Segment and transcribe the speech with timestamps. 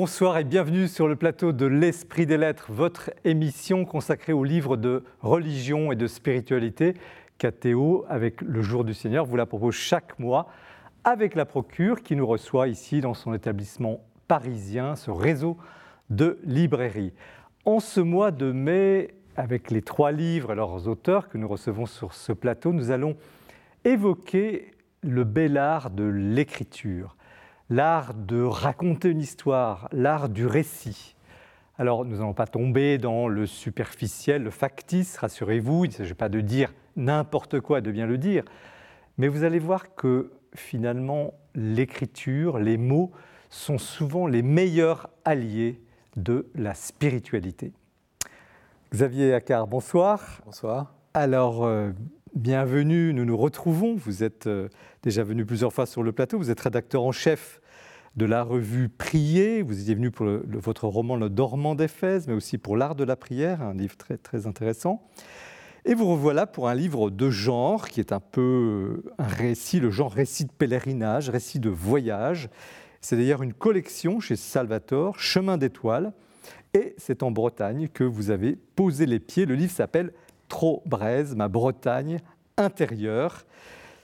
[0.00, 4.76] Bonsoir et bienvenue sur le plateau de l'Esprit des Lettres, votre émission consacrée aux livres
[4.76, 6.94] de religion et de spiritualité
[7.38, 9.24] KTO avec le Jour du Seigneur.
[9.24, 10.46] Vous la propose chaque mois
[11.02, 15.56] avec la Procure qui nous reçoit ici dans son établissement parisien, ce réseau
[16.10, 17.12] de librairies.
[17.64, 21.86] En ce mois de mai, avec les trois livres et leurs auteurs que nous recevons
[21.86, 23.16] sur ce plateau, nous allons
[23.84, 27.16] évoquer le bel art de l'écriture
[27.70, 31.14] l'art de raconter une histoire, l'art du récit.
[31.78, 36.28] Alors, nous n'allons pas tomber dans le superficiel, le factice, rassurez-vous, il ne s'agit pas
[36.28, 38.44] de dire n'importe quoi, de bien le dire,
[39.16, 43.12] mais vous allez voir que finalement, l'écriture, les mots
[43.50, 45.80] sont souvent les meilleurs alliés
[46.16, 47.72] de la spiritualité.
[48.92, 50.40] Xavier Accard, bonsoir.
[50.44, 50.94] Bonsoir.
[51.14, 51.92] Alors, euh,
[52.34, 53.94] bienvenue, nous nous retrouvons.
[53.94, 54.68] Vous êtes euh,
[55.02, 56.38] déjà venu plusieurs fois sur le plateau.
[56.38, 57.60] Vous êtes rédacteur en chef
[58.16, 59.62] de la revue Prier.
[59.62, 63.16] Vous étiez venu pour votre roman Le Dormant d'Éphèse, mais aussi pour L'Art de la
[63.16, 65.08] prière, un livre très, intéressant.
[65.84, 69.90] Et vous revoilà pour un livre de genre qui est un peu un récit, le
[69.90, 72.48] genre récit de pèlerinage, récit de voyage.
[73.00, 76.12] C'est d'ailleurs une collection chez Salvatore, Chemin d'étoiles.
[76.74, 79.46] Et c'est en Bretagne que vous avez posé les pieds.
[79.46, 80.12] Le livre s'appelle
[80.48, 82.20] Trop Braise, ma Bretagne
[82.56, 83.44] intérieure,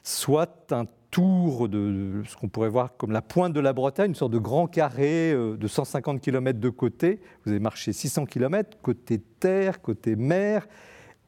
[0.03, 4.15] soit un tour de, ce qu'on pourrait voir comme la pointe de la Bretagne, une
[4.17, 7.21] sorte de grand carré euh, de 150 km de côté.
[7.45, 10.67] Vous avez marché 600 km, côté terre, côté mer,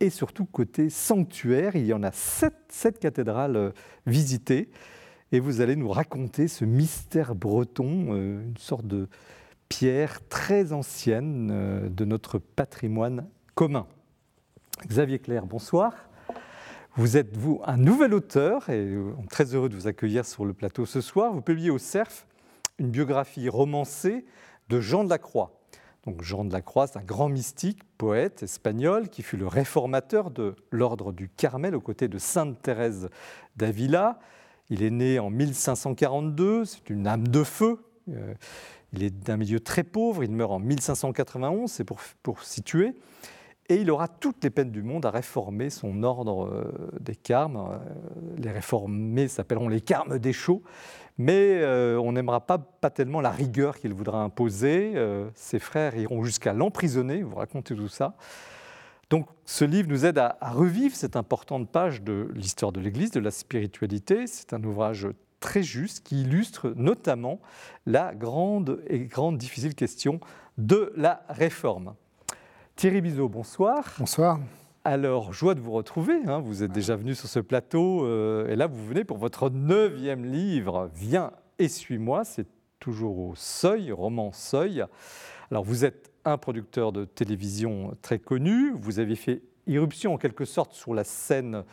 [0.01, 1.77] et surtout côté sanctuaire.
[1.77, 3.71] Il y en a sept, cathédrales euh,
[4.07, 4.71] visitées.
[5.31, 9.09] Et vous allez nous raconter ce mystère breton, euh, une sorte de
[9.69, 13.87] pierre très ancienne de notre patrimoine commun.
[14.85, 15.95] Xavier Claire, bonsoir.
[16.97, 20.53] Vous êtes, vous, un nouvel auteur, et est très heureux de vous accueillir sur le
[20.53, 21.33] plateau ce soir.
[21.33, 22.27] Vous publiez au CERF
[22.79, 24.27] une biographie romancée
[24.69, 25.59] de Jean de la Croix.
[26.05, 30.31] Donc Jean de la Croix, c'est un grand mystique, poète espagnol, qui fut le réformateur
[30.31, 33.09] de l'ordre du Carmel aux côtés de Sainte Thérèse
[33.57, 34.19] d'Avila.
[34.69, 37.83] Il est né en 1542, c'est une âme de feu.
[38.11, 38.35] Euh,
[38.93, 42.95] il est d'un milieu très pauvre, il meurt en 1591, c'est pour situer
[43.69, 47.57] et il aura toutes les peines du monde à réformer son ordre euh, des carmes.
[47.57, 47.79] Euh,
[48.39, 50.63] les réformés s'appelleront les carmes des chauds,
[51.19, 54.95] mais euh, on n'aimera pas, pas tellement la rigueur qu'il voudra imposer.
[55.35, 58.17] ses frères iront jusqu'à l'emprisonner, vous racontez tout ça.
[59.11, 63.21] Donc ce livre nous aide à, revivre cette importante page de l'histoire de l'Église, de
[63.21, 64.27] la spiritualité.
[64.27, 67.41] C'est un ouvrage très juste qui illustre notamment
[67.85, 70.21] la grande et grande difficile question
[70.59, 71.95] de la réforme.
[72.77, 73.95] Thierry Bizot, bonsoir.
[73.99, 74.39] Bonsoir.
[74.85, 76.17] Alors, joie de vous retrouver.
[76.27, 76.41] Hein.
[76.41, 80.27] Vous êtes déjà venu sur ce plateau euh, et là, vous venez pour votre neuvième
[80.27, 82.25] livre, Viens et suis-moi.
[82.25, 82.47] C'est
[82.79, 84.85] toujours au Seuil, roman Seuil.
[85.51, 88.73] Alors, vous êtes un producteur de télévision très connu.
[88.75, 91.65] Vous avez fait irruption en quelque sorte sur la scène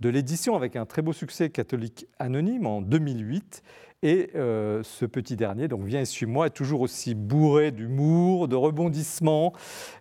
[0.00, 3.62] de l'édition avec un très beau succès catholique anonyme en 2008.
[4.04, 8.54] Et euh, ce petit dernier, donc Viens et suis-moi, est toujours aussi bourré d'humour, de
[8.54, 9.54] rebondissements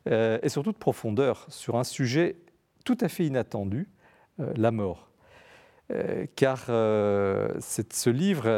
[0.10, 2.36] euh, et surtout de profondeur sur un sujet
[2.84, 3.88] tout à fait inattendu,
[4.42, 5.10] euh, la mort.
[6.36, 8.50] car ce livre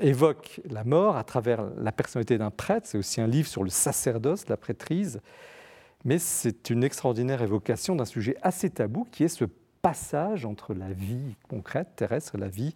[0.00, 3.70] évoque la mort à travers la personnalité d'un prêtre, c'est aussi un livre sur le
[3.70, 5.20] sacerdoce, la prêtrise,
[6.04, 9.44] mais c'est une extraordinaire évocation d'un sujet assez tabou qui est ce
[9.82, 12.74] passage entre la vie concrète, terrestre, la vie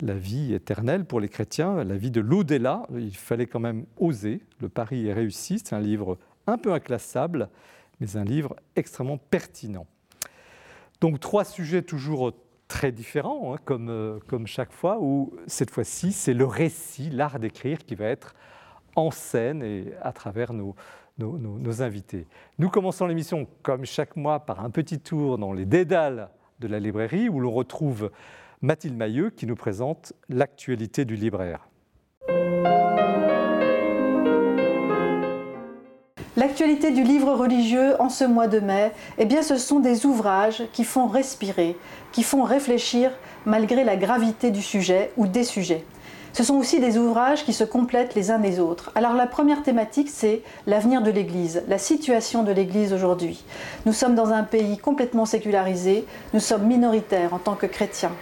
[0.00, 2.82] la vie éternelle pour les chrétiens, la vie de l'au-delà.
[2.94, 4.40] Il fallait quand même oser.
[4.60, 5.58] Le pari est réussi.
[5.58, 7.48] C'est un livre un peu inclassable,
[8.00, 9.86] mais un livre extrêmement pertinent.
[11.00, 12.32] Donc trois sujets toujours
[12.68, 17.38] très différents, hein, comme, euh, comme chaque fois, où cette fois-ci, c'est le récit, l'art
[17.38, 18.34] d'écrire qui va être
[18.96, 20.74] en scène et à travers nos,
[21.18, 22.26] nos, nos invités.
[22.58, 26.30] Nous commençons l'émission, comme chaque mois, par un petit tour dans les dédales
[26.60, 28.10] de la librairie, où l'on retrouve
[28.64, 31.68] Mathilde Mailleux qui nous présente l'actualité du libraire.
[36.38, 40.62] L'actualité du livre religieux en ce mois de mai, eh bien, ce sont des ouvrages
[40.72, 41.76] qui font respirer,
[42.10, 43.10] qui font réfléchir
[43.44, 45.84] malgré la gravité du sujet ou des sujets.
[46.32, 48.92] Ce sont aussi des ouvrages qui se complètent les uns les autres.
[48.94, 53.44] Alors la première thématique, c'est l'avenir de l'Église, la situation de l'Église aujourd'hui.
[53.84, 58.12] Nous sommes dans un pays complètement sécularisé, nous sommes minoritaires en tant que chrétiens.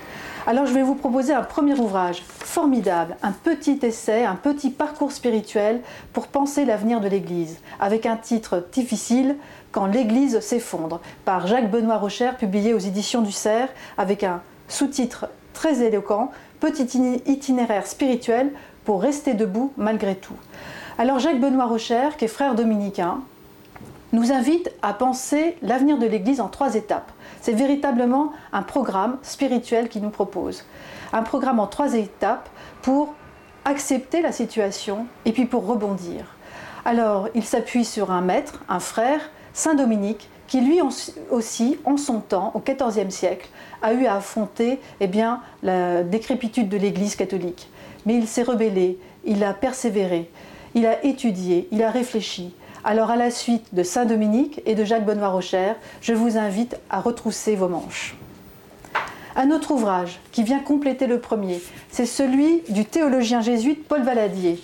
[0.45, 5.13] Alors je vais vous proposer un premier ouvrage formidable, un petit essai, un petit parcours
[5.13, 9.37] spirituel pour penser l'avenir de l'Église, avec un titre difficile,
[9.71, 15.81] Quand l'Église s'effondre, par Jacques-Benoît Rocher, publié aux éditions du Cerf, avec un sous-titre très
[15.81, 18.53] éloquent, Petit itinéraire spirituel
[18.85, 20.37] pour rester debout malgré tout.
[20.99, 23.21] Alors Jacques Benoît Rocher, qui est frère dominicain,
[24.13, 27.11] nous invite à penser l'avenir de l'Église en trois étapes.
[27.41, 30.65] C'est véritablement un programme spirituel qu'il nous propose.
[31.13, 32.49] Un programme en trois étapes
[32.83, 33.15] pour
[33.65, 36.37] accepter la situation et puis pour rebondir.
[36.85, 39.21] Alors, il s'appuie sur un maître, un frère,
[39.55, 40.81] Saint Dominique, qui lui
[41.31, 43.49] aussi, en son temps, au XIVe siècle,
[43.81, 47.71] a eu à affronter eh bien, la décrépitude de l'Église catholique.
[48.05, 50.31] Mais il s'est rebellé, il a persévéré,
[50.75, 52.53] il a étudié, il a réfléchi.
[52.85, 56.77] Alors à la suite de Saint Dominique et de Jacques Benoît Rocher, je vous invite
[56.91, 58.17] à retrousser vos manches.
[59.35, 64.61] Un autre ouvrage qui vient compléter le premier, c'est celui du théologien jésuite Paul Valadier.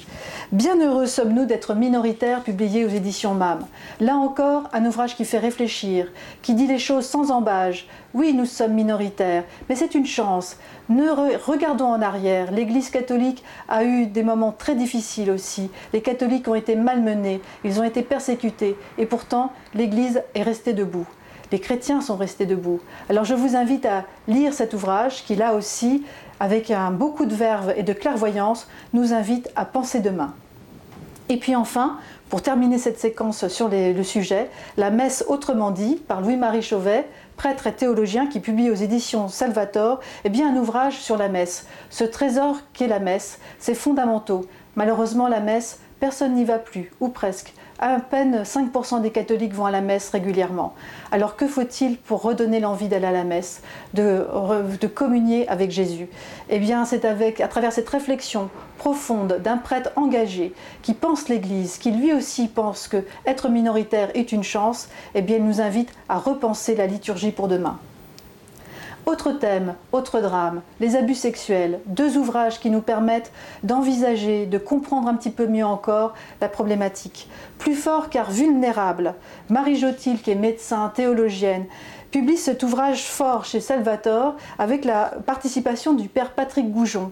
[0.53, 3.61] Bienheureux sommes-nous d'être minoritaires, publié aux éditions MAM.
[3.99, 6.13] Là encore, un ouvrage qui fait réfléchir,
[6.43, 7.87] qui dit les choses sans embâge.
[8.13, 10.59] Oui, nous sommes minoritaires, mais c'est une chance.
[10.91, 12.53] Regardons en arrière.
[12.53, 15.71] L'Église catholique a eu des moments très difficiles aussi.
[15.95, 21.07] Les catholiques ont été malmenés, ils ont été persécutés, et pourtant l'Église est restée debout
[21.53, 22.81] les chrétiens sont restés debout.
[23.09, 26.05] Alors je vous invite à lire cet ouvrage qui, là aussi,
[26.41, 30.35] avec beaucoup de verve et de clairvoyance, nous invite à penser demain.
[31.29, 31.99] Et puis enfin,
[32.31, 37.07] pour terminer cette séquence sur le sujet, la messe autrement dit par Louis-Marie Chauvet,
[37.37, 41.67] prêtre et théologien qui publie aux éditions Salvator, eh bien un ouvrage sur la messe.
[41.91, 44.45] Ce trésor qu'est la messe, c'est fondamentaux.
[44.75, 49.67] Malheureusement, la messe, personne n'y va plus, ou presque à peine 5% des catholiques vont
[49.67, 50.75] à la messe régulièrement.
[51.13, 53.63] Alors que faut-il pour redonner l'envie d'aller à la messe,
[53.95, 54.27] de,
[54.95, 56.09] communier avec Jésus?
[56.49, 60.53] Eh bien, c'est avec, à travers cette réflexion profonde d'un prêtre engagé
[60.83, 65.37] qui pense l'Église, qui lui aussi pense que être minoritaire est une chance, eh bien,
[65.37, 67.79] il nous invite à repenser la liturgie pour demain.
[69.09, 73.33] Autre thème, autre drame, les abus sexuels, deux ouvrages qui nous permettent
[73.63, 76.13] d'envisager, de comprendre un petit peu mieux encore
[76.43, 77.27] la problématique.
[77.57, 79.15] Plus fort car vulnérable,
[79.49, 81.65] Marie Jotil, qui est médecin, théologienne,
[82.11, 87.11] publie cet ouvrage fort chez Salvatore avec la participation du père Patrick Goujon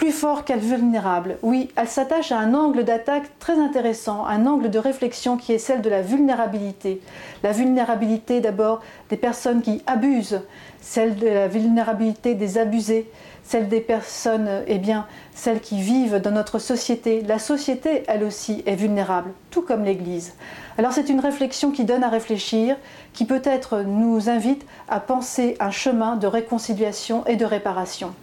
[0.00, 1.36] plus fort qu'elle vulnérable.
[1.42, 5.58] Oui, elle s'attache à un angle d'attaque très intéressant, un angle de réflexion qui est
[5.58, 7.02] celle de la vulnérabilité.
[7.42, 8.80] La vulnérabilité d'abord
[9.10, 10.40] des personnes qui abusent,
[10.80, 13.10] celle de la vulnérabilité des abusés,
[13.44, 17.22] celle des personnes, eh bien, celles qui vivent dans notre société.
[17.22, 20.34] La société, elle aussi, est vulnérable, tout comme l'Église.
[20.78, 22.76] Alors c'est une réflexion qui donne à réfléchir,
[23.12, 28.14] qui peut-être nous invite à penser un chemin de réconciliation et de réparation.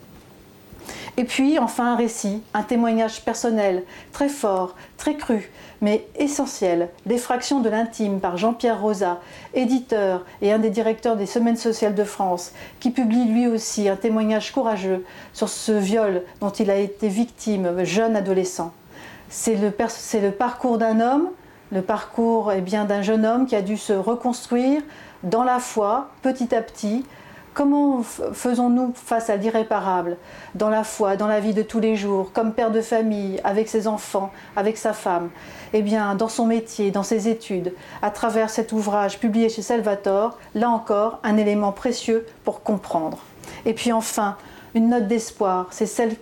[1.20, 3.82] Et puis enfin un récit, un témoignage personnel,
[4.14, 5.50] très fort, très cru,
[5.82, 9.20] mais essentiel, L'effraction de l'intime par Jean-Pierre Rosa,
[9.56, 13.96] éditeur et un des directeurs des Semaines sociales de France, qui publie lui aussi un
[13.96, 15.04] témoignage courageux
[15.34, 18.72] sur ce viol dont il a été victime, jeune adolescent.
[19.30, 19.74] C'est le,
[20.22, 21.30] le, parcours d'un homme,
[21.72, 24.84] le parcours eh bien d'un jeune homme qui a dû se reconstruire
[25.24, 27.04] dans la foi, petit à petit,
[27.58, 30.18] Comment faisons-nous face à l'irréparable
[30.54, 33.68] dans la foi, dans la vie de tous les jours, comme père de famille, avec
[33.68, 35.32] ses enfants, avec sa femme?
[35.74, 37.74] Eh bien, dans son métier, dans ses études,
[38.04, 43.18] à travers cet ouvrage publié chez Salvatore, là encore, un élément précieux pour comprendre.
[43.66, 44.38] Et puis enfin,
[44.76, 46.16] une note d'espoir, c'est celle,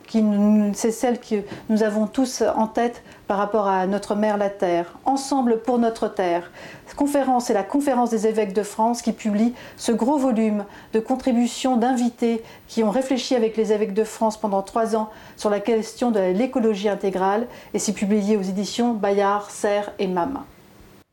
[0.74, 5.62] celle que nous avons tous en tête par rapport à notre mère la Terre, ensemble
[5.62, 6.52] pour notre Terre.
[6.86, 11.00] Cette conférence est la conférence des évêques de France qui publie ce gros volume de
[11.00, 15.60] contributions d'invités qui ont réfléchi avec les évêques de France pendant trois ans sur la
[15.60, 20.44] question de l'écologie intégrale et c'est publié aux éditions Bayard, Serre et MAM.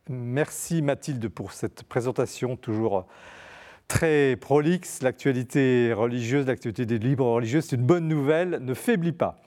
[0.09, 3.07] Merci Mathilde pour cette présentation toujours
[3.88, 5.02] très prolixe.
[5.02, 9.40] L'actualité religieuse, l'actualité des libres religieux, c'est une bonne nouvelle, ne faiblit pas.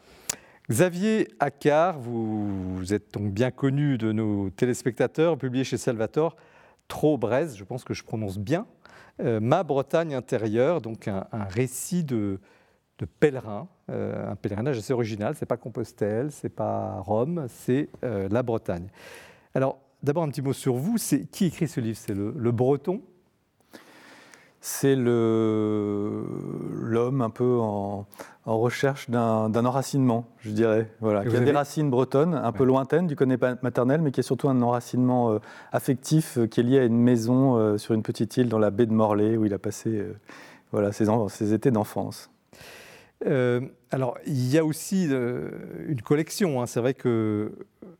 [0.69, 6.35] Xavier Accard, vous, êtes donc bien connu de nos téléspectateurs, publié chez Salvatore,
[6.87, 8.65] Trop Braise, je pense que je prononce bien,
[9.21, 12.39] euh, Ma Bretagne intérieure, donc un, récit de,
[13.19, 18.41] pèlerin, euh, un pèlerinage assez original, c'est pas Compostelle, c'est pas Rome, c'est euh, la
[18.41, 18.87] Bretagne.
[19.53, 21.97] Alors, d'abord un petit mot sur vous, c'est qui écrit ce livre?
[21.97, 23.03] C'est le breton?
[24.65, 26.41] C'est l'homme
[27.21, 28.07] un peu en,
[28.45, 30.89] recherche d'un enracinement, je dirais.
[31.01, 34.23] Voilà, qui a des racines bretonnes, un peu lointaines du connaît maternel, mais qui est
[34.23, 35.39] surtout un enracinement euh,
[35.71, 38.71] affectif euh, qui est lié à une maison euh, sur une petite île dans la
[38.71, 40.03] baie de Morlaix où il a passé
[40.71, 42.31] voilà, ses, ses étés d'enfance.
[43.91, 46.59] alors, il y a aussi une collection.
[46.63, 46.65] Hein.
[46.65, 47.51] C'est vrai que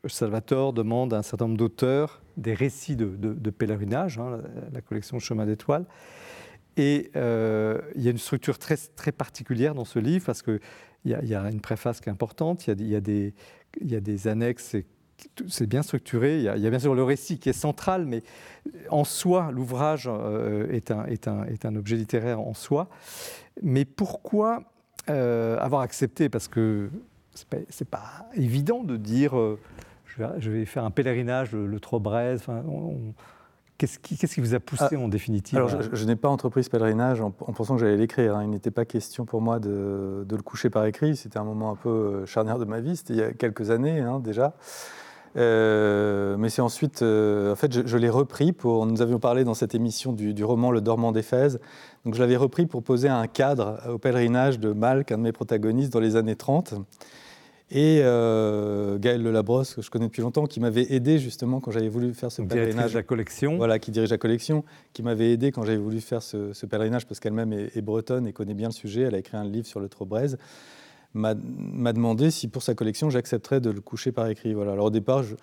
[0.06, 4.40] Salvatore demande à un certain nombre d'auteurs des récits de, pèlerinage, hein,
[4.72, 5.84] la, collection Chemin d'étoiles.
[6.76, 10.60] Et euh, il y a une structure très, très particulière dans ce livre parce qu'il
[11.04, 13.34] y, y, a une préface qui est importante, il y a, a, des,
[13.80, 14.76] il y a des annexes
[15.48, 16.36] c'est bien structuré.
[16.36, 18.22] Il y, a, bien sûr le récit qui est central, mais
[18.90, 20.10] en soi, l'ouvrage
[20.70, 22.90] est, un, est, un, est, un, objet littéraire en soi.
[23.62, 24.64] Mais pourquoi
[25.06, 26.28] avoir accepté?
[26.28, 26.90] Parce que
[27.32, 27.56] c'est pas,
[27.90, 29.32] pas évident de dire
[30.38, 32.62] je vais, faire un pèlerinage, le, le Enfin,
[33.78, 37.20] Qu'est-ce qui, vous a poussé ah, en définitive Alors, je, n'ai pas entrepris ce pèlerinage
[37.20, 38.36] en, pensant que j'allais l'écrire.
[38.36, 38.44] Hein.
[38.44, 41.14] Il n'était pas question pour moi de, le coucher par écrit.
[41.14, 42.96] C'était un moment un peu euh, charnière de ma vie.
[42.96, 44.54] C'était il y a quelques années hein, déjà.
[45.36, 48.86] Euh, mais c'est ensuite, euh, en fait, je, l'ai repris pour.
[48.86, 51.60] Nous avions parlé dans cette émission du, du roman Le Dormant d'Éphèse.
[52.06, 55.32] Donc, je l'avais repris pour poser un cadre au pèlerinage de Malk, un de mes
[55.32, 56.74] protagonistes, dans les années 30
[57.70, 61.88] et euh, Gaël Labrosse, que je connais depuis longtemps, qui m'avait aidé justement quand j'avais
[61.88, 62.94] voulu faire ce pèlerinage.
[62.94, 63.56] la collection.
[63.56, 67.18] Voilà, qui dirige la collection, qui m'avait aidé quand j'avais voulu faire ce, pèlerinage parce
[67.18, 69.02] qu'elle-même est, bretonne et connaît bien le sujet.
[69.02, 70.36] Elle a écrit un livre sur le Trobrez.
[71.12, 74.54] M'a demandé si pour sa collection j'accepterais de le coucher par écrit.
[74.54, 74.72] Voilà.
[74.72, 75.34] Alors au départ, je,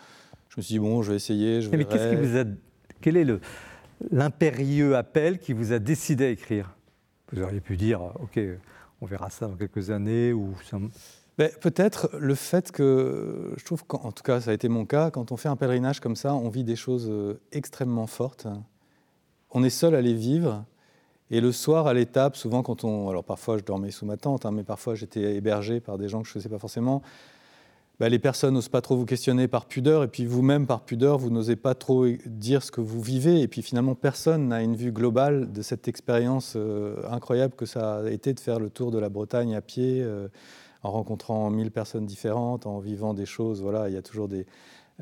[0.56, 1.62] me suis dit bon, je vais essayer.
[1.62, 2.44] Je Mais qu'est-ce qui vous a,
[3.02, 3.28] quel est
[4.12, 6.74] l'impérieux appel qui vous a décidé à écrire?
[7.34, 8.40] Vous auriez pu dire, ok,
[9.02, 10.78] on verra ça dans quelques années ou ça
[11.38, 15.32] peut-être le fait que, je trouve qu'en tout cas ça a été mon cas, quand
[15.32, 18.48] on fait un pèlerinage comme ça, on vit des choses euh, extrêmement fortes.
[19.52, 20.66] On est seul à les vivre.
[21.32, 23.10] Et le soir, à l'étape, souvent quand on...
[23.10, 26.22] Alors parfois je dormais sous ma tente, hein, mais parfois j'étais hébergé par des gens
[26.22, 27.02] que je ne sais pas forcément.
[28.00, 31.20] Ben, les personnes n'osent pas trop vous questionner par pudeur, et puis vous-même, par pudeur,
[31.20, 34.76] vous n'osez pas trop dire ce que vous vivez, et puis finalement, personne n'a une
[34.76, 38.90] vue globale de cette expérience euh, incroyable que ça a été de faire le tour
[38.90, 40.02] de la Bretagne à pied.
[40.02, 40.28] Euh,
[40.84, 43.62] en rencontrant mille personnes différentes, en vivant des choses.
[43.62, 44.46] Voilà, il y a toujours des,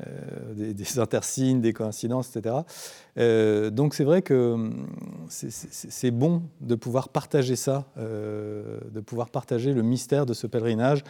[0.00, 2.56] euh, des, intersignes, des coïncidences, etc.
[3.18, 4.86] Euh, donc c'est vrai que hum,
[5.28, 11.04] c'est bon de pouvoir partager ça, euh, de pouvoir partager le mystère de ce pèlerinage.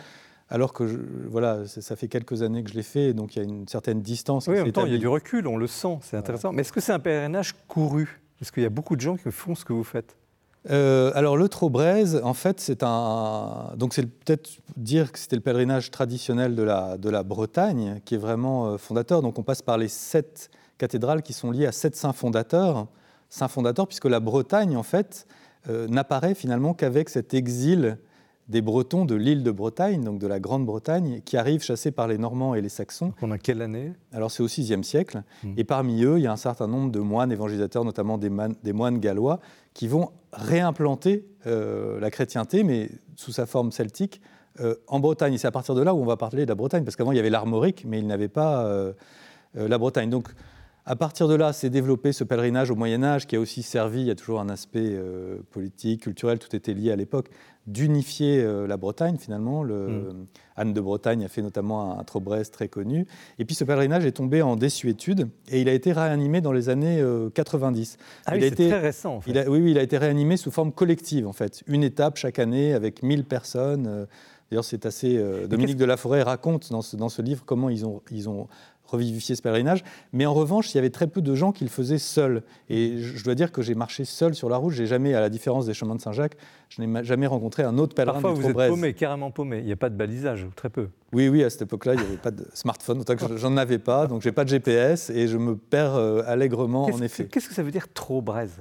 [0.49, 0.85] Alors que
[1.29, 4.02] voilà, ça fait quelques années que je l'ai fait, donc il y a une certaine
[4.02, 4.49] distance.
[4.49, 6.52] Oui, en même temps, il y a du recul, on le sent, c'est intéressant.
[6.52, 8.21] Mais est-ce que c'est un pèlerinage couru?
[8.41, 10.17] Est-ce qu'il y a beaucoup de gens qui font ce que vous faites
[10.71, 13.73] euh, alors le Trobrez, en fait, c'est un.
[13.76, 18.66] Donc c'est peut-être dire que c'était le pèlerinage traditionnel de la, Bretagne qui est vraiment
[18.66, 19.23] euh, fondateur.
[19.23, 22.87] Donc on passe par les sept cathédrales qui sont liées à sept saints fondateurs.
[23.28, 25.26] Saints fondateurs, puisque la Bretagne, en fait,
[25.69, 27.99] euh, n'apparaît finalement qu'avec cet exil
[28.52, 32.18] des Bretons de l'île de Bretagne, donc de la Grande-Bretagne, qui arrivent chassés par les
[32.18, 33.14] Normands et les Saxons.
[33.18, 33.94] Pendant quelle année?
[34.12, 35.23] Alors c'est au VIe siècle.
[35.42, 35.54] Hmm.
[35.56, 38.30] Et parmi eux, il y a un certain nombre de moines évangélisateurs, notamment des,
[38.62, 39.40] des moines gallois,
[39.73, 44.21] qui vont réimplanter euh, la chrétienté, mais sous sa forme celtique,
[44.61, 45.32] euh, en Bretagne.
[45.32, 47.12] Et c'est à partir de là où on va parler de la Bretagne, parce qu'avant
[47.12, 48.92] il y avait l'armorique, mais il n'avait pas euh,
[49.54, 50.11] la Bretagne.
[50.11, 50.28] Donc
[50.85, 54.01] à partir de là, s'est développé ce pèlerinage au Moyen Âge qui a aussi servi,
[54.01, 54.99] il y a toujours un aspect
[55.51, 57.29] politique, culturel, tout était lié à l'époque,
[57.69, 59.62] d'unifier la Bretagne finalement.
[59.62, 60.27] Le, mm.
[60.57, 63.07] Anne de Bretagne a fait notamment un, Trobrez très connu.
[63.39, 66.69] Et puis ce pèlerinage est tombé en désuétude et il a été réanimé dans les
[66.69, 67.97] années 90.
[68.27, 69.15] Ah oui, c'est très récent.
[69.15, 69.49] En fait.
[69.49, 71.62] oui, oui, il a été réanimé sous forme collective en fait.
[71.69, 74.09] Une étape chaque année avec 1000 personnes.
[74.51, 75.23] D'ailleurs, c'est assez.
[75.49, 78.49] Dominique de la Forêt raconte dans ce, dans ce livre comment ils ont, ils ont
[78.93, 79.83] revivifier ce pèlerinage.
[80.13, 82.43] Mais en revanche, il y avait très peu de gens qui le faisaient seuls.
[82.69, 84.73] Et je dois dire que j'ai marché seul sur la route.
[84.73, 86.37] J'ai jamais, à la différence des chemins de Saint-Jacques,
[86.69, 89.59] je n'ai jamais rencontré un autre pèlerin Parfois, vous êtes paumé, carrément paumé.
[89.59, 90.89] Il n'y a pas de balisage, très peu.
[91.13, 93.01] Oui, oui, à cette époque-là, il n'y avait pas de smartphone.
[93.01, 96.23] Autant que j'en avais pas, donc j'ai pas de GPS et je me perds euh,
[96.27, 97.27] allègrement, en effet.
[97.27, 98.61] Qu'est-ce que ça veut dire trop braise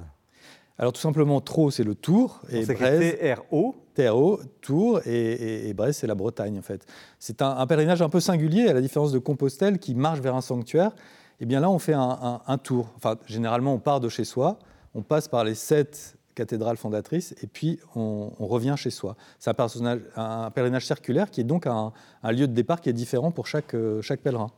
[0.78, 2.40] alors tout simplement, Trot, c'est le Tour.
[2.50, 3.76] Et Brest, T-R-O.
[3.94, 6.86] T-R-O, Tour, et, et, Brest, c'est la Bretagne, en fait.
[7.18, 10.40] C'est un, pèlerinage un peu singulier, à la différence de Compostelle, qui marche vers un
[10.40, 10.92] sanctuaire.
[11.40, 12.92] Et eh bien là, on fait un, tour.
[12.96, 14.58] Enfin, généralement, on part de chez soi,
[14.94, 19.16] on passe par les sept cathédrales fondatrices, et puis on, revient chez soi.
[19.38, 21.92] C'est un, un, pèlerinage circulaire qui est donc un,
[22.24, 24.50] lieu de départ qui est différent pour chaque, euh, chaque pèlerin.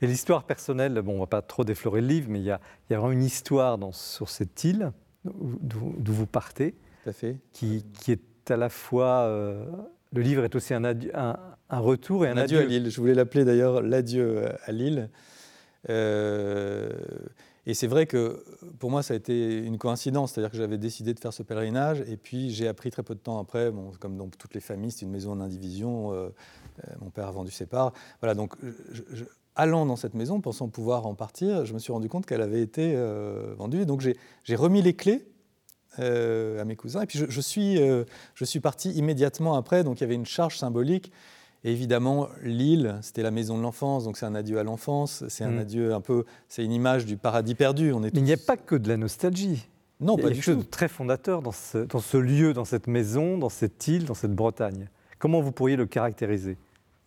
[0.00, 2.50] Et l'histoire personnelle, bon, on ne va pas trop déflorer le livre, mais il y
[2.50, 4.92] a, il y a vraiment une histoire dans, sur cette île
[5.24, 6.74] d'où vous partez,
[7.52, 9.22] Qui, qui, est à la fois...
[9.24, 9.64] Euh,
[10.12, 11.36] le livre est aussi un, un,
[11.70, 12.58] un retour et un, adieu.
[12.58, 12.90] à Lille.
[12.90, 15.08] Je voulais l'appeler d'ailleurs l'adieu à Lille.
[15.88, 16.90] Euh,
[17.66, 18.44] et c'est vrai que
[18.78, 20.32] pour moi, ça a été une coïncidence.
[20.32, 22.02] C'est-à-dire que j'avais décidé de faire ce pèlerinage.
[22.08, 24.90] Et puis, j'ai appris très peu de temps après, bon, comme dans toutes les familles,
[24.90, 26.12] c'est une maison en indivision.
[26.12, 26.28] Euh,
[27.00, 27.92] mon père a vendu ses parts.
[28.20, 28.54] Voilà, donc,
[28.90, 29.24] je,
[29.60, 32.62] allant dans cette maison, pensant pouvoir en partir, je me suis rendu compte qu'elle avait
[32.62, 33.84] été euh, vendue.
[33.84, 35.26] Donc j'ai remis les clés
[35.98, 37.02] euh, à mes cousins.
[37.02, 39.84] Et puis je, suis, euh, je suis parti immédiatement après.
[39.84, 41.12] Donc il y avait une charge symbolique.
[41.62, 45.44] Et évidemment, l'île, c'était la maison de l'enfance, donc c'est un adieu à l'enfance, c'est
[45.44, 45.58] un mm.
[45.58, 47.92] adieu un peu, c'est une image du paradis perdu.
[47.92, 49.68] On est Mais il n'y a pas que de la nostalgie.
[50.00, 52.54] Non, il y a pas quelque chose de très fondateur dans ce, dans ce lieu,
[52.54, 54.88] dans cette maison, dans cette île, dans cette Bretagne.
[55.18, 56.56] Comment vous pourriez le caractériser?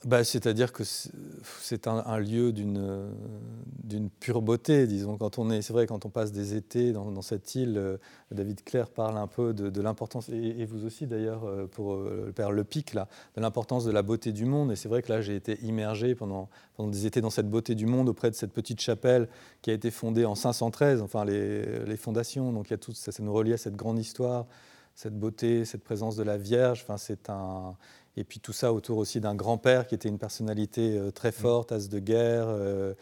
[0.05, 5.17] Bah, C'est-à-dire que c'est un, lieu d'une pure beauté, disons.
[5.17, 7.97] Quand on est, c'est vrai, quand on passe des étés dans, cette île, euh,
[8.31, 12.31] David Claire parle un peu de, l'importance, et, vous aussi d'ailleurs, euh, pour euh, le
[12.33, 14.71] père Le Pic, là, de l'importance de la beauté du monde.
[14.71, 17.85] Et c'est vrai que là, j'ai été immergé pendant, des étés dans cette beauté du
[17.85, 19.29] monde auprès de cette petite chapelle
[19.61, 22.51] qui a été fondée en 513, enfin les, fondations.
[22.51, 24.47] Donc ça, ça nous relie à cette grande histoire,
[24.95, 26.81] cette beauté, cette présence de la Vierge.
[26.83, 27.75] Enfin, c'est un
[28.15, 31.33] et puis tout ça autour aussi d'un grand-père qui était une personnalité euh, très mm.
[31.33, 32.45] forte, as de guerre.
[32.47, 32.93] Euh,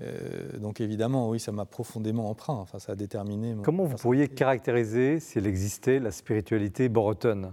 [0.00, 2.54] euh, donc évidemment, oui, ça m'a profondément empreint.
[2.54, 3.54] Enfin, ça a déterminé.
[3.62, 7.52] Comment vous pourriez caractériser, si elle existait, la spiritualité bretonne?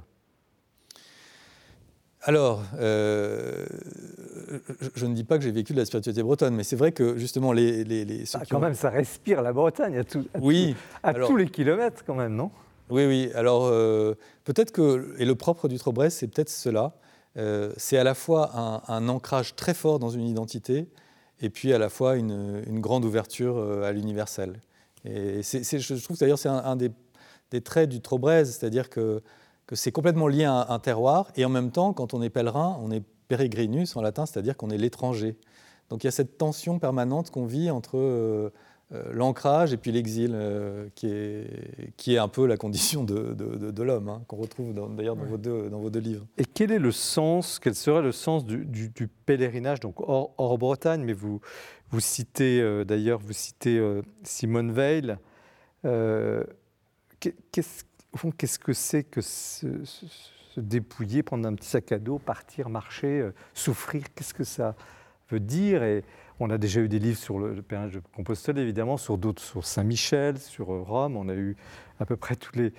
[2.22, 3.68] Alors, je,
[5.06, 7.54] ne dis pas que j'ai vécu de la spiritualité bretonne, mais c'est vrai que justement
[7.54, 11.48] les, les, ah, quand même, ça respire la Bretagne à, tout, oui, à tous les
[11.48, 12.52] kilomètres, quand même, non?
[12.90, 13.32] Oui, oui.
[13.36, 14.16] Alors, euh,
[14.46, 16.94] peut-être que, et le propre du Trobresse, c'est peut-être cela.
[17.38, 18.52] Euh, c'est à la fois
[18.88, 20.88] un, ancrage très fort dans une identité,
[21.42, 24.62] et puis à la fois une, grande ouverture euh, à l'universel.
[25.06, 26.92] Et je trouve d'ailleurs c'est un, des,
[27.62, 29.22] traits du Trobresse, c'est-à-dire que,
[29.74, 32.90] c'est complètement lié à un, terroir, et en même temps, quand on est pèlerin, on
[32.90, 35.36] est peregrinus en latin, c'est-à-dire qu'on est l'étranger.
[35.90, 38.52] Donc il y a cette tension permanente qu'on vit entre
[38.92, 43.84] l'ancrage et puis l'exil, euh, qui, est, qui est un peu la condition de, de,
[43.84, 46.26] l'homme, hein, qu'on retrouve d'ailleurs dans, vos deux, dans vos deux livres.
[46.38, 51.04] Et quel est le sens, quel serait le sens du, du, pèlerinage, donc hors, Bretagne,
[51.04, 51.42] mais vous,
[51.90, 53.78] vous citez euh, d'ailleurs, vous citez
[54.24, 55.18] Simone Veil.
[55.84, 59.68] qu'est-ce, au fond, qu'est-ce que c'est que se,
[60.56, 64.04] dépouiller, prendre un petit sac à dos, partir, marcher, souffrir?
[64.16, 64.76] Qu'est-ce que ça
[65.30, 65.84] veut dire?
[65.84, 66.06] Et,
[66.40, 69.66] on a déjà eu des livres sur le, pèlerinage de Compostelle, évidemment, sur d'autres, sur
[69.66, 71.18] Saint-Michel, sur euh, Rome.
[71.18, 71.56] On a eu
[72.00, 72.74] à peu près tous les.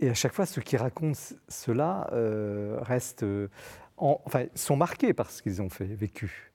[0.00, 3.48] Et à chaque fois, ceux qui racontent cela euh, restent, euh,
[3.96, 6.52] enfin, sont marqués par ce qu'ils ont fait, vécu.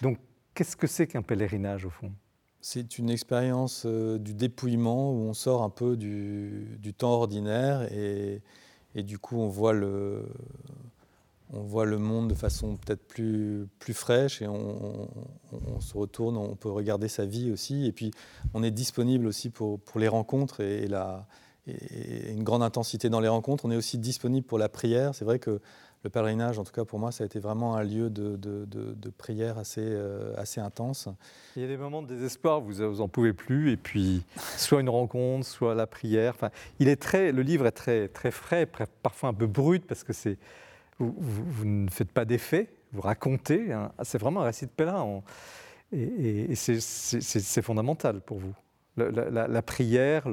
[0.00, 0.18] Donc,
[0.54, 2.12] qu'est-ce que c'est qu'un pèlerinage au fond?
[2.60, 8.42] C'est une expérience du dépouillement où on sort un peu du, temps ordinaire et,
[8.94, 10.24] et, du coup, on voit le,
[11.52, 15.08] on voit le monde de façon peut-être plus, plus fraîche et on,
[15.80, 17.86] se retourne, on peut regarder sa vie aussi.
[17.86, 18.10] Et puis
[18.54, 21.26] on est disponible aussi pour, pour les rencontres et, la,
[21.66, 23.64] et, une grande intensité dans les rencontres.
[23.64, 25.14] On est aussi disponible pour la prière.
[25.14, 25.60] C'est vrai que
[26.04, 29.10] le pèlerinage, en tout cas pour moi, ça a été vraiment un lieu de, de,
[29.10, 31.08] prière assez, euh, assez intense.
[31.56, 34.22] Il y a des moments de désespoir, vous, vous en pouvez plus, et puis
[34.56, 36.34] soit une rencontre, soit la prière.
[36.36, 38.68] Enfin, il est très, le livre est très, très frais,
[39.02, 40.38] parfois un peu brut, parce que c'est
[40.98, 43.72] vous, ne faites pas d'effet, vous racontez.
[43.72, 43.92] Hein.
[44.02, 45.22] C'est vraiment un récit de pèlerin.
[45.92, 48.54] Et, c'est fondamental pour vous.
[48.96, 50.28] La, prière,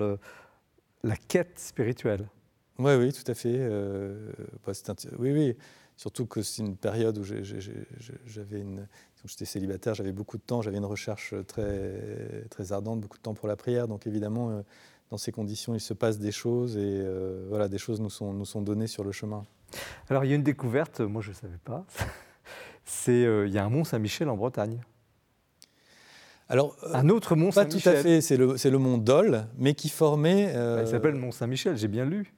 [1.04, 2.28] la quête spirituelle.
[2.78, 3.56] Oui, oui, tout à fait.
[3.56, 4.32] Euh,
[4.65, 4.73] bah,
[5.19, 5.56] oui, oui.
[5.97, 7.23] Surtout que c'est une période où.
[7.23, 13.47] J'étais célibataire, j'avais beaucoup de temps, j'avais une recherche très, ardente, beaucoup de temps pour
[13.47, 13.88] la prière.
[13.88, 14.62] Donc évidemment, euh,
[15.10, 18.62] dans ces conditions, il se passe des choses et euh, voilà, des choses nous sont
[18.62, 19.45] données sur le chemin.
[20.09, 21.85] Alors il y a une découverte, moi je ne savais pas,
[22.85, 24.81] c'est euh, il y a un mont Saint-Michel en Bretagne.
[26.47, 27.81] Alors, euh, un autre mont Saint-Michel.
[27.81, 30.51] Pas tout à fait, c'est le, le, mont Dol, mais qui formait.
[30.55, 32.33] Euh, il s'appelle mont Saint-Michel, j'ai bien lu.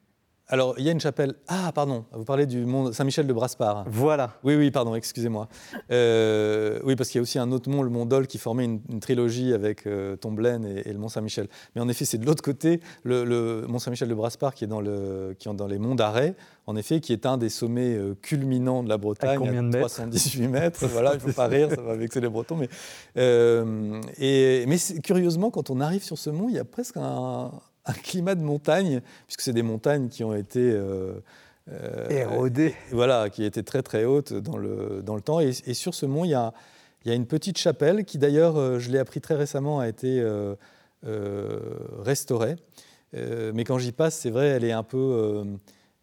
[0.50, 1.36] Alors, il y a une chapelle.
[1.50, 3.84] Ah, pardon, vous parlez du mont Saint-Michel de Braspar.
[3.90, 4.36] Voilà.
[4.46, 5.50] Oui, oui, pardon, excusez-moi.
[5.92, 8.64] Euh, oui, parce qu'il y a aussi un autre mont, le mont Dol, qui formait
[8.64, 11.50] une, trilogie avec euh, Tomblaine et, le mont Saint-Michel.
[11.76, 14.80] Mais en effet, c'est de l'autre côté, le, mont Saint-Michel de Braspar, qui est dans,
[14.80, 18.16] le, qui est dans les monts d'Arrêt, en effet, qui est un des sommets euh,
[18.22, 19.32] culminants de la Bretagne.
[19.32, 20.88] À combien de mètres 318 mètres.
[20.88, 22.56] voilà, il ne faut pas rire, ça va vexer les Bretons.
[22.56, 22.70] Mais,
[24.18, 27.52] et, mais curieusement, quand on arrive sur ce mont, il y a presque un
[27.88, 31.14] un climat de montagne, puisque c'est des montagnes qui ont été euh,
[31.72, 32.76] euh, érodées.
[32.92, 35.40] Voilà, qui étaient très très hautes dans le, dans le temps.
[35.40, 36.54] Et, sur ce mont, il y a,
[37.04, 39.88] il y a une petite chapelle qui d'ailleurs, euh, je l'ai appris très récemment, a
[39.88, 40.24] été
[42.04, 42.58] restaurée.
[43.14, 45.46] mais quand j'y passe, c'est vrai, elle est un peu,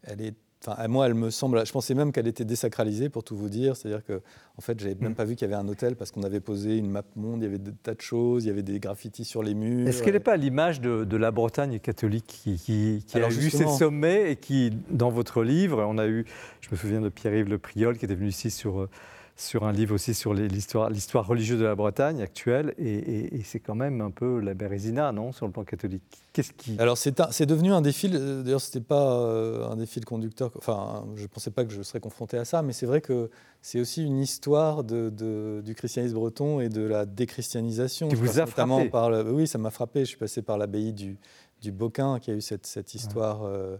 [0.03, 0.33] elle est
[0.67, 1.65] Enfin, moi, elle me semble.
[1.65, 3.75] Je pensais même qu'elle était désacralisée, pour tout vous dire.
[3.75, 4.21] C'est-à-dire que,
[4.57, 5.15] en fait, j'avais même mm.
[5.15, 7.41] pas vu qu'il y avait un hôtel parce qu'on avait posé une map monde.
[7.41, 8.45] Il y avait des tas de choses.
[8.45, 9.87] Il y avait des graffitis sur les murs.
[9.87, 14.35] Est-ce qu'elle n'est pas l'image de, la Bretagne catholique qui, a vu ces sommets et
[14.35, 16.25] qui, dans votre livre, on a eu.
[16.61, 18.89] Je me souviens de Pierre-Yves Le Priol qui était venu ici sur euh,
[19.37, 23.75] sur un livre aussi sur l'histoire, l'histoire religieuse de la Bretagne actuelle, et, c'est quand
[23.75, 26.03] même un peu la Bérésina, non, sur le plan catholique.
[26.31, 28.09] Qu'est-ce qui Alors c'est, c'est devenu un défi.
[28.13, 30.51] Euh, d'ailleurs, c'était pas euh, un défi de conducteur.
[30.57, 33.29] Enfin, je pensais pas que je serais confronté à ça, mais c'est vrai que
[33.61, 38.07] c'est aussi une histoire de, du christianisme breton et de la déchristianisation.
[38.07, 40.01] Qui vous a frappé par Oui, ça m'a frappé.
[40.01, 41.17] Je suis passé par l'abbaye du,
[41.61, 43.43] du Boquin, qui a eu cette, cette histoire.
[43.43, 43.77] Euh,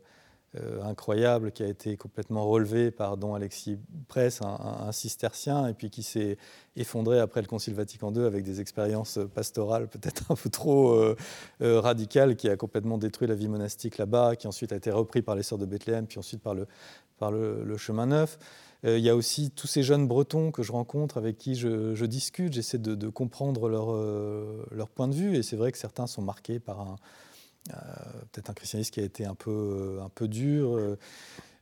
[0.61, 5.89] euh, incroyable qui a été complètement relevé par Don Alexis Press, un, cistercien, et puis
[5.89, 6.37] qui s'est
[6.75, 11.15] effondré après le Concile Vatican II avec des expériences pastorales peut-être un peu trop euh,
[11.61, 15.21] euh, radicales, qui a complètement détruit la vie monastique là-bas, qui ensuite a été repris
[15.21, 16.67] par les Sœurs de Bethléem, puis ensuite par le,
[17.17, 18.37] par le, chemin neuf.
[18.83, 22.53] il y a aussi tous ces jeunes bretons que je rencontre, avec qui je, discute,
[22.53, 23.91] j'essaie de, comprendre leur,
[24.71, 26.95] leur point de vue, et c'est vrai que certains sont marqués par un
[28.31, 30.75] peut-être un christianisme qui a été un peu, un peu dur.
[30.77, 30.97] Euh,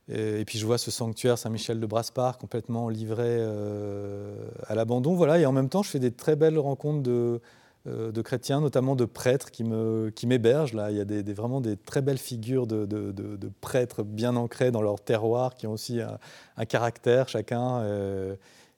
[0.08, 4.36] et, puis je vois ce sanctuaire Saint-Michel de Braspar complètement livré euh,
[4.66, 5.14] à l'abandon.
[5.14, 7.40] Voilà, et en même temps, je fais des très belles rencontres de,
[7.86, 10.72] de chrétiens, notamment de prêtres qui m'hébergent.
[10.72, 14.82] Qui il y a vraiment des très belles figures de, de, prêtres bien ancrés dans
[14.82, 17.82] leur terroir, qui ont aussi un, caractère chacun.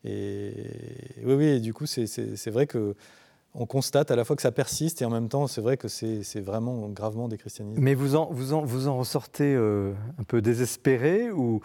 [0.05, 0.53] et
[1.25, 2.95] oui, oui, du coup, c'est vrai que
[3.59, 5.89] on constate à la fois que ça persiste et en même temps, c'est vrai que
[5.89, 7.81] c'est vraiment gravement déchristianisé.
[7.81, 11.61] Mais vous en, vous en, vous en ressortez euh, un peu désespéré ou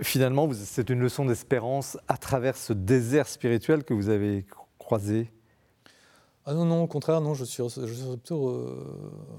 [0.00, 4.46] finalement c'est une leçon d'espérance à travers ce désert spirituel que vous avez
[4.78, 5.30] croisé?
[6.46, 8.64] Ah non, non, au contraire, non, je suis, je suis plutôt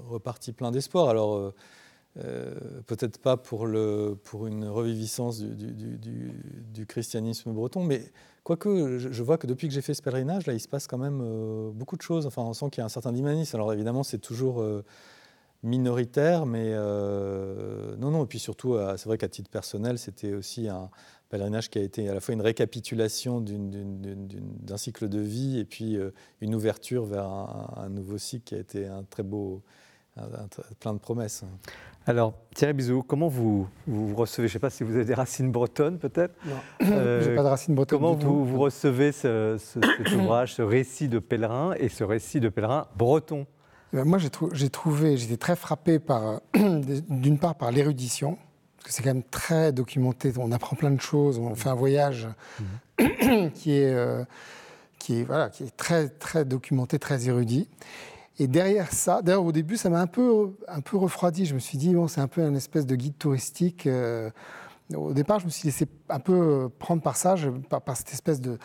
[0.08, 1.08] reparti plein d'espoir.
[1.08, 1.54] Alors, euh,
[2.18, 2.54] euh,
[2.86, 8.02] peut-être pas pour, le, pour une reviviscence du, du, christianisme breton, mais
[8.44, 10.98] quoique je, vois que depuis que j'ai fait ce pèlerinage, là, il se passe quand
[10.98, 12.26] même euh, beaucoup de choses.
[12.26, 13.56] Enfin, on sent qu'il y a un certain dynamisme.
[13.56, 14.84] Alors évidemment, c'est toujours euh,
[15.62, 18.24] minoritaire, mais non, non.
[18.24, 20.90] Et puis surtout, c'est vrai qu'à titre personnel, c'était aussi un
[21.28, 25.98] pèlerinage qui a été à la fois une récapitulation d'un cycle de vie et puis
[26.40, 29.62] une ouverture vers un, nouveau cycle qui a été un très beau,
[30.80, 31.44] plein de promesses.
[32.10, 35.14] Alors, Thierry Bizou, comment vous, vous recevez, je ne sais pas si vous avez des
[35.14, 38.00] racines bretonnes peut-être Non, euh, je n'ai pas de racines bretonnes.
[38.00, 38.44] Comment du vous, tout.
[38.46, 43.46] vous recevez ce, cet ouvrage, ce récit de pèlerin et ce récit de pèlerin breton?
[43.92, 48.38] Ben, Moi, j'ai trouvé, j'étais très frappé par, d'une part par l'érudition,
[48.78, 51.76] parce que c'est quand même très documenté, on apprend plein de choses, on fait un
[51.76, 52.26] voyage
[52.98, 53.50] mhm.
[53.54, 54.24] qui, est, euh,
[54.98, 57.68] qui, est, voilà, qui est très, très documenté, très érudit.
[58.40, 61.44] Et derrière ça, d'ailleurs au début, ça m'a un peu, un peu refroidi.
[61.44, 63.86] Je me suis dit, bon, c'est un peu un espèce de guide touristique.
[63.86, 64.30] Euh,
[64.96, 67.34] au départ, je me suis laissé un peu prendre par ça,
[67.68, 68.56] par, cette espèce de,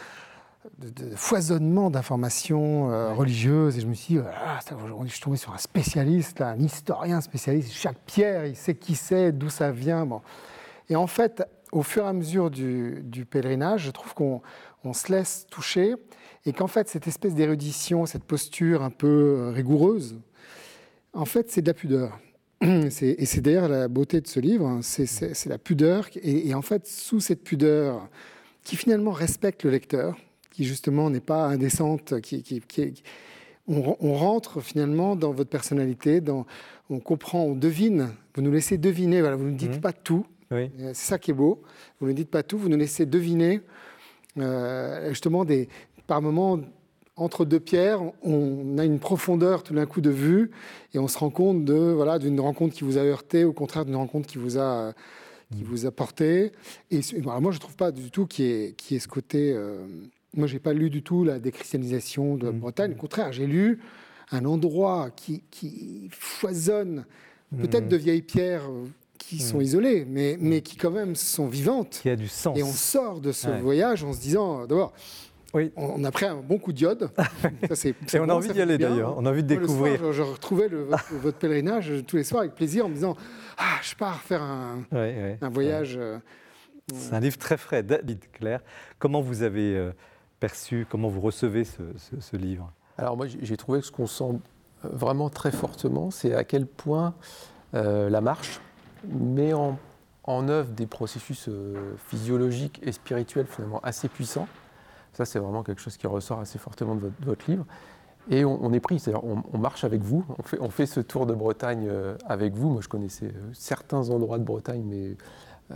[1.17, 3.77] foisonnement d'informations euh, religieuses.
[3.77, 4.61] Et je me suis dit, ah,
[5.03, 7.73] je suis tombé sur un spécialiste, un historien spécialiste.
[7.73, 10.05] Chaque pierre, il sait qui c'est, d'où ça vient.
[10.05, 10.21] Bon.
[10.87, 14.41] Et en fait, au fur et à mesure du, du pèlerinage, je trouve qu'on
[14.93, 15.95] se laisse toucher
[16.45, 20.19] et qu'en fait, cette espèce d'érudition, cette posture un peu euh, rigoureuse,
[21.13, 22.19] en fait, c'est de la pudeur.
[22.61, 26.07] Et c'est d'ailleurs la beauté de ce livre, hein, c'est la pudeur.
[26.21, 28.07] Et, en fait, sous cette pudeur,
[28.63, 30.17] qui finalement respecte le lecteur,
[30.51, 32.61] qui justement n'est pas indécente, qui,
[33.67, 36.45] on, rentre finalement dans votre personnalité, dans,
[36.89, 39.81] on comprend, on devine, vous nous laissez deviner, voilà, vous ne dites mmh.
[39.81, 41.61] pas tout, euh, c'est ça qui est beau,
[41.99, 43.61] vous ne dites pas tout, vous nous laissez deviner
[44.37, 45.67] euh, justement des,
[46.07, 46.59] par moments,
[47.17, 50.51] entre deux pierres, on a une profondeur tout d'un coup de vue
[50.93, 53.85] et on se rend compte de voilà d'une rencontre qui vous a heurté, au contraire
[53.85, 54.93] d'une rencontre qui vous a
[55.53, 55.65] qui mm.
[55.65, 56.51] vous a porté.
[56.91, 59.53] Et moi, je trouve pas du tout qu'il y, ait, ce côté.
[59.53, 59.85] Euh,
[60.35, 62.59] moi, j'ai pas lu du tout la déchristianisation de la mm.
[62.59, 62.91] Bretagne.
[62.93, 63.79] Au contraire, j'ai lu
[64.31, 67.05] un endroit qui, qui foisonne,
[67.57, 67.89] peut-être mm.
[67.89, 68.85] de vieilles pierres euh,
[69.17, 71.99] qui sont isolées, mais, mais qui quand même sont vivantes.
[72.01, 72.57] Qui a du sens.
[72.57, 74.93] Et on sort de ce voyage en se disant, d'abord,
[75.75, 77.09] on a pris un bon coup d'iode.
[78.13, 80.11] Et on a envie d'y aller d'ailleurs, on a envie de découvrir.
[80.11, 80.67] je, retrouvais
[81.11, 83.15] votre, pèlerinage tous les soirs avec plaisir en me disant
[83.57, 85.97] Ah, je pars faire un, un voyage.
[85.97, 86.19] Euh,
[86.93, 87.83] c'est un livre très frais.
[87.83, 88.61] David Claire,
[88.99, 89.91] comment vous avez euh,
[90.39, 92.71] perçu, comment vous recevez ce, livre?
[92.97, 94.23] Alors, moi, j'ai trouvé que ce qu'on sent
[94.83, 97.15] euh, vraiment très fortement, c'est à quel point
[97.73, 98.61] la marche
[99.05, 99.77] met en,
[100.23, 101.49] en œuvre des processus
[102.07, 104.47] physiologiques et spirituels finalement assez puissants
[105.15, 107.65] ça, c'est vraiment quelque chose qui ressort assez fortement de votre, livre.
[108.29, 110.25] Et on, est pris, c'est-à-dire on, marche avec vous,
[110.59, 112.69] on fait, ce tour de Bretagne euh, avec vous.
[112.69, 115.15] Moi, je connaissais euh, certains endroits de Bretagne, mais euh,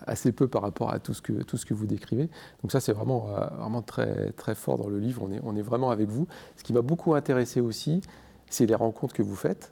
[0.08, 2.30] assez peu par rapport à tout ce que, vous décrivez.
[2.62, 5.21] Donc ça, c'est vraiment, vraiment très, très fort dans le livre.
[5.23, 6.28] On est, on est vraiment avec vous.
[6.58, 8.02] Ce qui m'a beaucoup intéressé aussi,
[8.49, 9.71] c'est les rencontres que vous faites.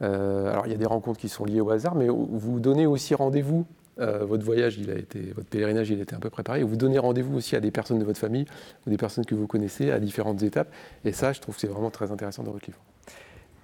[0.00, 3.14] alors, il y a des rencontres qui sont liées au hasard, mais vous donnez aussi
[3.14, 3.64] rendez-vous
[4.00, 6.62] euh, votre voyage, il a été, votre pèlerinage, il a été un peu préparé.
[6.62, 8.46] Vous donnez rendez-vous aussi à des personnes de votre famille
[8.86, 10.72] ou des personnes que vous connaissez à différentes étapes.
[11.04, 12.78] Et ça, je trouve que c'est vraiment très intéressant dans votre livre.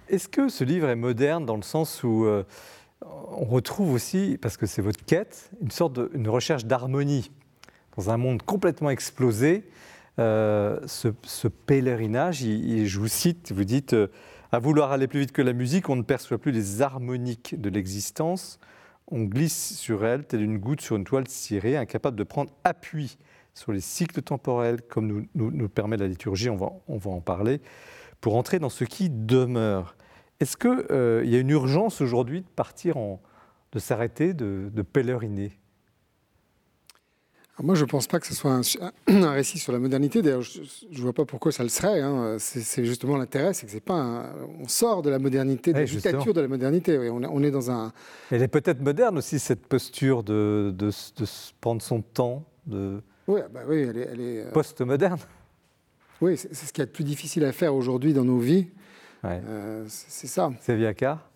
[0.09, 2.43] Est-ce que ce livre est moderne dans le sens où euh,
[3.01, 7.31] on retrouve aussi, parce que c'est votre quête, une sorte de recherche d'harmonie
[7.97, 9.63] dans un monde complètement explosé
[10.17, 13.95] euh, ce, pèlerinage, je vous cite, vous dites
[14.51, 17.69] À vouloir aller plus vite que la musique, on ne perçoit plus les harmoniques de
[17.69, 18.59] l'existence,
[19.11, 23.17] on glisse sur elle telle une goutte sur une toile cirée, incapable de prendre appui
[23.53, 27.21] sur les cycles temporels, comme nous, nous, permet la liturgie, on va, on va, en
[27.21, 27.61] parler,
[28.19, 29.95] pour entrer dans ce qui demeure.
[30.39, 32.97] Est-ce qu'il euh, y a une urgence aujourd'hui de partir,
[33.71, 35.57] de s'arrêter, de, de pèleriner?
[37.63, 38.51] Moi, je ne pense pas que ce soit
[39.07, 40.21] un, récit sur la modernité.
[40.21, 42.01] D'ailleurs, je ne vois pas pourquoi ça le serait.
[42.01, 42.35] Hein.
[42.37, 44.33] C'est justement l'intérêt, c'est que c'est pas.
[44.59, 47.09] on sort de la modernité, de la dictature de la modernité.
[47.09, 47.93] On, est dans un.
[48.29, 51.25] Elle est peut-être moderne aussi cette posture de, de, de,
[51.61, 53.01] prendre son temps, de.
[53.27, 54.09] Oui, bah oui, elle est.
[54.11, 55.19] Elle est euh, Post-moderne.
[56.21, 58.67] Oui, c'est ce qui est le plus difficile à faire aujourd'hui dans nos vies.
[59.23, 60.51] Euh, c'est ça.
[60.59, 61.29] C'est Viacar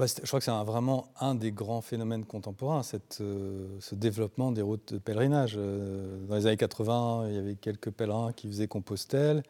[0.00, 4.50] bah, je crois que c'est vraiment un des grands phénomènes contemporains, cette, euh, ce développement
[4.50, 5.54] des routes de pèlerinage.
[5.56, 9.42] Euh, dans les années 80, il y avait quelques pèlerins qui faisaient Compostelle.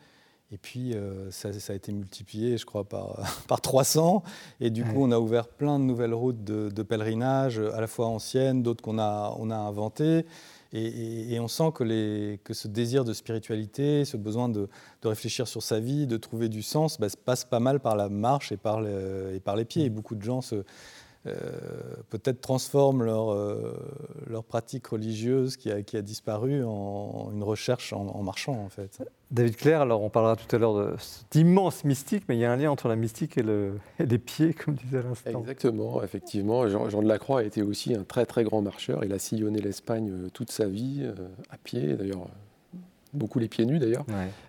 [0.53, 4.25] Et puis, euh, ça, a été multiplié, je crois, par, par 300.
[4.61, 7.87] Et du coup, on a ouvert plein de nouvelles routes de, de pèlerinage, à la
[7.87, 10.27] fois anciennes, d'autres qu'on a, on a inventées.
[10.73, 14.69] Et, on sent que, ce désir de spiritualité, ce besoin de,
[15.03, 18.53] réfléchir sur sa vie, de trouver du sens, bah, passe pas mal par la marche
[18.53, 19.85] et par, et par les pieds.
[19.85, 20.65] Et beaucoup de gens se,
[21.25, 23.75] peut-être transforment leur, euh,
[24.27, 29.03] leur pratique religieuse qui a, qui a, disparu en une recherche en, marchant en fait.
[29.31, 32.45] David Claire, alors on parlera tout à l'heure de cet immense mystique, mais il y
[32.45, 35.41] a un lien entre la mystique et, le, les pieds, comme disait à l'instant.
[35.41, 36.67] Exactement, effectivement.
[36.69, 39.05] Jean, Jean, de la Croix a été aussi un très très grand marcheur.
[39.05, 41.07] Il a sillonné l'Espagne euh, toute sa vie,
[41.51, 42.29] à pied d'ailleurs
[43.13, 44.05] beaucoup les pieds nus d'ailleurs.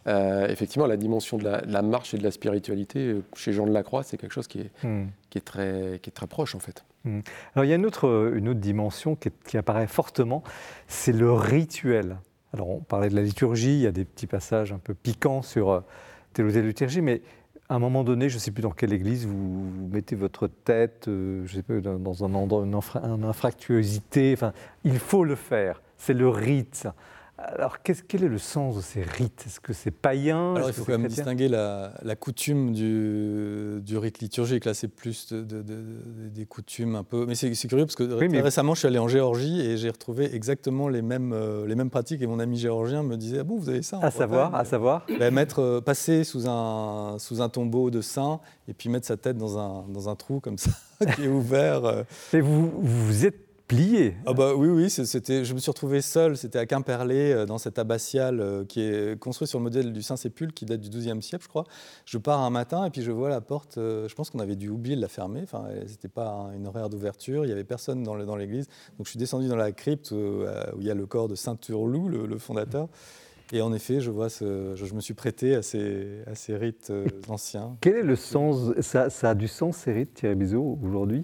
[0.07, 3.71] Euh, effectivement, la dimension de la, marche et de la spiritualité euh, chez Jean de
[3.71, 5.07] la Croix, c'est quelque chose qui est, hmm.
[5.29, 6.83] qui, est très, qui est très proche en fait.
[7.03, 7.19] Hmm.
[7.55, 10.43] Alors il y a une autre, une autre dimension qui, apparaît fortement,
[10.87, 12.17] c'est le rituel.
[12.53, 15.41] Alors on parlait de la liturgie, il y a des petits passages un peu piquants
[15.41, 15.79] sur euh,
[16.33, 17.21] telle ou telle liturgie, mais
[17.69, 21.03] à un moment donné, je ne sais plus dans quelle église, vous, mettez votre tête,
[21.07, 24.33] je sais pas, dans un endroit, une, infractuosité.
[24.33, 24.51] Enfin,
[24.83, 25.81] il faut le faire.
[25.97, 26.89] C'est le rite.
[27.43, 29.43] Alors, quel est le sens de ces rites?
[29.47, 30.55] Est-ce que c'est païen?
[30.55, 34.65] Alors, il faut quand même distinguer la, coutume du, rite liturgique.
[34.65, 37.25] Là, c'est plus des coutumes un peu.
[37.25, 38.03] Mais c'est curieux parce que
[38.41, 41.89] récemment, je suis allé en Géorgie et j'ai retrouvé exactement les mêmes, euh, les mêmes
[41.89, 42.21] pratiques.
[42.21, 45.05] Et mon ami géorgien me disait Ah bon, vous avez ça À savoir, à savoir
[45.19, 49.17] bah, mettre, euh, Passer sous un, sous un tombeau de saint et puis mettre sa
[49.17, 50.71] tête dans un, dans un trou comme ça,
[51.15, 51.85] qui est ouvert.
[51.85, 52.03] Euh.
[52.33, 53.50] Et vous, vous êtes
[54.25, 57.57] ah bah oui, oui, c'était, je me suis retrouvé seul, c'était à Quimperlé, euh, dans
[57.57, 61.21] cette abbatiale euh, qui est construite sur le modèle du Saint-Sépulcre, qui date du XIIe
[61.21, 61.63] siècle, je crois.
[62.03, 64.57] Je pars un matin et puis je vois la porte, euh, je pense qu'on avait
[64.57, 68.03] dû oublier de la fermer, enfin, c'était pas une horaire d'ouverture, il n'y avait personne
[68.03, 68.67] dans, dans l'église.
[68.97, 70.43] Donc je suis descendu dans la crypte où,
[70.77, 72.89] il y a le corps de Saint Turlou, le, fondateur.
[73.53, 76.91] Et en effet, je, vois ce, je, me suis prêté à ces, à ces rites
[77.29, 77.77] anciens.
[77.79, 81.23] Quel est le sens ça, ça a du sens, ces rites, Thierry Bizot, aujourd'hui?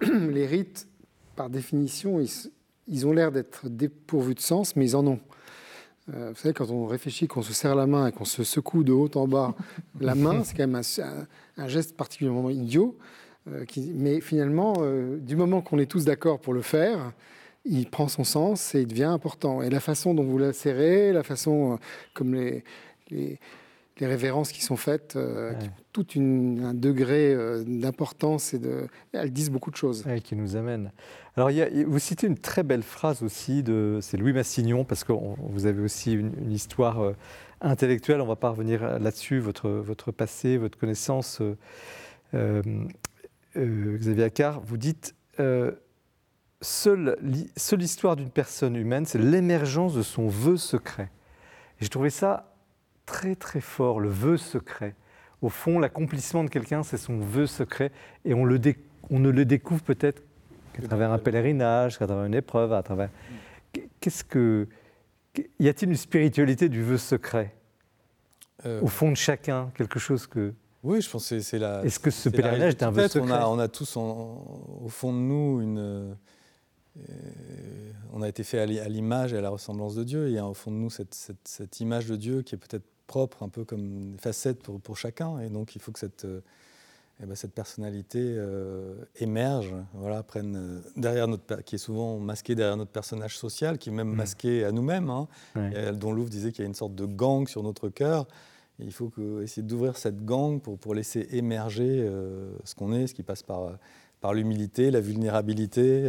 [0.30, 0.88] les rites,
[1.36, 2.20] par définition,
[2.88, 5.20] ils, ont l'air d'être dépourvus de sens, mais ils en ont.
[6.14, 8.84] Euh, vous savez, quand on réfléchit, qu'on se serre la main et qu'on se secoue
[8.84, 9.54] de haut en bas
[10.00, 10.82] la main, c'est quand même
[11.56, 12.96] un, geste particulièrement idiot.
[13.48, 17.12] Euh, mais finalement, euh, du moment qu'on est tous d'accord pour le faire,
[17.64, 19.62] il prend son sens et il devient important.
[19.62, 21.78] Et la façon dont vous la serrez, la façon
[22.14, 22.62] comme les,
[23.10, 23.40] les
[23.98, 25.54] les révérences qui sont faites, euh,
[25.92, 30.04] tout un degré euh, d'importance et de, elles disent beaucoup de choses.
[30.24, 30.92] qui nous amènent.
[31.36, 31.50] Alors,
[31.86, 35.82] vous citez une très belle phrase aussi de, c'est Louis Massignon, parce que vous avez
[35.82, 37.16] aussi une, histoire euh,
[37.60, 38.20] intellectuelle.
[38.20, 41.40] On va pas revenir là-dessus, votre votre passé, votre connaissance.
[43.54, 45.14] Xavier Accard, vous dites.
[46.62, 47.18] Seule,
[47.56, 51.10] seule histoire d'une personne humaine, c'est l'émergence de son vœu secret.
[51.78, 52.55] Et j'ai trouvé ça
[53.06, 54.94] très très fort, le vœu secret.
[55.42, 57.92] Au fond, l'accomplissement de quelqu'un, c'est son vœu secret,
[58.24, 58.60] et on, le
[59.10, 60.22] on ne le découvre peut-être
[60.72, 63.10] qu'à travers un pèlerinage, qu'à travers une épreuve, à travers...
[64.00, 64.66] Qu'est-ce que...
[65.58, 67.54] Y a-t-il une spiritualité du vœu secret?
[68.64, 70.54] Euh, Au fond de chacun, quelque chose que...
[70.82, 71.84] Oui, je pense que c'est la...
[71.84, 75.12] Est-ce que ce pèlerinage est un vœu secret on a, on a tous au fond
[75.12, 76.16] de nous une
[78.12, 80.28] on a été fait à l'image et à la ressemblance de Dieu.
[80.28, 81.14] Il y a au fond de nous cette,
[81.44, 84.96] cette image de Dieu qui est peut-être propre, un peu comme une facette pour, pour,
[84.96, 85.38] chacun.
[85.40, 86.40] Et donc, il faut que cette, euh,
[87.22, 92.54] eh ben, cette personnalité euh, émerge, voilà, prenne euh, derrière notre, qui est souvent masquée
[92.54, 94.16] derrière notre personnage social, qui est même mm.
[94.16, 95.10] masqué à nous-mêmes.
[95.10, 95.28] Hein,
[95.94, 98.26] dont Louvre disait qu'il y a une sorte de gang sur notre cœur.
[98.78, 102.08] il faut que, essayer d'ouvrir cette gang pour, pour laisser émerger
[102.64, 103.78] ce qu'on est, ce qui passe par,
[104.20, 106.02] par l'humilité, la vulnérabilité,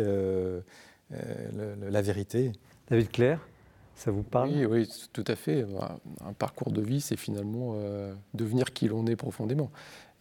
[1.10, 2.52] la vérité.
[2.90, 3.40] David Claire
[3.98, 4.52] ça vous parle?
[4.52, 5.66] Oui, oui, tout à fait.
[6.24, 9.72] Un parcours de vie, c'est finalement euh, devenir qui l'on est profondément.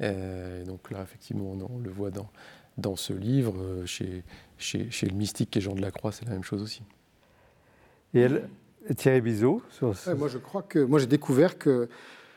[0.00, 2.28] donc là, effectivement, on, le voit dans,
[2.78, 4.24] dans ce livre, chez,
[4.56, 6.82] chez, chez, le mystique et Jean de la Croix, c'est la même chose aussi.
[8.14, 8.48] Et elle,
[8.96, 11.90] Thierry Bizot Moi, je crois que moi j'ai découvert que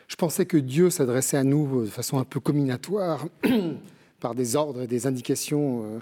[0.10, 3.28] je pensais que Dieu s'adressait à nous de façon un peu combinatoire,
[4.20, 6.02] par des ordres et des indications.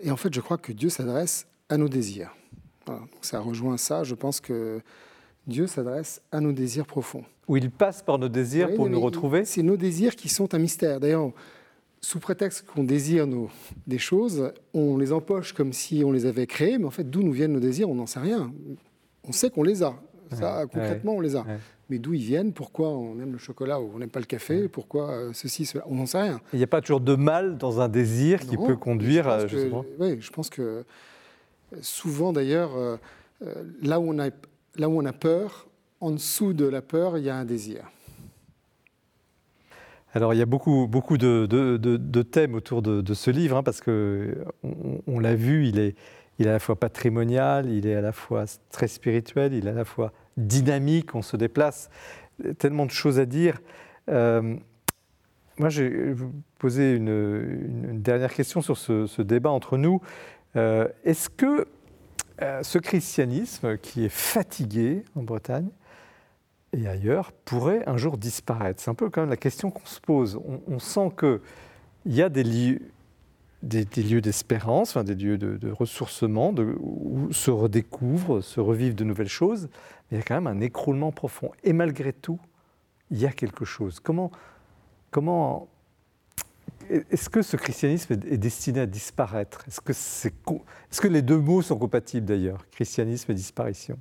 [0.00, 2.32] Et en fait, je crois que Dieu s'adresse à nos désirs.
[3.20, 4.04] Ça rejoint ça.
[4.04, 4.80] Je pense que
[5.46, 7.24] Dieu s'adresse à nos désirs profonds.
[7.48, 10.58] Où il passe par nos désirs pour nous retrouver C'est nos désirs qui sont un
[10.58, 11.00] mystère.
[11.00, 11.30] D'ailleurs,
[12.00, 13.48] sous prétexte qu'on désire nos,
[13.86, 17.22] des choses, on les empoche comme si on les avait créées, mais en fait, d'où
[17.22, 18.52] nous viennent nos désirs, on n'en sait rien.
[19.24, 19.94] On sait qu'on les a.
[20.32, 21.46] Ça, concrètement, on les a.
[21.88, 24.68] Mais d'où ils viennent, pourquoi on aime le chocolat ou on n'aime pas le café,
[24.68, 26.38] pourquoi euh, ceci, cela, on n'en sait rien.
[26.52, 29.46] Il n'y a pas toujours de mal dans un désir qui peut conduire à.
[29.98, 30.84] oui, je pense que
[31.80, 32.96] souvent d'ailleurs, euh,
[33.42, 35.68] euh, là, où on a, peur,
[36.00, 37.84] en dessous de la peur, il y a un désir.
[40.14, 44.44] Alors il y a beaucoup, beaucoup de, thèmes autour de, ce livre, hein, parce que
[45.06, 45.94] on, l'a vu, il est,
[46.40, 49.84] à la fois patrimonial, il est à la fois très spirituel, il est à la
[49.84, 51.90] fois dynamique, on se déplace,
[52.58, 53.60] tellement de choses à dire.
[54.08, 54.56] Euh,
[55.58, 60.00] moi, vous poser une, une, dernière question sur ce, débat entre nous.
[60.56, 61.66] Euh, est-ce que
[62.40, 65.68] euh, ce christianisme qui est fatigué en Bretagne
[66.72, 68.80] et ailleurs pourrait un jour disparaître?
[68.80, 70.40] C'est un peu quand même la question qu'on se pose.
[70.66, 71.40] On, sent qu'il
[72.06, 72.80] y a des lieux,
[73.62, 79.28] des, lieux d'espérance, des lieux de, ressourcement, de, où se redécouvrent, se revivent de nouvelles
[79.28, 79.68] choses,
[80.10, 81.50] mais il y a quand même un écroulement profond.
[81.64, 82.38] Et malgré tout,
[83.10, 84.00] il y a quelque chose.
[84.00, 84.30] Comment,
[85.10, 85.68] comment
[86.90, 89.64] est-ce que ce christianisme est destiné à disparaître?
[89.68, 93.98] Est-ce que, les deux mots sont compatibles d'ailleurs, christianisme et disparition?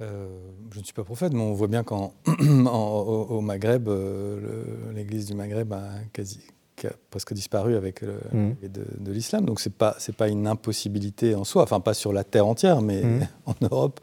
[0.00, 0.26] Euh,
[0.72, 2.12] je ne suis pas prophète, mais on voit bien qu'au
[3.40, 6.40] Maghreb, euh, l'Église du Maghreb a, quasi,
[6.84, 8.52] a presque disparu avec le, mmh.
[8.68, 9.46] de, de, l'islam.
[9.46, 12.82] Donc ce n'est pas, pas une impossibilité en soi, enfin pas sur la terre entière,
[12.82, 13.28] mais mmh.
[13.46, 14.00] en Europe,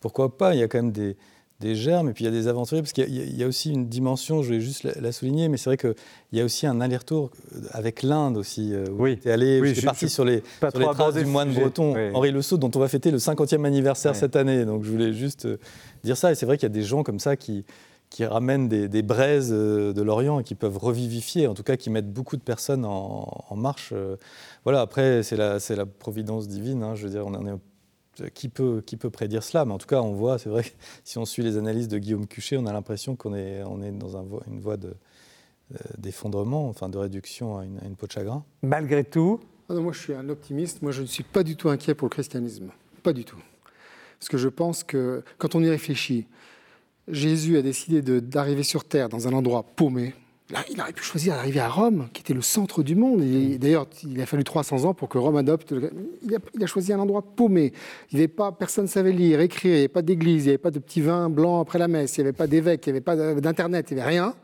[0.00, 0.54] pourquoi pas?
[0.54, 1.16] Il y a quand même des,
[1.60, 3.88] des germes, et puis il y a des aventuriers, parce qu'il y, a aussi une
[3.88, 5.94] dimension, je vais juste la, souligner, mais c'est vrai qu'il
[6.32, 7.30] y a aussi un aller-retour
[7.70, 8.74] avec l'Inde aussi.
[8.74, 9.18] Euh, oui.
[9.18, 12.42] Tu es allé, oui, parti sur les, sur les traces du moine breton, Henri Le
[12.42, 14.66] Sceau, dont on va fêter le 50e anniversaire cette année.
[14.66, 15.56] Donc je voulais juste euh,
[16.04, 17.64] dire ça, et c'est vrai qu'il y a des gens comme ça qui,
[18.10, 21.88] qui ramènent des, braises euh, de l'Orient et qui peuvent revivifier, en tout cas qui
[21.88, 23.94] mettent beaucoup de personnes en, marche.
[24.64, 27.58] Voilà, après, c'est la, la providence divine, hein, je veux dire, on en est
[28.34, 30.70] qui peut, qui peut prédire cela Mais en tout cas, on voit, c'est vrai que
[31.04, 33.92] si on suit les analyses de Guillaume Cuchet, on a l'impression qu'on est, on est
[33.92, 34.94] dans un, une voie de,
[35.72, 38.44] euh, d'effondrement, enfin de réduction à une, à une, peau de chagrin.
[38.62, 40.82] Malgré tout ah Moi, je suis un optimiste.
[40.82, 42.70] Moi, je ne suis pas du tout inquiet pour le christianisme.
[43.02, 43.38] Pas du tout.
[44.18, 46.26] Parce que je pense que quand on y réfléchit,
[47.08, 50.14] Jésus a décidé d'arriver sur Terre dans un endroit paumé,
[50.70, 53.20] il aurait pu choisir d'arriver à Rome, qui était le centre du monde.
[53.58, 55.74] D'ailleurs, il a fallu 300 ans pour que Rome adopte.
[56.22, 57.72] Il a, choisi un endroit paumé.
[58.12, 60.50] Il avait pas, personne ne savait lire, écrire, il n'y avait pas d'église, il n'y
[60.50, 62.90] avait pas de petit vin blanc après la messe, il n'y avait pas d'évêque, il
[62.90, 64.34] n'y avait pas d'internet, il n'y avait rien.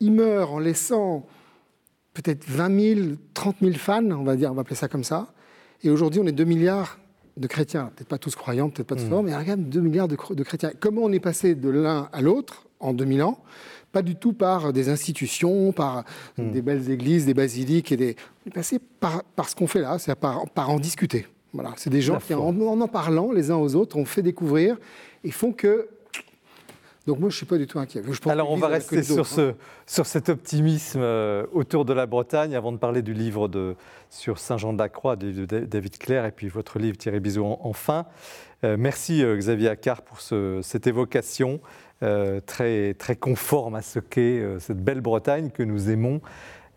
[0.00, 1.26] Il meurt en laissant
[2.14, 5.32] peut-être 20 000, 30 000 fans, on va dire, on va appeler ça comme ça.
[5.82, 6.98] Et aujourd'hui, on est 2 milliards
[7.36, 9.22] de chrétiens, peut-être pas tous croyants, peut-être pas tous mmh.
[9.24, 10.70] mais il y a 2 milliards de, de chrétiens.
[10.78, 12.67] Comment on est passé de l'un à l'autre?
[12.80, 13.42] En 2000 ans
[13.92, 16.04] pas du tout par des institutions, par
[16.36, 16.52] hmm.
[16.52, 17.92] des belles églises, des basiliques.
[17.92, 18.16] Et des...
[18.44, 21.26] On est passé par, par ce qu'on fait là, c'est par, par en discuter.
[21.52, 24.76] Voilà, c'est des gens qui, en, en, parlant les uns aux autres, ont fait découvrir
[25.24, 25.88] et font que.
[27.06, 28.02] Donc moi, je ne suis pas du tout inquiet.
[28.26, 29.54] Alors on va rester sur, ce, hein.
[29.86, 33.76] sur cet optimisme euh, autour de la Bretagne avant de parler du livre de,
[34.10, 38.04] sur Saint-Jean de la Croix de, David Claire et puis votre livre Thierry Bizot enfin.
[38.64, 41.60] Euh, merci euh, Xavier Accard pour ce, cette évocation.
[42.04, 46.20] Euh, très, très conforme à ce qu'est euh, cette belle Bretagne que nous aimons.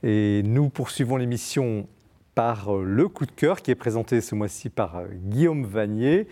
[0.02, 1.88] Et nous poursuivons l'émission
[2.34, 6.28] par euh, le coup de cœur qui est présenté ce mois-ci par Guillaume Vanier.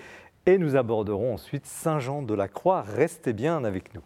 [0.48, 2.82] Et nous aborderons ensuite Saint-Jean de la Croix.
[2.82, 4.02] Restez bien avec nous.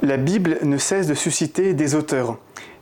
[0.00, 2.38] La Bible ne cesse de susciter des auteurs.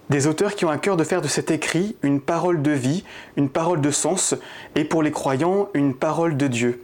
[0.09, 3.05] Des auteurs qui ont un cœur de faire de cet écrit une parole de vie,
[3.37, 4.35] une parole de sens,
[4.75, 6.83] et pour les croyants, une parole de Dieu.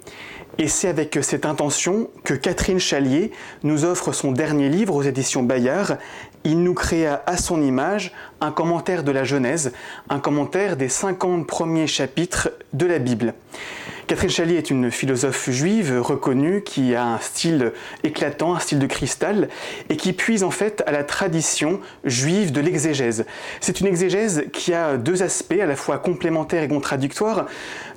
[0.59, 3.31] Et c'est avec cette intention que Catherine Chalier
[3.63, 5.99] nous offre son dernier livre aux éditions Bayard.
[6.45, 9.73] Il nous créa à son image un commentaire de la Genèse,
[10.09, 13.35] un commentaire des 50 premiers chapitres de la Bible.
[14.07, 17.73] Catherine Chalier est une philosophe juive reconnue qui a un style
[18.05, 19.49] éclatant, un style de cristal,
[19.91, 23.27] et qui puise en fait à la tradition juive de l'exégèse.
[23.61, 27.47] C'est une exégèse qui a deux aspects, à la fois complémentaires et contradictoires.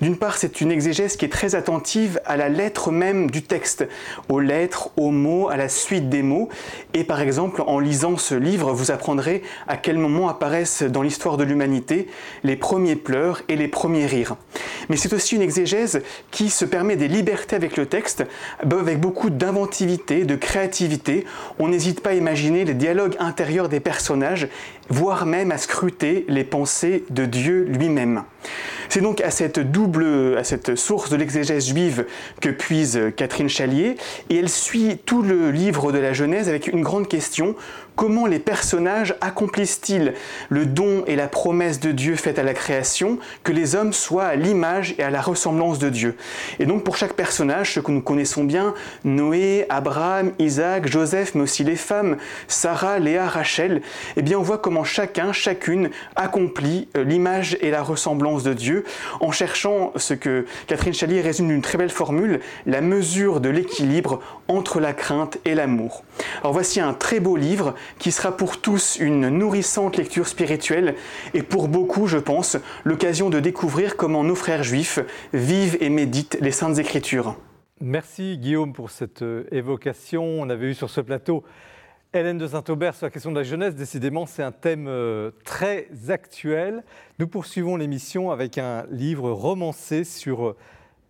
[0.02, 3.88] D'une part, c'est une exégèse qui est très attentive à la lettre même du texte,
[4.30, 6.50] aux lettres, aux mots, à la suite des mots.
[6.96, 11.38] Et par exemple, en lisant ce livre, vous apprendrez à quel moment apparaissent dans l'histoire
[11.38, 12.08] de l'humanité
[12.44, 14.38] les premiers pleurs et les premiers rires.
[14.90, 15.99] Mais c'est aussi une exégèse
[16.32, 18.26] qui se permet des libertés avec le texte,
[18.62, 21.26] avec beaucoup d'inventivité, de créativité.
[21.60, 24.48] On n'hésite pas à imaginer les dialogues intérieurs des personnages,
[24.90, 28.24] voire même à scruter les pensées de Dieu lui-même.
[28.90, 32.06] C'est donc à cette double, à cette source de l'exégèse juive
[32.42, 33.98] que puise Catherine Chalier,
[34.32, 37.56] et elle suit tout le livre de la Genèse avec une grande question
[38.00, 40.14] Comment les personnages accomplissent-ils
[40.48, 44.28] le don et la promesse de Dieu faite à la création, que les hommes soient
[44.28, 46.16] à l'image et à la ressemblance de Dieu.
[46.60, 48.74] Et donc pour chaque personnage, ce que nous connaissons bien,
[49.04, 52.16] Noé, Abraham, Isaac, Joseph, mais aussi les femmes,
[52.48, 53.82] Sarah, Léa, Rachel,
[54.16, 58.86] eh bien on voit comment chacun, chacune accomplit euh, l'image et la ressemblance de Dieu
[59.20, 64.22] en cherchant ce que Catherine Chalier résume d'une très belle formule, la mesure de l'équilibre
[64.50, 66.04] entre la crainte et l'amour.
[66.42, 70.96] Alors voici un très beau livre qui sera pour tous une nourrissante lecture spirituelle
[71.34, 75.00] et pour beaucoup, je pense, l'occasion de découvrir comment nos frères juifs
[75.32, 77.38] vivent et méditent les saintes écritures.
[77.80, 80.24] Merci Guillaume pour cette euh, évocation.
[80.24, 81.46] On avait eu sur ce plateau
[82.12, 83.76] Hélène de Saint-Aubert sur la question de la jeunesse.
[83.76, 86.84] Décidément, c'est un thème euh, très actuel.
[87.20, 90.58] Nous poursuivons l'émission avec un livre romancé sur euh,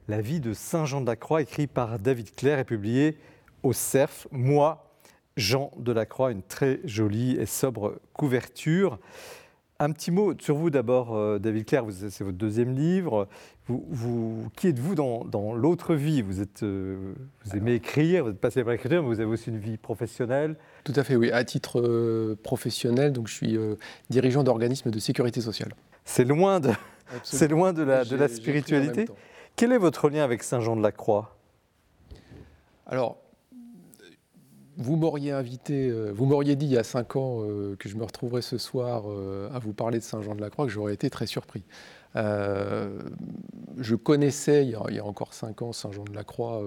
[0.09, 3.15] la vie de Saint Jean de la Croix, écrit par David Claire et publié
[3.61, 4.27] au CERF.
[4.31, 4.91] Moi,
[5.37, 8.97] Jean Delacroix, une très jolie et sobre couverture.
[9.77, 13.27] Un petit mot sur vous d'abord, euh, David Claire, c'est votre deuxième livre.
[13.67, 16.23] Vous, qui êtes-vous dans, l'autre vie?
[16.23, 17.13] Vous, êtes, euh,
[17.45, 20.57] vous aimez écrire, vous êtes passé par l'écriture, mais vous avez aussi une vie professionnelle
[20.85, 21.29] Tout à fait, oui.
[21.29, 23.59] À titre euh, professionnel, donc je suis
[24.09, 25.75] dirigeant d'organisme de sécurité sociale.
[26.03, 26.71] C'est loin de,
[27.23, 29.05] c'est loin de la, de la spiritualité.
[29.59, 31.35] Quel est votre lien avec Saint Jean de la Croix?
[32.85, 33.17] Alors,
[34.77, 37.97] vous m'auriez invité, euh, vous m'auriez dit il y a cinq ans euh, que je
[37.97, 41.65] me retrouverais ce soir euh, à vous parler de Saint-Jean-de-la-Croix, que j'aurais été très surpris.
[42.15, 46.63] je connaissais il y, a, encore cinq ans Saint-Jean-de-la-Croix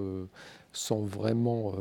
[0.71, 1.73] sans vraiment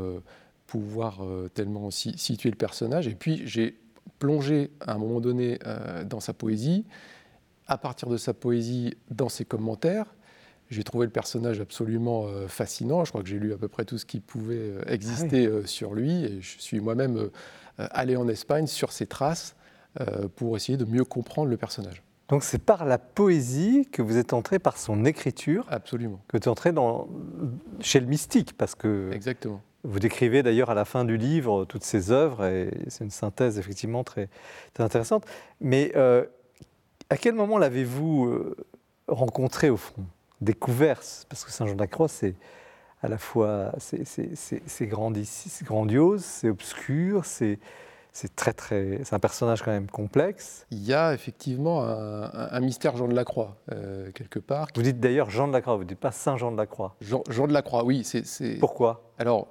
[0.66, 1.20] pouvoir
[1.52, 3.06] tellement situer le personnage.
[3.06, 3.78] Et puis j'ai
[4.18, 5.58] plongé à un moment donné
[6.06, 6.86] dans sa poésie,
[7.66, 10.06] à partir de sa poésie dans ses commentaires,
[10.72, 13.04] j'ai trouvé le personnage absolument euh, fascinant.
[13.04, 15.50] Je crois que j'ai lu à peu près tout ce qui pouvait euh, exister ah
[15.50, 16.24] euh, sur lui.
[16.24, 17.28] Et je suis moi-même
[17.76, 19.54] allé en Espagne sur ses traces
[20.36, 22.02] pour essayer de mieux comprendre le personnage.
[22.28, 26.20] Donc c'est par la poésie que vous êtes entré, par son écriture, Absolument.
[26.28, 27.08] que vous êtes entré dans,
[27.80, 29.60] chez le mystique, parce que Exactement.
[29.84, 33.58] vous décrivez d'ailleurs à la fin du livre toutes ses œuvres, et c'est une synthèse
[33.58, 34.28] effectivement très,
[34.72, 35.26] très intéressante.
[35.60, 38.54] Mais à quel moment l'avez-vous
[39.08, 40.04] rencontré au fond?
[40.42, 42.34] Découvert, parce que Saint-Jean de la Croix, c'est
[43.02, 47.58] à la fois c'est grandiose, c'est obscur, c'est
[48.36, 50.66] très très, c'est un personnage quand même complexe.
[50.70, 54.68] Il y a effectivement un, mystère Jean de la Croix euh, quelque part.
[54.74, 56.66] Vous dites d'ailleurs Jean de la Croix, vous ne dites pas Saint Jean de la
[56.66, 56.96] Croix.
[57.00, 58.04] Jean, de la Croix, oui.
[58.04, 59.12] c'est Pourquoi?
[59.18, 59.48] Alors,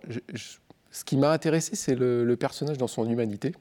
[0.92, 3.54] ce qui m'a intéressé, c'est le, personnage dans son humanité.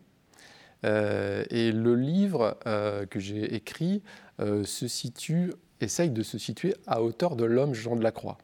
[0.86, 4.02] Euh, et le livre euh, que j'ai écrit
[4.38, 8.38] se situe essaye de se situer à hauteur de l'homme Jean de la Croix.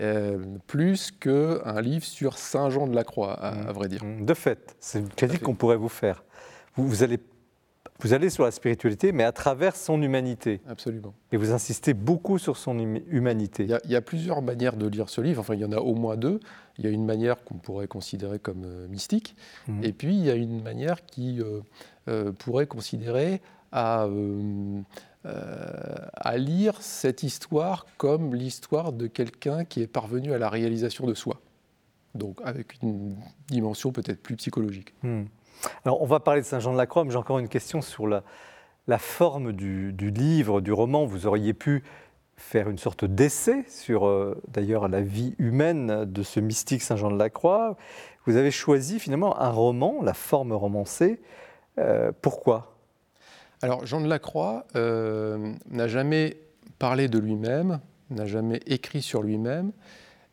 [0.00, 4.02] Euh, plus qu'un livre sur Saint Jean de la Croix, à, vrai dire.
[4.02, 4.24] Mmh.
[4.24, 6.24] De fait, c'est une critique qu'on pourrait vous faire.
[6.76, 7.18] Vous, allez,
[8.00, 10.62] vous allez sur la spiritualité, mais à travers son humanité.
[10.66, 11.12] Absolument.
[11.30, 13.66] Et vous insistez beaucoup sur son humanité.
[13.84, 15.94] Il y, a, plusieurs manières de lire ce livre, enfin il y en a au
[15.94, 16.40] moins deux.
[16.78, 19.36] Il y a une manière qu'on pourrait considérer comme euh, mystique,
[19.68, 19.84] mmh.
[19.84, 21.42] et puis il y a une manière qui
[22.08, 23.42] euh, pourrait considérer
[23.72, 24.06] à
[25.24, 31.14] à lire cette histoire comme l'histoire de quelqu'un qui est parvenu à la réalisation de
[31.14, 31.40] soi.
[32.14, 33.16] Donc avec une
[33.48, 34.94] dimension peut-être plus psychologique.
[35.02, 35.24] Hmm.
[35.84, 37.80] Alors on va parler de Saint Jean de la Croix, mais j'ai encore une question
[37.80, 38.22] sur la,
[38.98, 41.06] forme du, livre, du roman.
[41.06, 41.82] Vous auriez pu
[42.36, 47.10] faire une sorte d'essai sur euh, d'ailleurs la vie humaine de ce mystique Saint Jean
[47.10, 47.76] de la Croix.
[48.26, 51.20] Vous avez choisi finalement un roman, la forme romancée.
[51.78, 52.71] Euh, pourquoi?
[53.62, 56.36] Alors Jean de la Croix euh, n'a jamais
[56.78, 59.70] parlé de lui-même, n'a jamais écrit sur lui-même,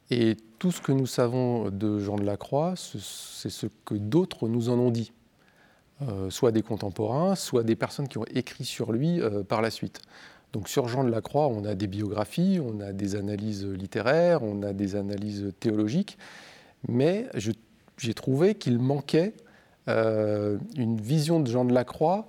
[0.10, 4.48] et tout ce que nous savons de Jean de la Croix, c'est ce que d'autres
[4.48, 5.14] nous en ont dit,
[6.02, 9.70] euh, soit des contemporains, soit des personnes qui ont écrit sur lui euh, par la
[9.70, 10.02] suite.
[10.52, 14.42] Donc sur Jean de la Croix, on a des biographies, on a des analyses littéraires,
[14.42, 16.18] on a des analyses théologiques,
[16.88, 17.28] mais
[17.98, 19.34] j'ai trouvé qu'il manquait
[19.88, 22.28] une vision de Jean de la Croix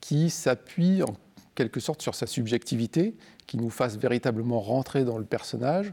[0.00, 1.14] qui s'appuie en
[1.54, 5.92] quelque sorte sur sa subjectivité, qui nous fasse véritablement rentrer dans le personnage,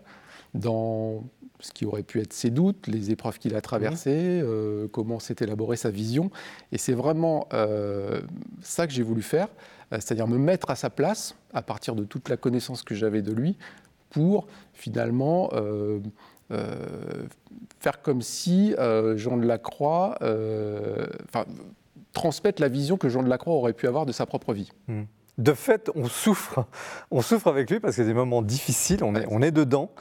[0.53, 1.23] dans
[1.59, 5.37] ce qui aurait pu être ses doutes, les épreuves qu'il a traversées, euh, comment s'est
[5.39, 6.29] élaborée sa vision.
[6.71, 8.21] Et c'est vraiment euh,
[8.61, 9.47] ça que j'ai voulu faire,
[9.91, 13.21] euh, c'est-à-dire me mettre à sa place, à partir de toute la connaissance que j'avais
[13.21, 13.57] de lui,
[14.09, 15.49] pour finalement
[17.79, 18.73] faire comme si
[19.15, 21.45] Jean de la Croix, enfin,
[22.15, 24.71] transmettre la vision que Jean de la Croix aurait pu avoir de sa propre vie.
[24.87, 25.03] Mmh
[25.37, 26.65] de fait, on souffre.
[27.11, 29.91] On souffre avec lui parce que c'est des moments difficiles, on est, on est dedans.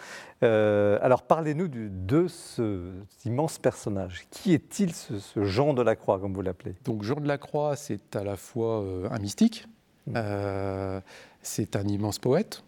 [0.42, 2.92] Euh, alors parlez-nous de ce
[3.24, 4.26] immense personnage.
[4.30, 6.74] Qui est-il, ce, Jean de la Croix, comme vous l'appelez?
[6.84, 9.66] Donc Jean de la Croix, c'est à la fois euh, un mystique,
[10.06, 10.12] mm.
[10.16, 11.00] euh,
[11.42, 12.62] c'est un immense poète,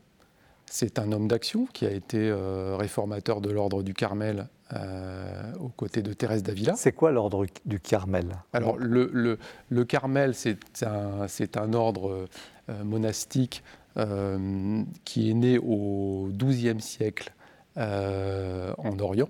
[0.68, 2.32] c'est un homme d'action qui a été
[2.76, 6.74] réformateur de l'ordre du Carmel aux côtés de Thérèse d'Avila.
[6.76, 8.36] C'est quoi l'ordre du Carmel?
[8.52, 9.38] Alors le,
[9.68, 12.26] le Carmel, c'est un, un, ordre
[12.68, 13.62] euh, monastique
[13.96, 17.32] euh, qui est né au XIIe siècle
[17.76, 19.28] euh, en Orient.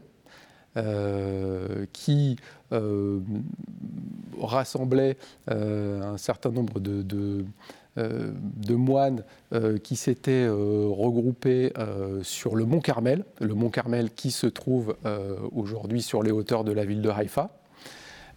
[1.92, 2.36] qui
[4.40, 5.16] rassemblait
[5.48, 7.44] un certain nombre de, de,
[8.70, 9.24] moines
[9.82, 11.72] qui s'étaient regroupés
[12.22, 14.96] sur le mont Carmel, le mont Carmel qui se trouve
[15.54, 17.50] aujourd'hui sur les hauteurs de la ville de Haïfa.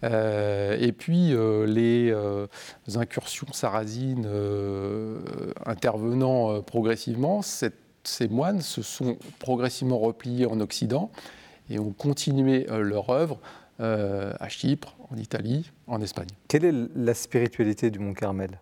[0.02, 2.46] Euh, et puis euh, les euh,
[2.94, 4.28] incursions sarrasines
[5.66, 11.10] intervenant progressivement, ces moines se sont progressivement repliés en Occident
[11.68, 13.38] et ont continué leur œuvre
[13.78, 16.28] à Chypre, en Italie, en Espagne.
[16.48, 18.60] Quelle est la spiritualité du Mont Carmel?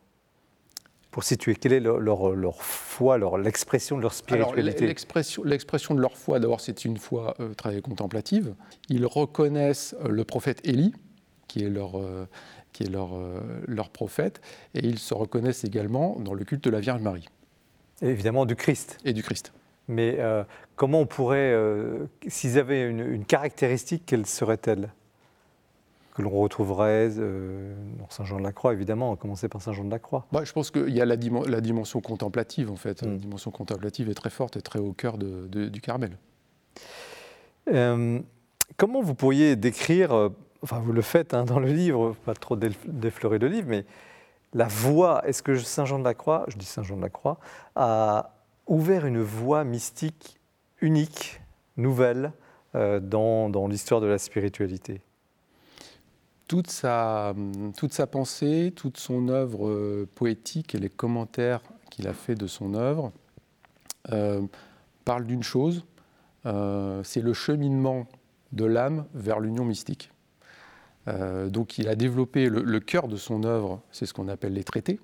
[1.18, 6.38] Pour situer, quelle est leur, leur, foi, l'expression de leur spiritualité L'expression de leur foi,
[6.38, 8.54] d'abord, c'est une foi très contemplative.
[8.88, 10.94] Ils reconnaissent le prophète Élie,
[11.48, 12.28] qui est leur, euh,
[12.72, 14.40] qui est leur, euh, leur prophète,
[14.74, 17.26] et ils se reconnaissent également dans le culte de la Vierge Marie.
[18.00, 18.98] Et évidemment du Christ.
[19.04, 19.52] Et du Christ.
[19.88, 20.44] Mais euh,
[20.76, 21.52] comment on pourrait,
[22.28, 24.92] s'ils avaient une, caractéristique, quelle serait-elle?
[26.18, 29.84] Que l'on retrouverait dans Saint Jean de la Croix, évidemment, à commencer par Saint Jean
[29.84, 30.26] de la Croix.
[30.32, 31.14] Bah, je pense qu'il y a la,
[31.46, 33.02] la, dimension contemplative, en fait.
[33.02, 33.18] La mm.
[33.18, 36.18] dimension contemplative est très forte et très au cœur de, du Carmel.
[38.76, 40.30] comment vous pourriez décrire
[40.62, 43.84] enfin vous le faites hein, dans le livre, pas trop déflorer le livre, mais
[44.54, 47.10] la voie, est-ce que Saint Jean de la Croix, je dis Saint Jean de la
[47.10, 47.38] Croix,
[47.76, 48.34] a
[48.66, 50.40] ouvert une voie mystique
[50.80, 51.40] unique,
[51.76, 52.32] nouvelle,
[52.74, 55.00] euh, dans, dans l'histoire de la spiritualité?
[56.48, 57.34] Toute sa,
[58.10, 63.12] pensée, toute son œuvre euh, poétique et les commentaires qu'il a fait de son œuvre
[64.10, 64.42] euh,
[65.04, 65.84] parlent d'une chose,
[67.04, 68.08] c'est le cheminement
[68.52, 70.10] de l'âme vers l'union mystique.
[71.08, 74.64] Euh, donc il a développé le, cœur de son œuvre, c'est ce qu'on appelle les
[74.64, 75.00] traités,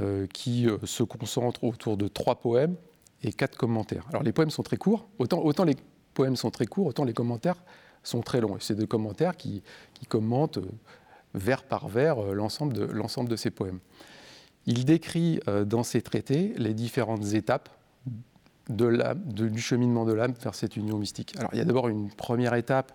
[0.00, 2.76] euh, qui euh, se concentrent autour de trois poèmes
[3.22, 4.06] et quatre commentaires.
[4.10, 5.76] Alors les poèmes sont très courts, autant les
[6.14, 7.62] poèmes sont très courts, autant les commentaires
[8.02, 8.56] sont très longs.
[8.56, 9.62] Et c'est des commentaires qui,
[10.08, 10.58] commentent
[11.34, 13.80] vers par vers l'ensemble de, l'ensemble de ces poèmes.
[14.66, 17.68] Il décrit dans ses traités les différentes étapes
[18.68, 21.34] de du cheminement de l'âme vers cette union mystique.
[21.38, 22.92] Alors il y a d'abord une première étape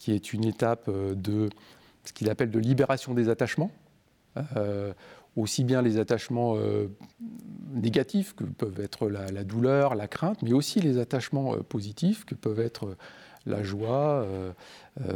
[0.00, 1.50] qui est une étape euh, de
[2.04, 3.70] ce qu'il appelle de libération des attachements,
[4.56, 4.94] euh,
[5.36, 6.88] aussi bien les attachements euh,
[7.74, 12.60] négatifs que peuvent être la, douleur, la crainte, mais aussi les attachements positifs que peuvent
[12.60, 12.96] être
[13.46, 14.26] la joie,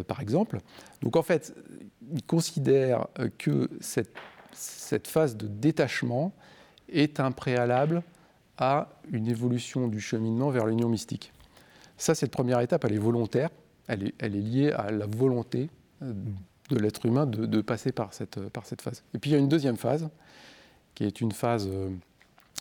[0.06, 0.60] par exemple.
[1.02, 1.54] Donc en fait,
[2.12, 3.06] il considère
[3.38, 4.16] que cette,
[5.06, 6.32] phase de détachement
[6.88, 8.02] est un préalable
[8.56, 11.32] à une évolution du cheminement vers l'union mystique.
[11.96, 13.50] Ça, cette première étape, elle est volontaire
[13.88, 15.68] elle est, liée à la volonté
[16.02, 16.12] euh,
[16.70, 18.38] de l'être humain de, passer par cette,
[18.80, 19.02] phase.
[19.12, 20.08] Et puis il y a une deuxième phase,
[20.94, 21.90] qui est une phase euh,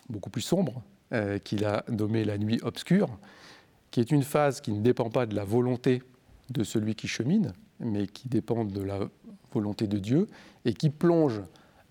[0.09, 0.81] beaucoup plus sombre,
[1.13, 3.07] euh, qu'il a nommée la nuit obscure,
[3.93, 6.01] qui est une phase qui ne dépend pas de la volonté
[6.49, 8.97] de celui qui chemine, mais qui dépend de la
[9.53, 10.25] volonté de Dieu,
[10.65, 11.43] et qui plonge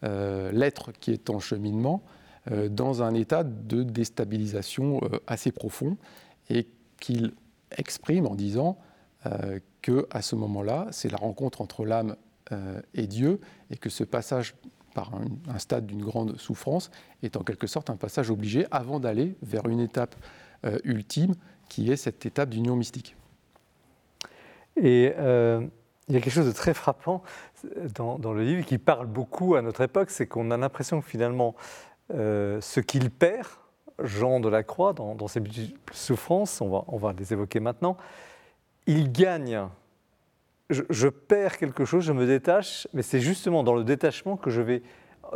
[0.02, 2.02] l'être qui est en cheminement
[2.70, 5.96] dans un état de déstabilisation assez profond,
[6.50, 6.66] et
[6.98, 7.34] qu'il
[7.78, 8.78] exprime en disant
[9.26, 12.16] euh, que à ce moment-là, c'est la rencontre entre l'âme
[12.50, 13.40] euh, et Dieu,
[13.70, 14.54] et que ce passage
[14.94, 15.12] par
[15.48, 16.90] un, stade d'une grande souffrance
[17.22, 20.14] est en quelque sorte un passage obligé avant d'aller vers une étape
[20.64, 21.34] euh, ultime,
[21.72, 23.16] qui est cette étape d'union mystique.
[24.76, 27.22] Et il y a quelque chose de très frappant
[27.94, 31.06] dans, dans, le livre qui parle beaucoup à notre époque, c'est qu'on a l'impression que
[31.08, 31.54] finalement,
[32.10, 33.48] ce qu'il perd,
[34.02, 35.40] Jean de la Croix, dans, ses
[35.92, 37.96] souffrances, on va, les évoquer maintenant,
[38.86, 39.68] il gagne.
[40.68, 44.60] Je perds quelque chose, je me détache, mais c'est justement dans le détachement que je
[44.60, 44.82] vais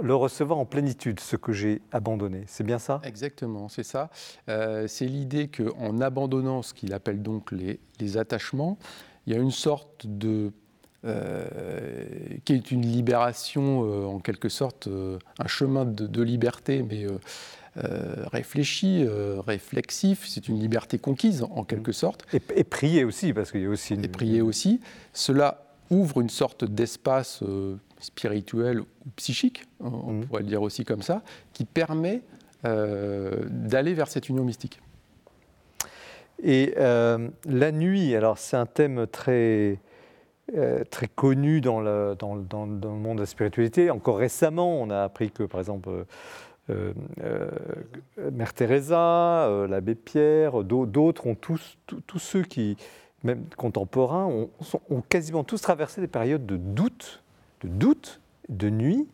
[0.03, 2.45] le recevoir en plénitude, ce que j'ai abandonné.
[2.47, 3.01] C'est bien ça?
[3.05, 4.11] Exactement, c'est ça.
[4.49, 8.79] Euh, c'est l'idée qu'en abandonnant ce qu'il appelle donc les, les, attachements,
[9.27, 10.53] il y a une sorte de...
[11.05, 11.47] Euh,
[12.45, 17.07] qui est une libération, euh, en quelque sorte, un chemin de, de liberté, mais
[18.33, 19.07] réfléchi,
[19.47, 20.27] réflexif.
[20.27, 22.27] C'est une liberté conquise, en quelque sorte.
[22.33, 23.95] Et, et prier aussi, parce qu'il y a aussi...
[23.95, 24.05] Une...
[24.05, 24.81] Et prier aussi.
[25.13, 27.45] Cela ouvre une sorte d'espace
[28.01, 28.87] spirituel ou
[29.17, 30.27] psychique, on mmh.
[30.27, 31.23] pourrait le dire aussi comme ça,
[31.53, 32.23] qui permet
[32.65, 34.81] euh, d'aller vers cette union mystique.
[36.43, 39.79] Et euh, la nuit, alors c'est un thème très,
[40.57, 43.91] euh, très connu dans le, dans, dans, dans le, monde de la spiritualité.
[43.91, 46.05] Encore récemment, on a appris que, par exemple,
[46.71, 46.93] euh,
[48.33, 52.77] Mère Teresa, l'abbé Pierre, d'autres ont tous, tous, tous, ceux qui,
[53.23, 54.51] même contemporains, ont,
[54.91, 57.23] ont quasiment tous traversé des périodes de doute
[57.63, 59.09] de doute, de nuit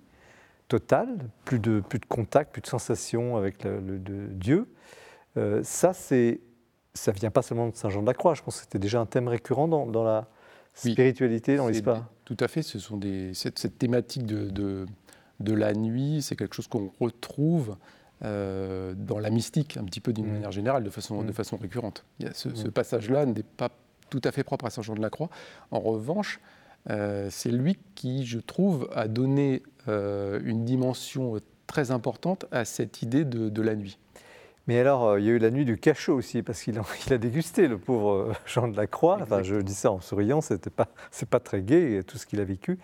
[0.69, 4.67] totale, plus de, plus de contact, plus de sensation avec le, le de Dieu.
[5.37, 6.41] Euh, ça, c'est,
[6.95, 8.35] ça vient pas seulement de Saint Jean de la Croix.
[8.35, 10.29] Je pense que c'était déjà un thème récurrent dans, dans la
[10.75, 12.09] spiritualité, oui, dans l'histoire.
[12.25, 12.63] Tout à fait.
[12.63, 14.87] Ce sont des, cette, cette thématique de, de,
[15.41, 17.77] de, la nuit, c'est quelque chose qu'on retrouve
[18.25, 20.33] euh, dans la mystique, un petit peu d'une mmh.
[20.33, 21.27] manière générale, de façon, mmh.
[21.27, 22.05] de façon récurrente.
[22.19, 22.57] Il y a ce, mmh.
[22.57, 23.71] ce passage-là n'est pas
[24.09, 25.29] tout à fait propre à Saint Jean de la Croix.
[25.71, 26.41] En revanche,
[26.91, 33.03] euh, c'est lui qui, je trouve, a donné euh, une dimension très importante à cette
[33.03, 33.99] idée de, de la nuit.
[34.67, 36.83] Mais alors, euh, il y a eu la nuit du cachot aussi, parce qu'il a,
[37.07, 39.19] il a, dégusté, le pauvre Jean de la Croix.
[39.23, 40.89] Enfin, je dis ça en souriant, ce n'est pas,
[41.31, 42.79] pas très gai, tout ce qu'il a vécu.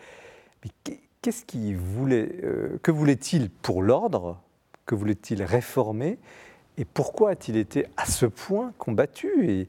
[0.65, 2.41] Mais qu'est-ce qu'il voulait
[2.83, 4.41] Que voulait-il pour l'ordre?
[4.87, 6.19] Que voulait-il réformer?
[6.79, 9.49] Et pourquoi a-t-il été à ce point combattu?
[9.49, 9.69] Et,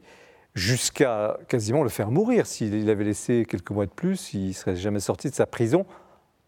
[0.54, 2.46] jusqu'à quasiment le faire mourir.
[2.46, 5.86] S'il avait laissé quelques mois de plus, il ne serait jamais sorti de sa prison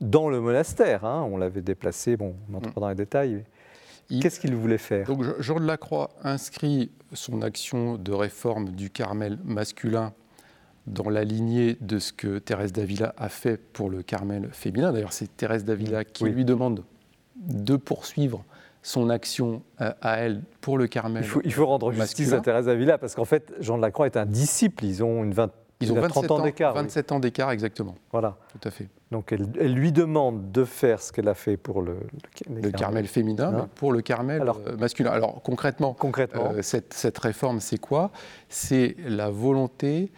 [0.01, 1.05] dans le monastère.
[1.05, 1.27] Hein.
[1.31, 3.45] On l'avait déplacé, bon, on n'entre pas dans les détails.
[4.09, 5.07] Qu'est-ce qu'il voulait faire?
[5.07, 10.13] Donc Jean de Lacroix inscrit son action de réforme du Carmel masculin
[10.87, 14.93] dans la lignée de ce que Thérèse d'Avila a fait pour le Carmel féminin.
[14.93, 16.31] D'ailleurs, c'est Thérèse d'Avila qui oui.
[16.33, 16.85] lui demande
[17.37, 18.45] de poursuivre
[18.83, 21.22] son action à elle pour le Carmel.
[21.22, 23.91] Il faut, il faut rendre justice à Thérèse Avila parce qu'en fait, Jean de la
[23.91, 24.85] Croix est un disciple.
[24.85, 25.51] Ils ont une 20,
[25.83, 26.74] ils ont 30 ans d'écart.
[26.74, 27.16] 27 oui.
[27.16, 27.95] ans d'écart, exactement.
[28.11, 28.37] Voilà.
[28.53, 28.89] Tout à fait.
[29.11, 31.97] Donc elle, elle lui demande de faire ce qu'elle a fait pour le,
[32.49, 35.11] le, le Carmel féminin, hein pour le Carmel Alors, masculin.
[35.11, 36.53] Alors concrètement, concrètement.
[36.53, 38.11] Euh, cette, cette, réforme, c'est quoi?
[38.49, 40.11] C'est la volonté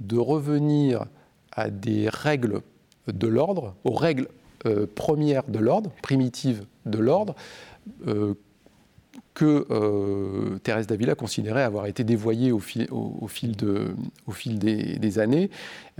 [0.00, 1.04] de revenir
[1.52, 2.62] à des règles
[3.06, 4.28] de l'ordre, aux règles
[4.66, 7.77] euh, premières de l'ordre, primitives de l'ordre, euh,
[9.38, 12.86] que euh, Thérèse d'Avila considérait avoir été dévoyée au fil,
[14.58, 15.50] des, années.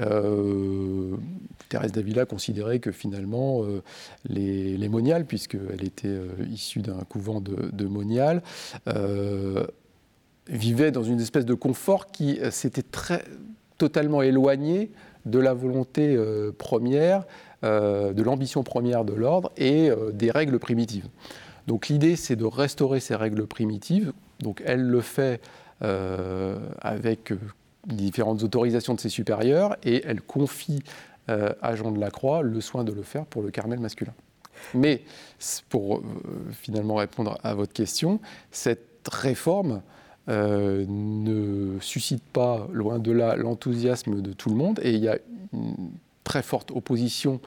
[0.01, 1.15] Euh,
[1.69, 3.83] Thérèse d'Avila considérait que finalement euh,
[4.29, 8.43] les, les moniales, puisqu'elle était euh, issue d'un couvent de, moniales,
[8.89, 9.65] euh,
[10.49, 12.85] vivaient dans une espèce de confort qui s'était
[13.77, 14.91] totalement éloigné
[15.27, 16.19] de la volonté
[16.57, 17.27] première,
[17.63, 21.07] de l'ambition première de l'ordre et des règles primitives.
[21.69, 24.13] Donc l'idée, c'est de restaurer ces règles primitives.
[24.41, 25.41] Donc elle le fait
[25.83, 27.33] euh, avec
[27.87, 30.83] différentes autorisations de ses supérieurs et elle confie
[31.29, 34.15] euh, à Jean de la Croix le soin de le faire pour le Carmel masculin.
[34.73, 35.03] Mais
[35.69, 36.03] pour euh,
[36.53, 38.19] finalement répondre à votre question,
[38.51, 39.83] cette réforme
[40.31, 45.09] euh, ne suscite pas, loin de là, l'enthousiasme de tout le monde et il y
[45.09, 45.19] a
[45.53, 45.91] une
[46.25, 47.41] très forte opposition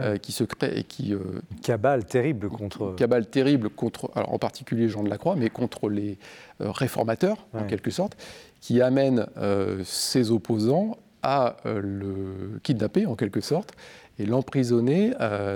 [0.00, 1.18] euh, qui se crée et qui euh,
[1.60, 5.88] cabale terrible contre cabale terrible contre alors en particulier Jean de la Croix mais contre
[5.88, 6.18] les
[6.60, 7.62] euh, réformateurs ouais.
[7.62, 8.16] en quelque sorte
[8.60, 9.26] qui amène
[9.84, 13.72] ses opposants à le kidnapper en quelque sorte
[14.20, 15.12] et l'emprisonner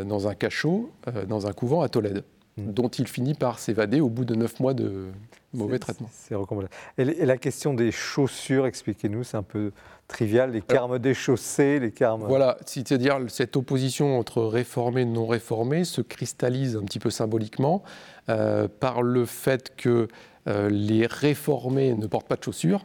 [0.06, 0.90] dans un cachot
[1.28, 2.22] dans un couvent à Tolède
[2.56, 2.72] mmh.
[2.72, 5.06] dont il finit par s'évader au bout de neuf mois de
[5.52, 6.08] mauvais traitement.
[6.12, 6.68] C'est recommandé.
[6.96, 9.72] Et, et, la question des chaussures, expliquez-nous, c'est un peu
[10.12, 12.24] trivial, les carmes déchaussés, les carmes...
[12.26, 17.82] Voilà, c'est-à-dire cette opposition entre réformés et non réformés se cristallise un petit peu symboliquement
[18.28, 20.08] euh, par le fait que
[20.48, 22.84] euh, les réformés ne portent pas de chaussures,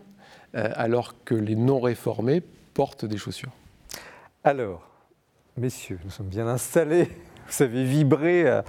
[0.56, 2.42] euh, alors que les non réformés
[2.74, 3.52] portent des chaussures.
[4.44, 4.88] Alors,
[5.58, 7.10] messieurs, nous sommes bien installés
[7.50, 8.64] vous avez vibré à,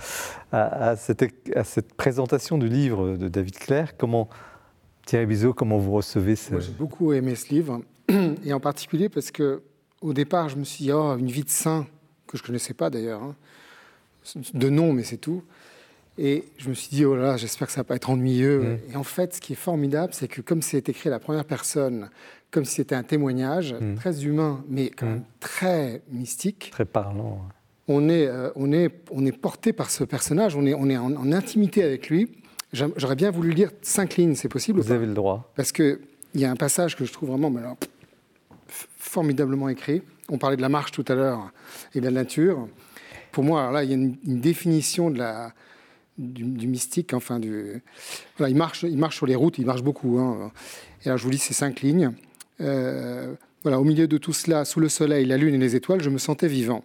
[0.52, 3.96] à, à, cette, à, cette, présentation du livre de David Claire.
[3.96, 4.28] Comment,
[5.06, 6.60] Thierry Bizot, comment vous recevez ce...
[6.60, 7.80] J'ai beaucoup aimé ce livre,
[8.44, 9.62] et en particulier parce que
[10.00, 11.86] au départ, je me suis dit, oh, une vie de saint,
[12.28, 13.34] que je ne connaissais pas d'ailleurs, hein,
[14.54, 15.42] de nom, mais c'est tout.
[16.18, 18.60] Et je me suis dit, oh là, j'espère que ça va pas être ennuyeux.
[18.88, 18.92] Mm.
[18.92, 21.44] Et en fait, ce qui est formidable, c'est que comme c'est écrit à la première
[21.44, 22.10] personne,
[22.50, 23.94] comme si c'était un témoignage Mm.
[23.96, 25.10] très humain, mais quand Mm.
[25.10, 27.40] même très mystique, Très parlant.
[27.88, 30.96] on est, euh, on est, on est porté par ce personnage, on est, on est
[30.96, 32.30] en, en intimité avec lui.
[32.72, 34.94] J'aurais bien voulu lire cinq lignes, c'est possible ou Vous pas?
[34.94, 35.52] avez le droit.
[35.56, 35.98] Parce qu'il
[36.34, 37.76] y a un passage que je trouve vraiment mais alors,
[38.98, 40.02] formidablement écrit.
[40.28, 41.52] On parlait de la marche tout à l'heure
[41.94, 42.68] et de la nature.
[43.32, 45.10] Pour moi, alors là, il y a une, définition
[46.18, 47.14] du, mystique.
[47.14, 50.18] Enfin, il, marche, il marche sur les routes, il marche beaucoup.
[50.18, 50.52] hein.
[51.04, 52.12] Et là, je vous lis ces cinq lignes.
[52.60, 56.02] Euh, voilà, au milieu de tout cela, sous le soleil, la lune et les étoiles,
[56.02, 56.84] je me sentais vivant.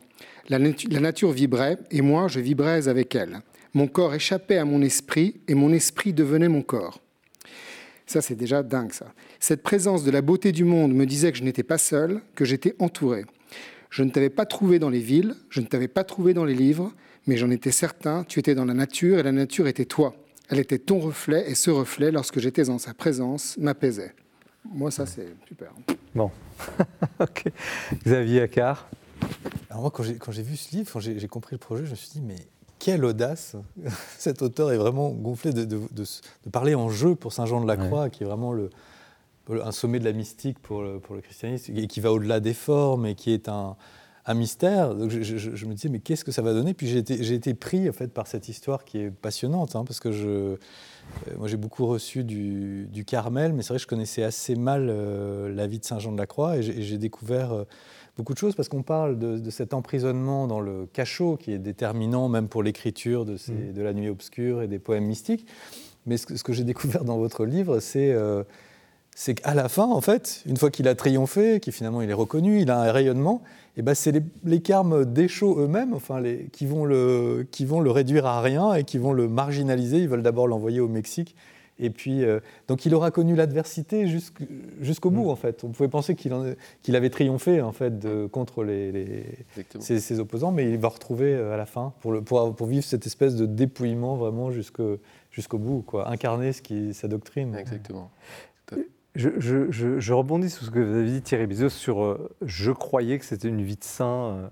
[0.49, 3.41] La nature vibrait et moi, je vibrais avec elle.
[3.74, 7.03] Mon corps échappait à mon esprit et mon esprit devenait mon corps.
[8.06, 9.14] Ça, c'est déjà dingue, ça.
[9.39, 12.45] Cette présence de la beauté du monde me disait que je n'étais pas seul, que
[12.45, 13.26] j'étais entouré.
[13.89, 16.56] Je ne t'avais pas trouvé dans les villes, je ne t'avais pas trouvé dans les
[16.56, 16.91] livres,
[17.28, 20.16] mais j'en étais certain, tu étais dans la nature et la nature était toi.
[20.49, 24.14] Elle était ton reflet et ce reflet, lorsque j'étais en sa présence, m'apaisait.
[24.66, 25.72] Moi, ça, c'est super.
[26.14, 26.32] Bon.
[27.20, 27.45] ok.
[28.06, 28.89] Xavier Accard.
[29.70, 31.91] Alors moi, quand j'ai, quand j'ai vu ce livre, quand j'ai compris le projet, je
[31.91, 32.36] me suis dit, mais
[32.84, 33.55] quelle audace.
[34.17, 37.45] Cet auteur est vraiment gonflé de, de- de s- de parler en jeu pour Saint
[37.45, 38.69] Jean de la Croix, qui est vraiment le,
[39.49, 42.53] un sommet de la mystique pour le, pour le christianisme, et qui va au-delà des
[42.53, 43.75] formes, et qui est un,
[44.25, 44.95] un mystère.
[44.95, 46.73] Donc je, je- je me disais, mais qu'est-ce que ça va donner?
[46.73, 46.97] Puis j'ai
[47.34, 50.57] été, pris en fait, par cette histoire qui est passionnante, hein, parce que je, euh,
[51.38, 54.88] moi j'ai beaucoup reçu du, du Carmel, mais c'est vrai que je connaissais assez mal
[54.89, 57.53] euh, la vie de Saint Jean de la Croix, et j'ai, et j'ai découvert...
[57.53, 57.63] euh,
[58.18, 61.59] beaucoup de choses parce qu'on parle de, de cet emprisonnement dans le cachot qui est
[61.59, 63.74] déterminant même pour l'écriture de, Mm.
[63.74, 65.45] de la nuit obscure et des poèmes mystiques.
[66.05, 68.43] Mais ce que, j'ai découvert dans votre livre, c'est euh,
[69.16, 72.16] c'est qu'à la fin, en fait, une fois qu'il a triomphé, qu'il finalement il est
[72.16, 73.43] reconnu, il a un rayonnement,
[73.78, 77.80] et ben c'est les, les carmes déchauds eux-mêmes, enfin les, qui vont le qui vont
[77.80, 79.99] le réduire à rien et qui vont le marginaliser.
[79.99, 81.36] Ils veulent d'abord l'envoyer au Mexique.
[81.80, 84.47] Et puis, euh, donc il aura connu l'adversité jusqu'-
[84.80, 85.63] jusqu'au bout, en fait.
[85.63, 89.26] On pouvait penser qu'il avait triomphé, en fait, de- contre les, les-
[89.57, 89.84] Exactement.
[89.84, 92.67] ses, ses opposants, mais il va retrouver euh, à la fin, pour, le, pour, pour
[92.67, 94.99] vivre cette espèce de dépouillement vraiment jusqu'au
[95.57, 96.09] bout, quoi.
[96.09, 97.55] Incarner ce qui, sa doctrine.
[97.55, 98.11] Exactement.
[99.15, 102.32] Je, je- je- je rebondis sur ce que vous avez dit, Thierry Bizot, sur euh,
[102.41, 104.47] je croyais que c'était une vie de saint euh,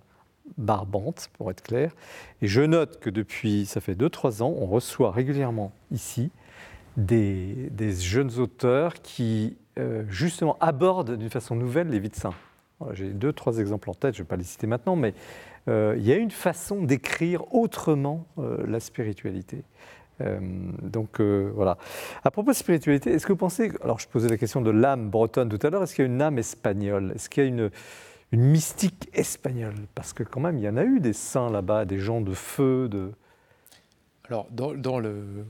[0.59, 1.95] barbante, pour être clair.
[2.43, 6.29] Et je note que depuis, ça fait 2-3 ans, on reçoit régulièrement ici
[6.97, 12.33] des, jeunes auteurs qui, euh, justement, abordent d'une façon nouvelle les vies de saints.
[12.93, 15.13] J'ai deux, trois exemples en tête, je ne vais pas les citer maintenant, mais
[15.67, 19.63] euh, il y a une façon d'écrire autrement euh, la spiritualité.
[20.83, 21.79] Donc voilà.
[22.23, 25.09] À propos de spiritualité, est-ce que vous pensez, alors je posais la question de l'âme
[25.09, 27.13] bretonne tout à l'heure, est-ce qu'il y a une âme espagnole?
[27.15, 27.71] Est-ce qu'il y a une,
[28.31, 29.73] mystique espagnole?
[29.95, 32.35] Parce que quand même, il y en a eu des saints là-bas, des gens de
[32.35, 33.13] feu, de...
[34.29, 35.43] Alors, dans le,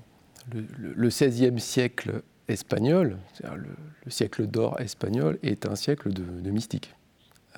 [0.54, 3.70] le, XVIe siècle espagnol, le,
[4.06, 6.94] le siècle d'or espagnol, est un siècle de, mystique.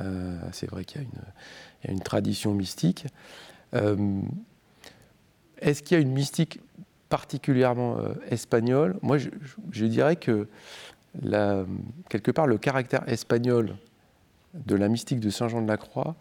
[0.02, 1.06] Euh, c'est vrai qu'il y,
[1.88, 3.06] a une- tradition mystique.
[3.74, 4.22] Euh,
[5.60, 6.60] Est-ce qu'il y a une mystique
[7.10, 8.98] particulièrement euh, espagnole?
[9.02, 10.48] Moi, je, dirais que
[12.10, 13.76] quelque part, le caractère espagnol
[14.54, 16.16] de la mystique de Saint Jean de la Croix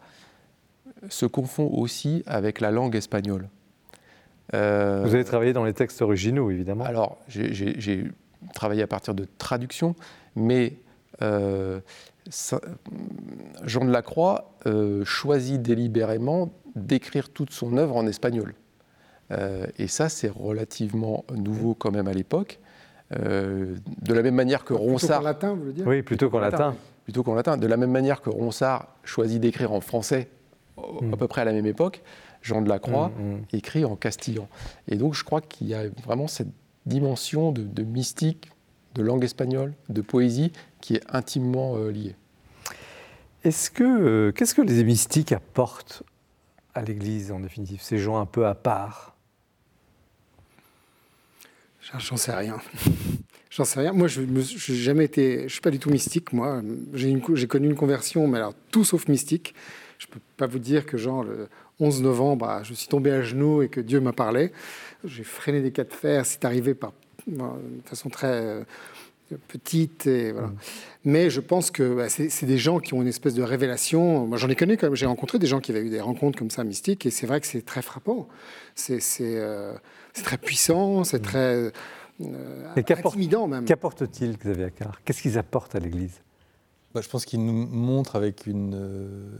[1.09, 3.49] se confond aussi avec la langue espagnole.
[4.53, 6.83] Euh, Vous avez travaillé dans les textes originaux, évidemment.
[6.85, 8.05] alors, j'ai-
[8.53, 9.95] travaillé à partir de traductions,
[10.35, 10.73] mais
[11.21, 11.79] euh,
[12.29, 12.59] ça-
[13.63, 18.53] Jean de la Croix euh, choisit délibérément d'écrire toute son œuvre en espagnol.
[19.31, 22.59] Euh, et ça, c'est relativement nouveau quand même à l'époque.
[23.17, 25.87] Euh, de la même manière que Plutôt qu'en Ronsard, latin, vous voulez dire?
[25.87, 26.75] Oui, plutôt qu'en latin.
[27.05, 30.27] plutôt qu'en latin, de la même manière que Ronsard choisit d'écrire en français
[30.77, 31.13] au- Mm.
[31.13, 32.01] à peu près à la même époque,
[32.43, 33.41] Jean de la Croix Mm, mm.
[33.53, 34.47] écrit en castillan.
[34.87, 36.49] Et donc je crois qu'il y a vraiment cette
[36.85, 38.51] dimension de, de mystique,
[38.93, 42.15] de langue espagnole, de poésie qui est intimement euh, liée.
[43.43, 46.03] Est-ce que, euh, qu'est-ce que les mystiques apportent
[46.75, 49.15] à l'Église, en définitive Ces gens un peu à part?
[51.99, 52.57] J'en- sais rien.
[53.49, 53.91] J'en sais rien.
[53.93, 55.43] Moi, je n'ai jamais été.
[55.43, 56.31] Je suis pas du tout mystique.
[56.33, 56.61] Moi,
[56.93, 59.53] j'ai une co- j'ai connu une conversion, mais alors tout sauf mystique.
[59.99, 61.49] Je peux pas vous dire que genre le
[61.79, 64.51] 11 novembre, ah, je suis tombé à genoux et que Dieu m'a parlé.
[65.03, 66.25] J'ai freiné des cas de fer.
[66.25, 66.93] C'est arrivé par
[67.27, 68.63] bon, de façon très euh,
[69.47, 70.51] petite et voilà.
[71.05, 74.27] Mais je pense que bah, c'est des gens qui ont une espèce de révélation.
[74.27, 74.95] Moi, j'en ai connu quand même.
[74.95, 77.41] J'ai rencontré des gens qui avaient eu des rencontres comme ça mystiques, et c'est vrai
[77.41, 78.27] que c'est très frappant.
[78.75, 79.73] C'est euh,
[80.23, 81.71] très puissant, c'est très
[82.21, 83.65] euh, intimidant même.
[83.65, 85.01] Qu'apportent-ils, Xavier Accard?
[85.03, 86.21] Qu'est-ce qu'ils apportent à l'Église?
[86.93, 89.31] Bah, Je pense qu'il nous montre avec une,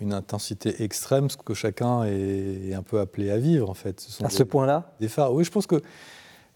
[0.00, 4.00] une intensité extrême ce que chacun est, un peu appelé à vivre, en fait.
[4.00, 5.32] Ce à ce point-là Des phares.
[5.32, 5.82] Oui, je pense que.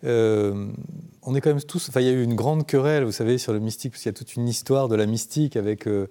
[0.03, 1.89] on est quand même tous.
[1.89, 4.11] Enfin, il y a eu une grande querelle, vous savez, sur le mystique, parce qu'il
[4.11, 6.07] y a toute une histoire de la mystique avec euh,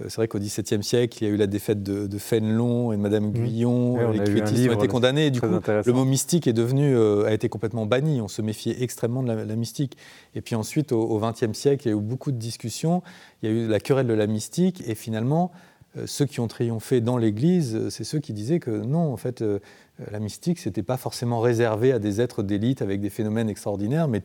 [0.00, 3.02] c'est vrai qu'au XVIIe siècle, il y a eu la défaite de, Fénelon et de
[3.02, 3.30] Madame.
[3.30, 4.10] Guyon.
[4.10, 5.26] les cuétistes ont été condamnés.
[5.26, 8.20] Et du coup, le mot mystique est devenu, euh, a été complètement banni.
[8.22, 9.98] On se méfiait extrêmement de la, mystique.
[10.34, 13.02] Et puis ensuite, au XXe siècle, il y a eu beaucoup de discussions.
[13.42, 14.82] Il y a eu la querelle de la mystique.
[14.86, 15.52] Et finalement,
[15.98, 19.44] euh, ceux qui ont triomphé dans l'Église, c'est ceux qui disaient que non, en fait,
[20.10, 24.22] la mystique, c'était pas forcément réservé à des êtres d'élite avec des phénomènes extraordinaires, mais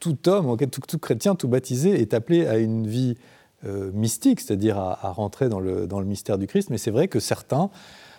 [0.00, 3.16] tout homme, tout, tout chrétien, tout baptisé est appelé à une vie
[3.64, 6.68] euh, mystique, c'est-à-dire à, rentrer dans le, dans le, mystère du Christ.
[6.68, 7.70] Mais c'est vrai que certains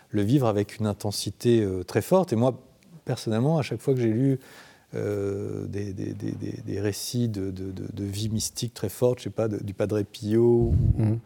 [0.09, 2.33] le vivent avec une intensité euh, très forte.
[2.33, 2.59] Et moi,
[3.05, 4.39] personnellement, à chaque fois que j'ai lu
[4.95, 9.75] euh, des, des, des, récits de, de, vie mystique très forte, je sais pas, du
[9.75, 11.19] Padre Pio mhm.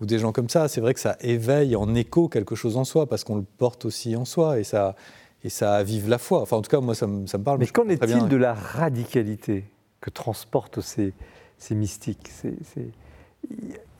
[0.00, 2.84] ou, des gens comme ça, c'est vrai que ça éveille en écho quelque chose en
[2.84, 4.94] soi, parce qu'on le porte aussi en soi, et ça,
[5.42, 6.40] et ça avive la foi.
[6.40, 7.58] Enfin, en tout cas, moi, ça me, ça me parle.
[7.58, 9.64] Mais qu'en est-il de la radicalité
[10.00, 11.14] que transportent ces,
[11.58, 12.30] ces mystiques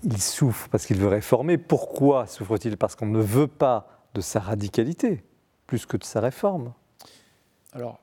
[0.04, 1.58] il souffre parce qu'il veut réformer.
[1.58, 5.24] Pourquoi souffre-t-il Parce qu'on ne veut pas de sa radicalité,
[5.66, 6.72] plus que de sa réforme.
[7.72, 8.00] Alors,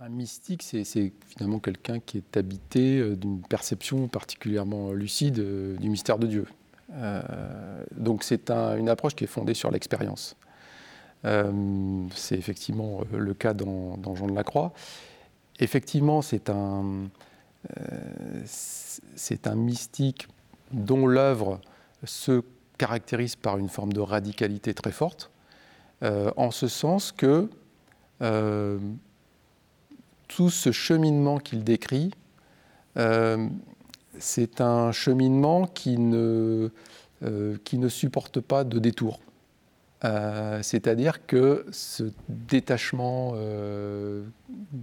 [0.00, 5.88] un, mystique, c'est finalement quelqu'un qui est habité euh, d'une perception particulièrement lucide euh, du
[5.88, 6.46] mystère de Dieu.
[6.92, 7.22] Euh,
[7.96, 10.36] donc, c'est une approche qui est fondée sur l'expérience.
[11.22, 14.72] c'est effectivement le cas dans, Jean de la Croix.
[15.58, 17.08] Effectivement, c'est un
[19.54, 20.28] mystique
[20.72, 21.60] dont l'œuvre
[22.04, 22.42] se
[22.78, 25.30] caractérise par une forme de radicalité très forte,
[26.02, 27.50] euh, en ce sens que
[28.22, 28.78] euh,
[30.28, 32.12] tout ce cheminement qu'il décrit,
[32.96, 33.48] euh,
[34.18, 36.70] c'est un cheminement qui ne,
[37.64, 39.20] qui ne supporte pas de détour.
[40.62, 43.34] C'est-à-dire que ce détachement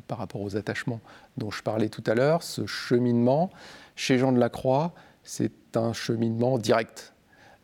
[0.08, 1.00] par rapport aux attachements
[1.38, 3.50] dont je parlais tout à l'heure, ce cheminement,
[3.96, 4.94] chez Jean de la Croix,
[5.26, 7.14] c'est un cheminement direct.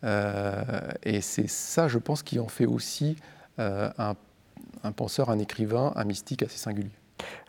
[0.04, 0.64] Euh,
[1.04, 3.16] et c'est ça, je pense, qui en fait aussi
[3.60, 6.90] euh, un, penseur, un écrivain, un mystique assez singulier.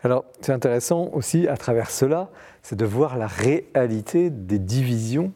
[0.03, 2.29] Alors, c'est intéressant aussi, à travers cela,
[2.61, 5.33] c'est de voir la réalité des divisions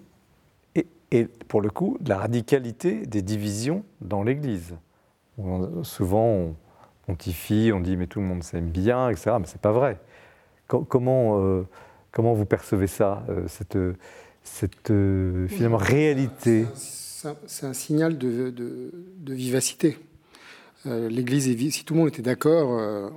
[1.10, 4.76] et, pour le coup, la radicalité des divisions dans l'Église.
[5.84, 6.56] souvent, on
[7.08, 9.38] pontifie, on dit mais tout le monde s'aime bien, etc.
[9.40, 9.98] Mais c'est pas vrai.
[10.68, 11.66] comment, euh,
[12.12, 13.78] comment vous percevez ça, cette
[14.48, 19.98] cette euh, finalement réalité C'est un, signal de, de, vivacité.
[20.86, 21.70] Euh, L'Église est.
[21.70, 23.10] Si tout le monde était d'accord, euh,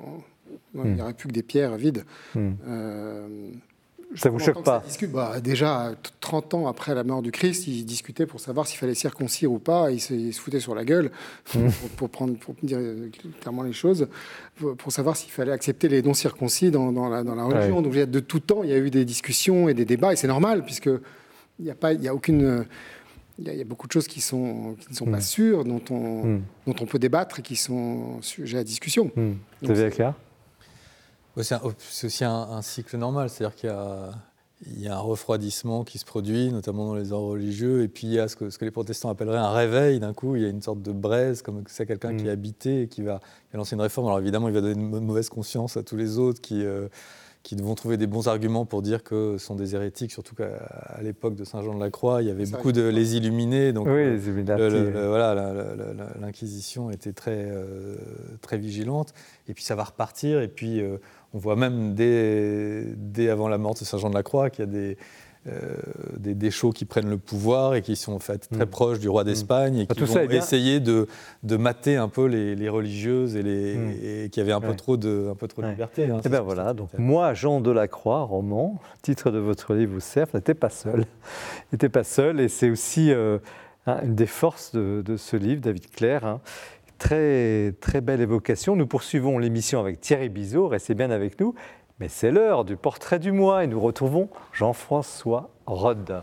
[0.75, 2.05] il n'y aurait plus que des pierres vides.
[2.35, 2.53] Hmm.
[4.17, 4.83] Ça ne vous choque pas
[5.13, 8.95] bah, Déjà, 30 ans après la mort du Christ, ils discutaient pour savoir s'il fallait
[8.95, 9.91] circoncire ou pas.
[9.91, 11.11] Ils se, ils se foutaient sur la gueule,
[11.55, 11.69] hmm.
[11.97, 12.79] pour, prendre, pour dire
[13.41, 14.09] clairement les choses,
[14.57, 17.83] pour, savoir s'il fallait accepter les non-circoncis dans, dans, la, dans, la, religion.
[17.83, 20.29] Donc, de tout temps, il y a eu des discussions et des débats, et c'est
[20.29, 20.91] normal, puisque
[21.59, 22.67] il n'y a pas, il y a aucune.
[23.39, 25.23] Il y, a, beaucoup de choses qui, sont, qui ne sont pas hmm.
[25.23, 26.43] sûres, dont on, hmm.
[26.67, 29.11] dont on peut débattre et qui sont sujets à discussion.
[29.17, 29.31] Mmh.
[29.63, 30.15] Vous avez clair
[31.37, 34.11] C'est aussi un, cycle normal, c'est-à-dire qu'il y a,
[34.67, 38.07] il y a un refroidissement qui se produit, notamment dans les ordres religieux, et puis
[38.07, 40.01] il y a ce que, ce que les protestants appelleraient un réveil.
[40.01, 42.33] D'un coup, il y a une sorte de braise, comme c'est quelqu'un qui est hmm.
[42.33, 43.21] habité et qui va,
[43.55, 44.09] lancer une réforme.
[44.09, 46.65] Alors évidemment, il va donner une mauvaise conscience à tous les autres qui.
[46.65, 46.89] Euh,
[47.43, 51.01] qui vont trouver des bons arguments pour dire que ce sont des hérétiques, surtout qu'à
[51.03, 53.87] l'époque de Saint Jean de la Croix, il y avait beaucoup de les illuminés, donc
[53.89, 55.35] oui, voilà,
[56.21, 57.97] l'Inquisition était très, euh,
[58.43, 59.15] très vigilante,
[59.49, 60.99] et puis ça va repartir, et puis euh,
[61.33, 64.65] on voit même dès, dès, avant la mort de Saint Jean de la Croix qu'il
[64.65, 64.97] y a des,
[65.49, 65.75] euh,
[66.19, 68.71] des déchaux qui prennent le pouvoir et qui sont en fait très mm.
[68.71, 69.27] proches du roi mm.
[69.27, 71.07] d'Espagne et qui vont essayer de,
[71.45, 73.93] de, mater un peu les, religieuses et, les, mm.
[74.03, 76.05] et qui avaient un peu trop de, un peu trop de liberté.
[76.05, 80.01] Hein, et eh ben voilà, donc moi, Jean Delacroix, roman, titre de votre livre vous
[80.01, 81.07] sert, n'était pas seul.
[81.73, 83.39] n'était pas seul et c'est aussi euh,
[83.87, 86.27] une des forces de, ce livre, David Claire.
[86.27, 86.41] Hein.
[87.01, 88.77] Très, très belle évocation.
[88.77, 91.55] Nous poursuivons l'émission avec Thierry Bizot, restez bien avec nous.
[91.99, 96.23] Mais c'est l'heure du portrait du mois et nous retrouvons Jean-François Rode.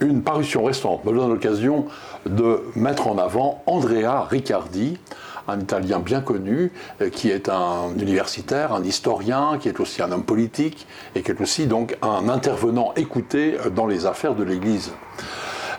[0.00, 1.86] Une parution récente me donne l'occasion
[2.26, 4.98] de mettre en avant Andrea Riccardi,
[5.46, 6.72] un Italien bien connu,
[7.02, 11.30] euh, qui est un universitaire, un historien, qui est aussi un homme politique et qui
[11.30, 14.90] est aussi donc un intervenant écouté dans les affaires de l'Église.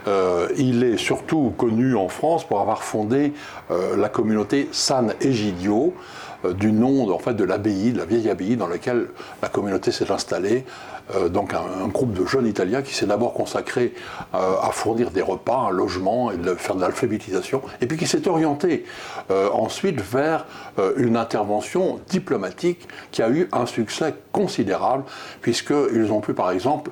[0.07, 3.33] Euh, il est surtout connu en France pour avoir fondé
[3.71, 5.93] euh, la communauté San Egidio,
[6.53, 9.07] du nom en fait, de l'abbaye, de la vieille abbaye dans laquelle
[9.41, 10.63] la communauté s'est installée.
[11.13, 13.93] Euh, donc un, groupe de jeunes Italiens qui s'est d'abord consacré
[14.33, 18.07] euh, à fournir des repas, un logement et de faire de l'alphabétisation, et puis qui
[18.07, 18.85] s'est orienté
[19.29, 20.45] euh, ensuite vers
[20.97, 25.05] une intervention diplomatique qui a eu un succès considérable,
[25.41, 26.91] puisqu'ils ont pu par exemple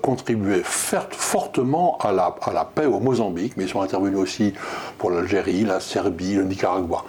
[0.00, 4.54] contribuer fortement à la, paix au Mozambique, mais ils sont intervenus aussi
[4.98, 7.04] pour l'Algérie, la Serbie, le Nicaragua.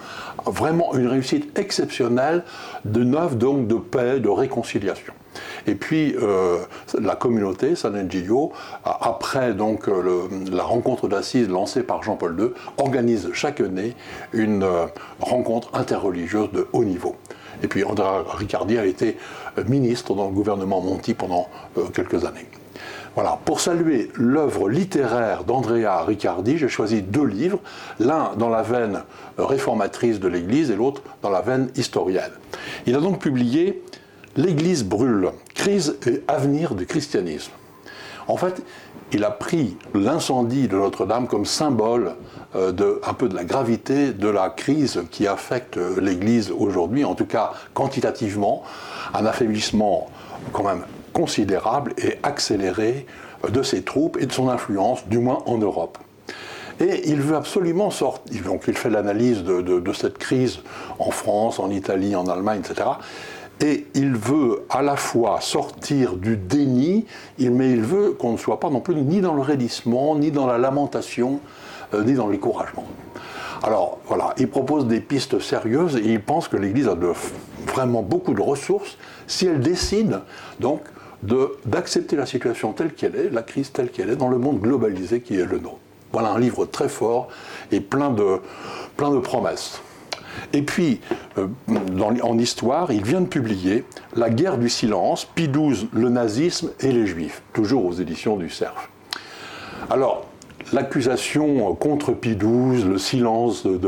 [0.46, 2.44] Vraiment une réussite exceptionnelle
[2.84, 5.14] de œuvre donc de paix, de réconciliation.
[5.68, 6.60] Et puis euh,
[7.00, 8.54] la communauté, San Engilio,
[8.84, 13.96] après donc euh, la rencontre d'assises lancée par Jean-Paul II, organise chaque année
[14.32, 14.86] une euh,
[15.20, 17.16] rencontre interreligieuse de haut niveau.
[17.62, 19.18] Et puis Andrea Riccardi a été
[19.68, 21.50] ministre dans le gouvernement Monti pendant
[21.92, 22.46] quelques années.
[23.16, 27.58] Voilà, pour saluer l'œuvre littéraire d'Andrea Riccardi, j'ai choisi deux livres,
[28.00, 29.02] l'un dans la veine
[29.40, 32.30] réformatrice de l'Église et l'autre dans la veine historienne.
[32.86, 33.82] Il a donc publié
[34.38, 37.52] L'Église brûle, crise et avenir du christianisme.
[38.28, 38.62] En fait,
[39.12, 42.14] il a pris l'incendie de Notre-Dame comme symbole
[42.56, 47.26] euh, de, peu de la gravité de la crise qui affecte l'Église aujourd'hui, en tout
[47.26, 48.64] cas quantitativement,
[49.14, 50.08] un affaiblissement
[50.52, 50.84] quand même
[51.14, 53.08] considérable et accéléré
[53.50, 55.98] de ses troupes et de son influence, du moins en Europe.
[56.80, 60.60] Et il veut absolument sortir, donc il fait l'analyse de, de, cette crise
[61.00, 62.90] en France, en Italie, en Allemagne, etc.
[63.60, 67.06] Et il veut à la fois sortir du déni,
[67.40, 70.46] mais il veut qu'on ne soit pas non plus ni dans le raidissement, ni dans
[70.46, 71.40] la lamentation,
[71.94, 72.86] euh, ni dans le découragement.
[73.64, 76.96] Alors voilà, il propose des pistes sérieuses et il pense que l'Église a
[77.66, 80.20] vraiment beaucoup de ressources si elle décide
[80.60, 80.82] donc
[81.66, 85.22] d'accepter la situation telle qu'elle est, la crise telle qu'elle est, dans le monde globalisé
[85.22, 85.80] qui est le nôtre.
[86.14, 87.28] Voilà un livre très fort
[87.72, 88.40] et plein de,
[88.96, 89.82] plein de promesses.
[90.54, 91.00] Et puis,
[91.38, 91.48] euh,
[91.98, 93.84] en histoire, il vient de publier
[94.16, 98.50] La guerre du silence, Pie XII, le nazisme et les juifs, toujours aux éditions du
[98.50, 98.90] Cerf.
[99.90, 100.26] Alors,
[100.74, 103.80] l'accusation contre Pie XII, le silence de,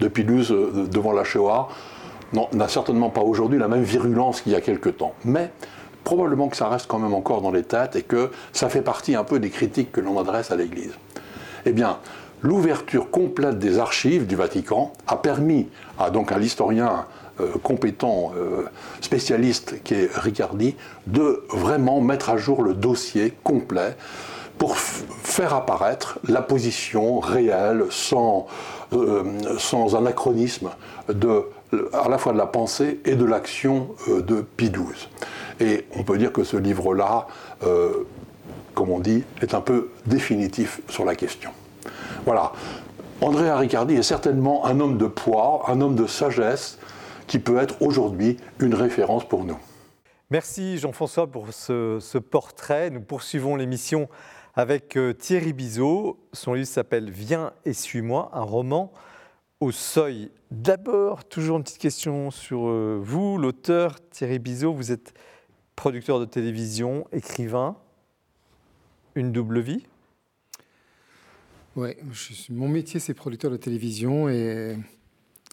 [0.00, 0.10] de
[0.52, 1.68] euh, devant la Shoah,
[2.52, 5.14] n'a certainement pas aujourd'hui la même virulence qu'il y a quelque temps.
[5.24, 5.50] Mais
[6.04, 9.14] probablement que ça reste quand même encore dans les têtes et que ça fait partie
[9.14, 10.92] un peu des critiques que l'on adresse à l'Église.
[11.64, 11.98] Eh bien,
[12.42, 15.68] l'ouverture complète des archives du Vatican a permis
[15.98, 17.06] à donc à l'historien
[17.40, 18.64] euh, compétent, euh,
[19.00, 20.74] spécialiste qui est Riccardi,
[21.06, 23.96] de vraiment mettre à jour le dossier complet
[24.58, 28.48] pour faire apparaître la position réelle, sans,
[28.92, 29.22] euh,
[29.96, 30.70] anachronisme,
[31.08, 35.08] à la fois de la pensée et de l'action de Pie XII.
[35.60, 37.28] Et on peut dire que ce livre-là,
[38.74, 41.50] comme on dit, est un peu définitif sur la question.
[42.24, 42.52] Voilà.
[43.20, 46.78] André Riccardi est certainement un homme de poids, un homme de sagesse,
[47.26, 49.58] qui peut être aujourd'hui une référence pour nous.
[50.30, 52.90] Merci Jean-François pour ce, portrait.
[52.90, 54.08] Nous poursuivons l'émission
[54.54, 56.18] avec euh, Thierry Bizot.
[56.32, 58.92] Son livre s'appelle Viens et suis-moi, un roman
[59.60, 60.30] au seuil.
[60.50, 64.72] D'abord, toujours une petite question sur euh, vous, l'auteur Thierry Bizot.
[64.72, 65.14] Vous êtes
[65.76, 67.76] producteur de télévision, écrivain,
[69.14, 69.86] une double vie?
[71.78, 71.90] Oui,
[72.50, 74.76] mon métier, c'est producteur de télévision et,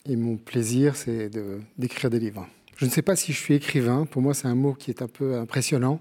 [0.08, 1.30] mon plaisir, c'est
[1.78, 2.48] d'écrire des livres.
[2.78, 4.08] Je ne sais pas si je suis écrivain.
[4.08, 6.00] Pour moi, c'est un mot qui est un peu impressionnant.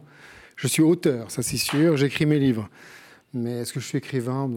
[0.56, 1.98] Je suis auteur, ça c'est sûr.
[1.98, 2.70] J'écris mes livres.
[3.34, 4.50] Mais est-ce que je suis écrivain?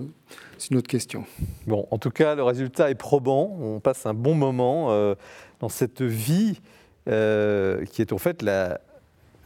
[0.57, 1.26] C'est une autre question.
[1.65, 3.57] Bon, en tout cas, le résultat est probant.
[3.59, 5.15] On passe un bon moment euh,
[5.59, 6.61] dans cette vie
[7.09, 8.80] euh, qui est en fait la,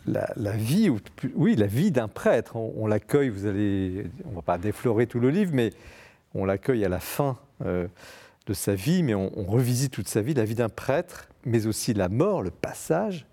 [0.05, 0.91] la, vie,
[1.33, 2.57] oui, la vie d'un prêtre.
[2.57, 3.29] On, on l'accueille.
[3.29, 5.71] Vous allez, on va pas déflorer tout le livre, mais
[6.33, 7.87] on l'accueille à la fin euh,
[8.47, 11.93] de sa vie, mais on, revisite toute sa vie, la vie d'un prêtre, mais aussi
[11.93, 13.25] la mort, le passage.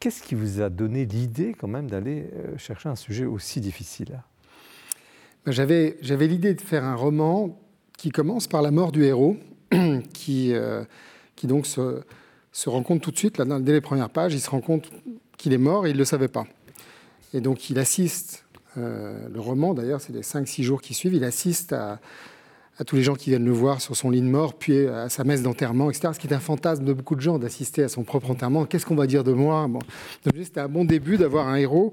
[0.00, 4.22] Qu'est-ce qui vous a donné l'idée quand même d'aller euh, chercher un sujet aussi difficile
[5.44, 5.96] ben, J'avais
[6.26, 7.58] l'idée de faire un roman
[7.96, 9.36] qui commence par la mort du héros,
[10.12, 10.84] qui, euh,
[11.34, 12.02] qui donc se,
[12.52, 14.90] se, rend compte tout de suite, là, dès les premières pages, il se rend compte
[15.38, 16.46] qu'il est mort et il ne le savait pas.
[17.32, 18.45] Et donc il assiste
[18.76, 21.14] le roman, d'ailleurs, c'est les 5-6 jours qui suivent.
[21.14, 21.98] Il assiste à,
[22.86, 25.24] tous les gens qui viennent le voir sur son lit de mort, puis à sa
[25.24, 26.10] messe d'enterrement, etc.
[26.12, 28.66] Ce qui est un fantasme de beaucoup de gens d'assister à son propre enterrement.
[28.66, 29.66] Qu'est-ce qu'on va dire de moi?
[29.68, 29.78] Bon.
[30.24, 31.92] C'était un bon début d'avoir un héros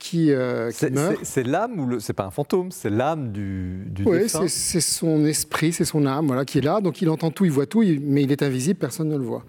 [0.00, 1.18] qui, euh, meurt.
[1.22, 5.72] C'est l'âme ou c'est pas un fantôme, c'est l'âme du, du Oui, c'est son esprit,
[5.72, 6.80] c'est son âme, voilà, qui est là.
[6.80, 9.44] Donc il entend tout, il voit tout, mais il est invisible, personne ne le voit.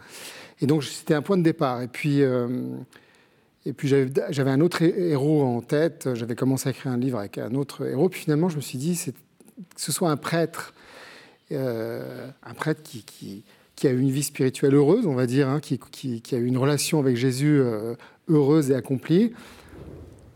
[0.59, 1.81] Et donc c'était un point de départ.
[1.81, 2.47] Et puis euh,
[3.65, 6.09] et puis j'avais un autre héros en tête.
[6.15, 8.09] J'avais commencé à écrire un livre avec un autre héros.
[8.09, 8.99] Puis finalement, je me suis dit
[9.75, 10.73] que ce soit un prêtre,
[11.51, 13.43] euh, un prêtre qui, qui,
[13.75, 15.79] qui a eu une vie spirituelle heureuse, on va dire, hein, qui,
[16.31, 17.95] a eu une relation avec Jésus euh,
[18.27, 19.33] heureuse et accomplie,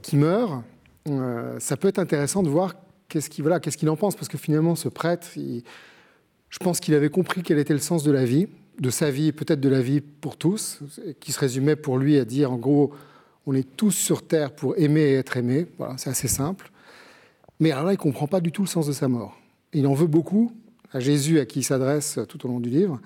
[0.04, 0.64] qui meurt,
[1.08, 2.76] euh, ça peut être intéressant de voir
[3.10, 6.94] qu'est-ce qu'il voilà, qu'est-ce qu'il en pense, parce que finalement, ce prêtre, je pense qu'il
[6.94, 8.48] avait compris quel était le sens de la vie,
[8.80, 10.80] de sa vie, peut-être de la vie pour tous,
[11.20, 12.94] qui se résumait pour lui à dire, en gros,
[13.48, 15.68] on est tous sur Terre pour aimer et être aimé.
[15.78, 16.72] Voilà, c'est assez simple.
[17.60, 19.38] Mais alors là, il ne comprend pas du tout le sens de sa mort.
[19.74, 20.52] Il en veut beaucoup
[20.92, 23.00] à Jésus, à qui il s'adresse tout au long du livre,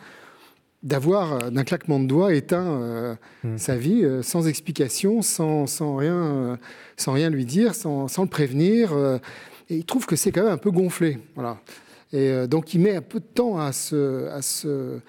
[0.83, 3.57] d'avoir, euh, d'un claquement de doigts, éteint euh, hmm.
[3.57, 6.57] sa vie euh, sans explication, sans, sans rien,
[6.97, 8.93] sans rien lui dire, sans, sans le prévenir.
[9.69, 11.19] et il trouve que c'est quand même un peu gonflé.
[11.35, 11.59] Voilà.
[12.11, 14.99] Et donc il met un peu de temps à se, à se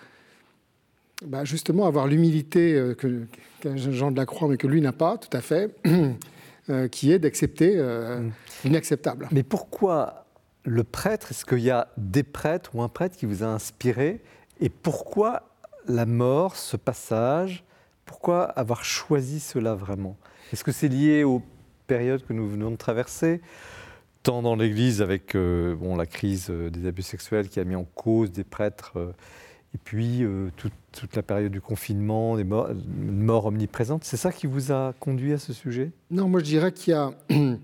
[1.25, 3.27] bah, justement avoir l'humilité que
[3.77, 5.75] Jean de la Croix, mais que lui n'a pas, tout à fait,
[6.91, 8.31] qui est d'accepter hmm.
[8.65, 9.29] l'inacceptable.
[9.33, 10.27] Mais pourquoi
[10.65, 14.21] le prêtre Est-ce qu'il y a des prêtres ou un prêtre qui vous a inspiré
[14.61, 15.51] Et pourquoi
[15.87, 17.65] la mort, ce passage,
[18.07, 20.17] pourquoi avoir choisi cela vraiment?
[20.53, 21.43] Est-ce que c'est lié aux
[21.87, 23.41] périodes que nous venons de traverser
[24.23, 27.77] tant dans l'Église avec euh, bon, la crise euh, des abus sexuels qui a mis
[27.77, 29.13] en cause des prêtres, euh,
[29.75, 30.25] et puis
[30.57, 30.73] toute,
[31.15, 34.05] la période du confinement, des morts, une mort omniprésente.
[34.05, 35.93] C'est ça qui vous a conduit à ce sujet?
[36.11, 37.13] Non, moi je dirais qu'il y a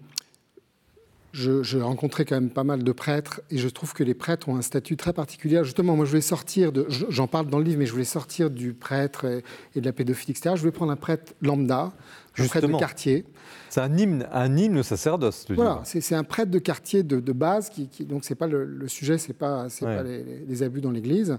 [1.37, 4.57] je, rencontrais quand même pas mal de prêtres et je trouve que les prêtres ont
[4.57, 5.63] un statut très particulier.
[5.65, 8.51] Justement, moi, je voulais sortir de, j'en parle dans le livre, mais je voulais sortir
[8.51, 9.27] du prêtre
[9.75, 10.55] et, de la pédophilie, etc.
[10.57, 11.93] Je voulais prendre un prêtre lambda,
[12.39, 13.25] un prêtre de quartier.
[13.69, 15.47] C'est un hymne, un hymne sacerdoce.
[15.51, 19.19] Voilà, c'est un prêtre de quartier de, base, qui, qui donc c'est pas le, sujet,
[19.19, 21.39] c'est pas, c'est pas les, abus dans l'Église.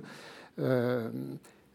[0.59, 1.09] Euh,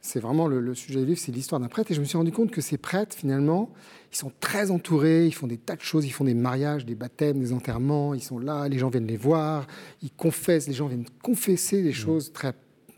[0.04, 1.92] c'est vraiment le, sujet du livre, c'est l'histoire d'un prêtre.
[1.92, 3.70] Et je me suis rendu compte que ces prêtres, finalement,
[4.12, 6.96] ils sont très entourés, ils font des tas de choses, ils font des mariages, des
[6.96, 9.64] baptêmes, des enterrements, ils sont là, les gens viennent les voir,
[10.02, 11.94] ils confessent, les gens viennent confesser des mmh.
[11.94, 12.52] choses très,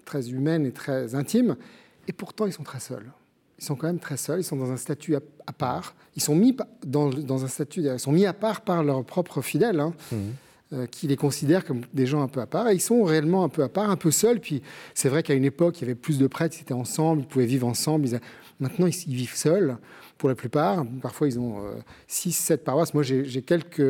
[0.07, 1.57] très humaines et très intimes.
[2.09, 3.13] Et pourtant, ils sont très seuls.
[3.59, 5.95] Ils sont quand même très seuls, ils sont dans un statut à, part.
[6.17, 9.43] Ils sont mis dans, dans, un statut, ils sont mis à part par leurs propres
[9.43, 9.79] fidèles.
[9.79, 9.93] Hein.
[10.11, 10.17] Mmh.
[10.73, 12.71] Euh, qui les considèrent comme des gens un peu à part.
[12.71, 14.41] Et ils sont réellement un peu à part, un peu seuls.
[14.41, 14.63] Puis
[14.95, 17.27] c'est vrai qu'à une époque, il y avait plus de prêtres, ils étaient ensemble, ils
[17.27, 18.09] pouvaient vivre ensemble.
[18.61, 19.77] Maintenant, ils, vivent seuls
[20.17, 20.87] pour la plupart.
[21.03, 21.63] Parfois, ils ont
[22.09, 22.95] 6, euh, 7 paroisses.
[22.95, 23.83] Moi, j'ai quelques.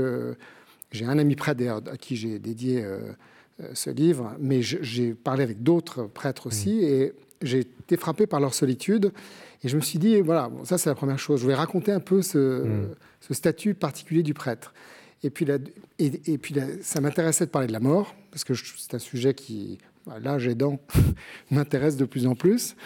[0.91, 2.99] J'ai un ami prêtre à qui j'ai dédié euh,
[3.73, 6.85] ce livre, mais j'ai parlé avec d'autres prêtres aussi, mmh.
[6.85, 9.13] et j'ai été frappé par leur solitude.
[9.63, 11.41] Et je me suis dit, voilà, ça c'est la première chose.
[11.41, 12.89] Je vais raconter un peu ce, mmh.
[13.21, 14.75] ce statut particulier du prêtre.
[15.25, 15.47] Et puis,
[15.99, 19.79] et, puis ça m'intéressait de parler de la mort, parce que c'est un sujet qui,
[20.21, 20.79] l'âge aidant,
[21.51, 22.77] m'intéresse de plus en plus,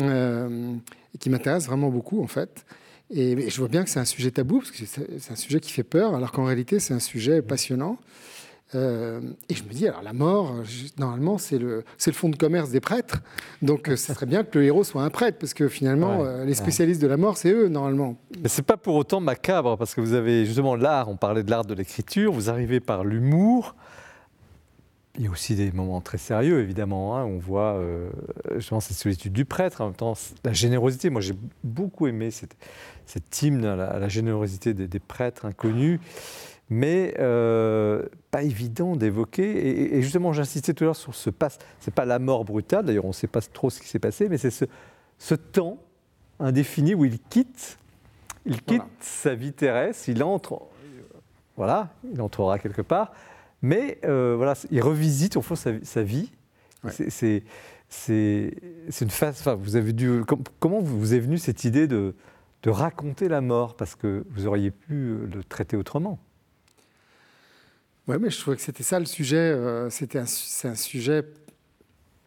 [0.00, 0.74] euh,
[1.14, 2.64] et qui m'intéresse vraiment beaucoup, en fait.
[3.10, 5.70] Et, je vois bien que c'est un sujet tabou, parce que c'est un sujet qui
[5.70, 7.98] fait peur, alors qu'en réalité, c'est un sujet passionnant.
[8.74, 10.54] Euh, et je me dis, alors la mort,
[10.98, 13.20] normalement, c'est le, le fonds de commerce des prêtres.
[13.60, 16.54] Donc, ce serait bien que le héros soit un prêtre, parce que finalement, euh, les
[16.54, 18.16] spécialistes de la mort, c'est eux, normalement.
[18.42, 21.50] Mais c'est pas pour autant macabre, parce que vous avez justement l'art, on parlait de
[21.50, 23.74] l'art de l'écriture, vous arrivez par l'humour.
[25.18, 27.18] Il y a aussi des moments très sérieux, évidemment.
[27.18, 27.26] Hein.
[27.26, 28.08] on voit euh,
[28.56, 31.10] justement cette solitude du prêtre, en même temps la générosité.
[31.10, 32.56] Moi, j'ai beaucoup aimé cette,
[33.04, 36.00] cette hymne à la, générosité des, des, prêtres inconnus
[36.72, 39.94] mais euh, pas évident d'évoquer.
[39.94, 41.58] Et, justement, j'insistais tout à l'heure sur ce passe.
[41.80, 44.30] C'est pas la mort brutale, d'ailleurs, on ne sait pas trop ce qui s'est passé,
[44.30, 44.50] mais c'est
[45.18, 45.76] ce, temps
[46.40, 47.78] indéfini où il quitte,
[48.46, 50.62] il quitte sa vie terrestre, il entre,
[51.58, 53.12] voilà, il entrera quelque part,
[53.60, 56.32] mais euh, voilà, il revisite au fond sa, vie.
[56.88, 57.44] C'est
[59.00, 59.36] une phase.
[59.40, 60.22] Enfin, vous avez dû.
[60.58, 62.14] Comment vous est venue cette idée de,
[62.62, 63.76] de raconter la mort?
[63.76, 66.18] Parce que vous auriez pu le traiter autrement.
[68.08, 69.36] Oui, mais je trouvais que c'était ça le sujet.
[69.36, 71.22] Euh, c'était c'est un sujet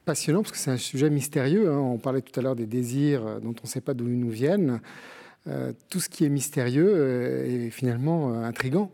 [0.05, 1.69] passionnant parce que c'est un sujet mystérieux.
[1.69, 1.77] Hein.
[1.77, 4.19] On parlait tout à l'heure des désirs euh, dont on ne sait pas d'où ils
[4.19, 4.79] nous viennent.
[5.47, 8.91] Euh, tout ce qui est mystérieux est finalement intrigant.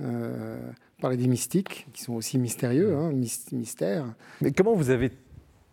[0.00, 0.58] Euh,
[0.98, 3.12] on parlait des mystiques qui sont aussi mystérieux, hein,
[3.52, 4.06] mystères.
[4.40, 5.10] Mais comment vous avez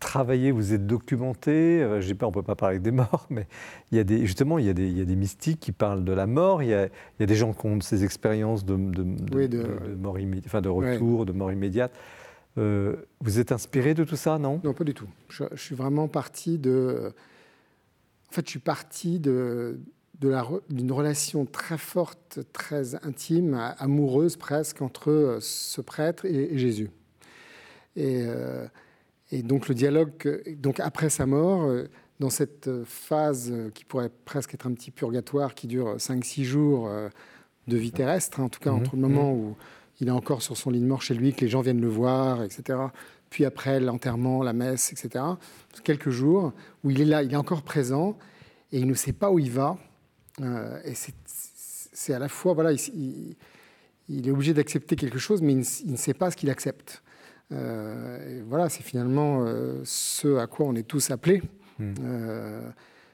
[0.02, 1.82] travaillé, vous êtes documenté.
[1.82, 3.48] Euh, pas, on ne peut pas parler des morts, mais
[3.92, 5.72] il y a des, justement, il y, a des, il y a des mystiques qui
[5.72, 6.62] parlent de la mort.
[6.62, 9.96] Il y a, il y a des gens qui ont ces expériences de, de, de,
[9.98, 11.94] mort enfin, de retour, de mort immédiate.
[12.58, 14.60] Euh, vous êtes inspiré de tout ça, non?
[14.66, 15.08] Non, pas du tout.
[15.30, 17.14] Je, suis vraiment parti de.
[18.30, 19.80] En fait, je suis parti de
[20.70, 26.92] d'une relation très forte, très intime, amoureuse presque entre ce prêtre et, Jésus.
[27.96, 28.68] Et, euh,
[29.32, 31.86] et donc le dialogue, donc après sa mort, euh,
[32.20, 37.10] dans cette phase qui pourrait presque être un petit purgatoire qui dure 5-6 jours euh,
[37.68, 38.80] de vie terrestre, hein, en tout cas mhm.
[38.80, 39.40] entre le moment mhm.
[39.40, 39.56] où
[40.00, 41.88] il est encore sur son lit de mort chez lui, que les gens viennent le
[41.88, 42.80] voir, etc.,
[43.30, 45.24] puis après l'enterrement, la messe, etc.
[45.86, 46.52] Quelques jours
[46.84, 48.18] où il est là, il est encore présent,
[48.74, 49.78] et il ne sait pas où il va.
[50.42, 53.38] Euh, et c'est à la fois, voilà, il,
[54.10, 57.02] il est obligé d'accepter quelque chose, mais il ne, sait pas ce qu'il accepte.
[57.52, 61.42] Euh, voilà, c'est finalement euh, ce à quoi on est tous appelés,
[61.80, 61.94] hmm.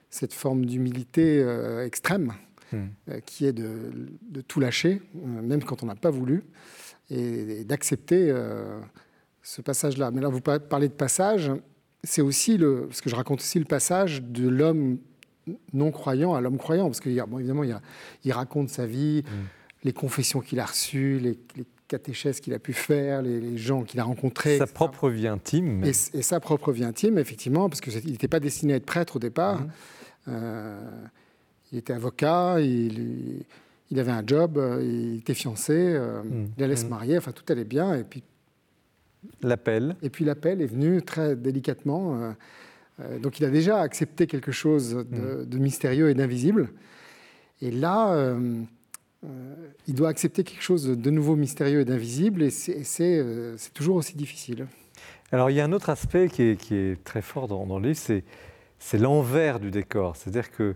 [0.10, 1.46] cette forme d'humilité
[1.86, 2.34] extrême,
[2.72, 2.88] hmm.
[3.26, 3.92] qui est de,
[4.30, 6.44] de, tout lâcher, même quand on n'a pas voulu,
[7.10, 8.34] et, d'accepter
[9.42, 10.12] ce passage-là.
[10.12, 11.52] Mais là, vous parlez de passage,
[12.04, 15.00] c'est aussi le, parce que je raconte aussi le passage de l'homme
[15.74, 17.80] non croyant à l'homme croyant, parce que bon, évidemment, il,
[18.24, 19.30] il, raconte sa vie, mm.
[19.84, 21.40] les confessions qu'il a reçues, les,
[21.88, 24.58] catéchèses qu'il a pu faire, les, gens qu'il a rencontrés.
[24.58, 25.84] Sa propre vie intime.
[25.84, 29.20] Et, sa propre vie intime, effectivement, parce qu'il n'était pas destiné à être prêtre au
[29.20, 29.62] départ.
[29.62, 29.70] Mm.
[30.30, 30.92] Euh,
[31.72, 33.44] il était avocat, il,
[33.90, 36.48] il, avait un job, il était fiancé, euh, mm.
[36.58, 37.96] il allait se marier, enfin tout allait bien.
[37.96, 38.24] Et puis
[39.42, 39.96] L'appel.
[40.02, 42.16] Et puis l'appel est venu très délicatement.
[42.16, 42.32] Euh,
[43.00, 45.60] euh, donc il a déjà accepté quelque chose de, mm.
[45.60, 46.70] mystérieux et d'invisible.
[47.62, 48.62] Et là, euh,
[49.88, 54.68] il doit accepter quelque chose de nouveau mystérieux et d'invisible, et c'est toujours aussi difficile.
[55.32, 58.00] Alors il y a un autre aspect qui est, très fort dans, le livre,
[58.80, 60.16] c'est l'envers du décor.
[60.16, 60.76] C'est-à-dire que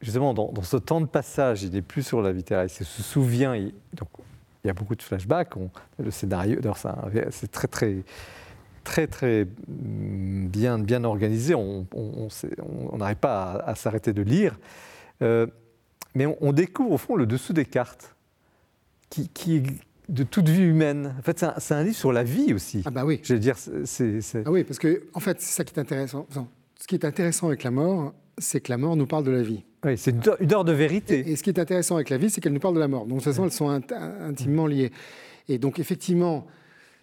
[0.00, 3.54] justement, dans, ce temps de passage, il n'est plus sur la terrestre, il se souvient,
[3.94, 4.08] donc
[4.64, 5.54] il y a beaucoup de flashbacks.
[5.98, 6.60] le scénario,
[7.30, 7.96] c'est très, très,
[8.84, 11.54] très, très mm, bien, bien organisé.
[11.54, 11.86] On
[12.96, 14.58] n'arrive pas à, s'arrêter de lire.
[15.22, 15.46] Euh,
[16.14, 18.16] mais on, découvre au fond le dessous des cartes,
[19.10, 19.62] qui, qui est
[20.08, 21.14] de toute vie humaine.
[21.18, 22.82] En fait, c'est un, livre sur la vie aussi.
[22.84, 23.20] Ah bah oui.
[23.22, 24.20] Je veux dire, c'est...
[24.44, 26.26] Ah oui, parce que en fait, c'est ça qui est intéressant.
[26.78, 29.42] ce qui est intéressant avec la mort, c'est que la mort nous parle de la
[29.42, 29.64] vie.
[29.84, 30.10] Oui, c'est
[30.40, 31.30] une heure de vérité.
[31.30, 33.06] Et, ce qui est intéressant avec la vie, c'est qu'elle nous parle de la mort.
[33.06, 34.90] Donc, de toute façon, elles sont intimement liées.
[35.48, 36.46] Et donc, effectivement,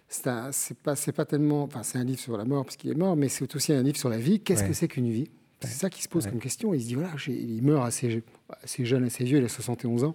[0.08, 1.64] c'est pas, pas tellement.
[1.64, 3.82] Enfin, c'est un livre sur la mort parce qu'il est mort, mais c'est aussi un
[3.82, 4.40] livre sur la vie.
[4.40, 5.30] Qu'est-ce que c'est qu'une vie?
[5.60, 6.72] C'est ça qui se pose comme question.
[6.74, 8.22] Il se dit voilà, il meurt assez,
[8.62, 10.14] assez jeune, assez vieux, il a 71 ans.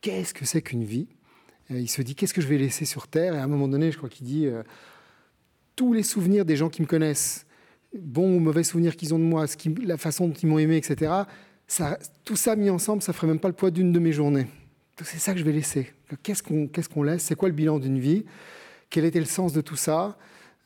[0.00, 1.06] Qu'est-ce que c'est qu'une vie?
[1.70, 3.34] Euh, Il se dit qu'est-ce que je vais laisser sur Terre?
[3.34, 4.62] Et à un moment donné, je crois qu'il dit euh,
[5.76, 7.46] tous les souvenirs des gens qui me connaissent,
[7.96, 10.58] bons ou mauvais souvenirs qu'ils ont de moi, ce qui, la façon dont ils m'ont
[10.58, 11.24] aimé, etc
[12.24, 14.46] tout ça mis ensemble, ça ferait même pas le poids d'une de mes journées.
[15.02, 15.92] C'est ça que je vais laisser.
[16.22, 16.42] Qu'est-ce
[16.88, 17.22] qu'on laisse?
[17.22, 18.24] C'est quoi le bilan d'une vie?
[18.90, 20.16] Quel était le sens de tout ça?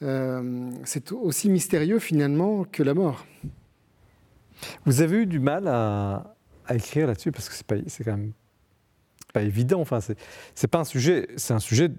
[0.02, 3.24] Euh, C'est aussi mystérieux finalement que la mort.
[4.84, 6.34] Vous avez eu du mal à,
[6.70, 8.32] écrire là-dessus parce que c'est quand même
[9.32, 9.80] pas évident.
[9.80, 10.00] Enfin,
[10.54, 11.90] c'est pas un sujet, c'est un sujet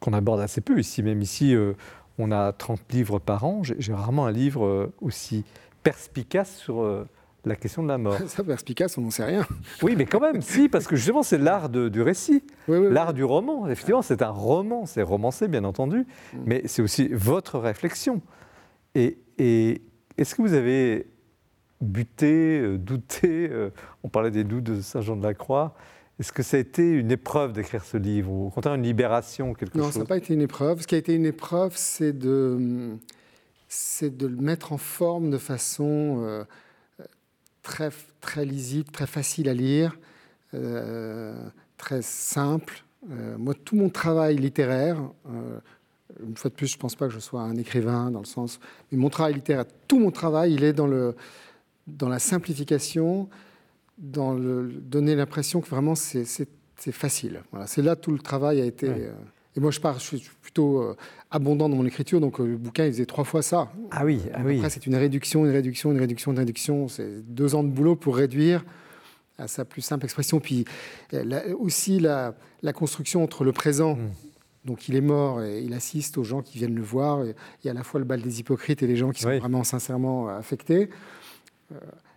[0.00, 1.02] qu'on aborde assez peu ici.
[1.02, 1.74] Même ici, euh,
[2.18, 3.62] on a 30 livres par an.
[3.62, 5.44] J'ai rarement un livre euh, aussi
[5.82, 7.06] perspicace sur
[7.48, 8.18] la question de la mort.
[8.26, 9.46] Ça, perspicace, on n'en sait rien.
[9.82, 13.68] Oui, mais quand même, si, parce que justement, c'est l'art du récit, l'art du roman.
[13.68, 16.38] Effectivement, c'est un roman, c'est romancé, bien entendu, mm.
[16.44, 18.20] mais c'est aussi votre réflexion.
[18.94, 19.18] Et,
[20.16, 21.06] est-ce que vous avez
[21.80, 23.70] buté, euh, douté euh,
[24.02, 25.74] On parlait des doutes de Saint Jean de la Croix.
[26.18, 29.54] Est-ce que ça a été une épreuve d'écrire ce livre, ou au contraire une libération,
[29.54, 30.82] quelque non, chose Non, ça n'a pas été une épreuve.
[30.82, 32.96] Ce qui a été une épreuve, c'est de,
[33.68, 36.44] c'est de le mettre en forme de façon euh,
[37.62, 37.90] très,
[38.20, 39.96] très lisible, très facile à lire,
[40.54, 42.82] euh, très simple.
[43.12, 44.96] Euh, moi, tout mon travail littéraire,
[46.20, 48.24] une fois de plus, je ne pense pas que je sois un écrivain dans le
[48.24, 48.58] sens,
[48.90, 51.14] mais mon travail littéraire, tout mon travail, il est dans, le,
[51.88, 53.28] dans la simplification,
[53.98, 56.24] dans le donner l'impression que vraiment c'est
[56.92, 57.42] facile.
[57.50, 59.10] Voilà, c'est là tout le travail a été.
[59.58, 60.96] Et moi, je, pars, je suis plutôt euh,
[61.32, 63.72] abondant dans mon écriture, donc euh, le bouquin, il faisait trois fois ça.
[63.90, 64.58] Ah oui, ah oui.
[64.58, 66.86] Après, c'est une réduction, une réduction, une réduction, une réduction.
[66.86, 68.64] C'est deux ans de boulot pour réduire
[69.36, 70.38] à sa plus simple expression.
[70.38, 70.64] Puis
[71.12, 72.34] euh, aussi la,
[72.72, 73.96] construction entre le présent.
[73.96, 74.10] Hmm.
[74.64, 77.24] Donc il est mort et il assiste aux gens qui viennent le voir.
[77.24, 77.34] Il
[77.64, 79.64] y a à la fois le bal des hypocrites et les gens qui sont vraiment
[79.64, 80.88] sincèrement affectés.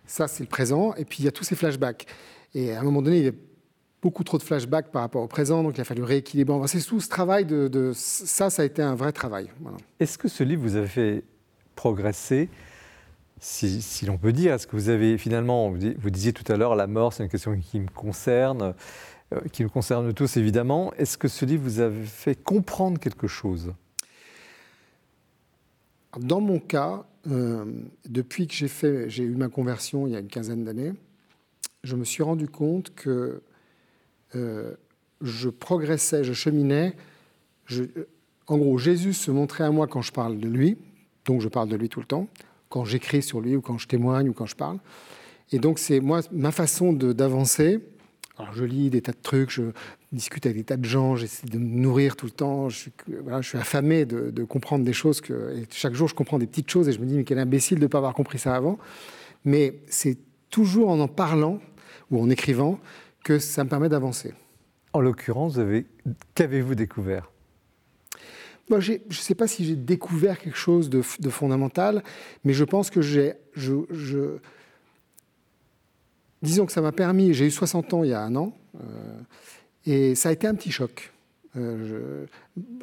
[0.06, 0.94] Ça, c'est le présent.
[0.94, 2.06] Et puis il y a tous ces flashbacks.
[2.54, 3.38] Et à un moment donné, il est
[4.02, 6.66] beaucoup trop de flashbacks par rapport au présent, donc il a fallu rééquilibrer.
[6.66, 9.48] c'est tout ce travail de, ça, ça a été un vrai travail.
[10.00, 11.22] Est-ce que ce livre vous a fait
[11.76, 12.48] progresser,
[13.38, 14.54] si, l'on peut dire?
[14.54, 17.56] Est-ce que vous avez finalement, vous disiez tout à l'heure, la mort, c'est une question
[17.58, 18.74] qui me concerne,
[19.32, 20.92] euh, qui nous concerne tous évidemment.
[20.94, 23.72] Est-ce que ce livre vous a fait comprendre quelque chose?
[26.18, 27.64] Dans mon cas, euh,
[28.08, 30.92] depuis que j'ai fait, j'ai eu ma conversion il y a une quinzaine d'années,
[31.84, 33.42] je me suis rendu compte que
[34.34, 34.74] euh,
[35.20, 36.94] je progressais, je cheminais.
[38.46, 40.78] en gros, Jésus se montrait à moi quand je parle de lui,
[41.24, 42.28] donc je parle de lui tout le temps,
[42.68, 44.78] quand j'écris sur lui ou quand je témoigne ou quand je parle.
[45.52, 47.80] Et donc c'est moi ma façon d'avancer
[48.38, 49.62] alors je lis des tas de trucs, je
[50.10, 52.68] discute avec des tas de gens, j'essaie de me nourrir tout le temps.
[52.68, 52.92] Je suis,
[53.22, 56.46] voilà, je suis affamé de, comprendre des choses que et chaque jour je comprends des
[56.46, 58.54] petites choses et je me dis mais quel imbécile de ne pas avoir compris ça
[58.54, 58.78] avant.
[59.44, 60.18] Mais c'est
[60.50, 61.60] toujours en en parlant
[62.10, 62.78] ou en écrivant
[63.24, 64.32] que ça me permet d'avancer.
[64.92, 65.58] En l'occurrence,
[66.34, 67.30] qu'avez-vous découvert?
[68.68, 72.02] Moi, je ne sais pas si j'ai découvert quelque chose de, fondamental,
[72.44, 74.38] mais je pense que j'ai, je,
[76.42, 79.18] disons que ça m'a permis, j'ai eu 60 ans il y a un an, euh,
[79.86, 81.12] et ça a été un petit choc.
[81.56, 82.24] Euh,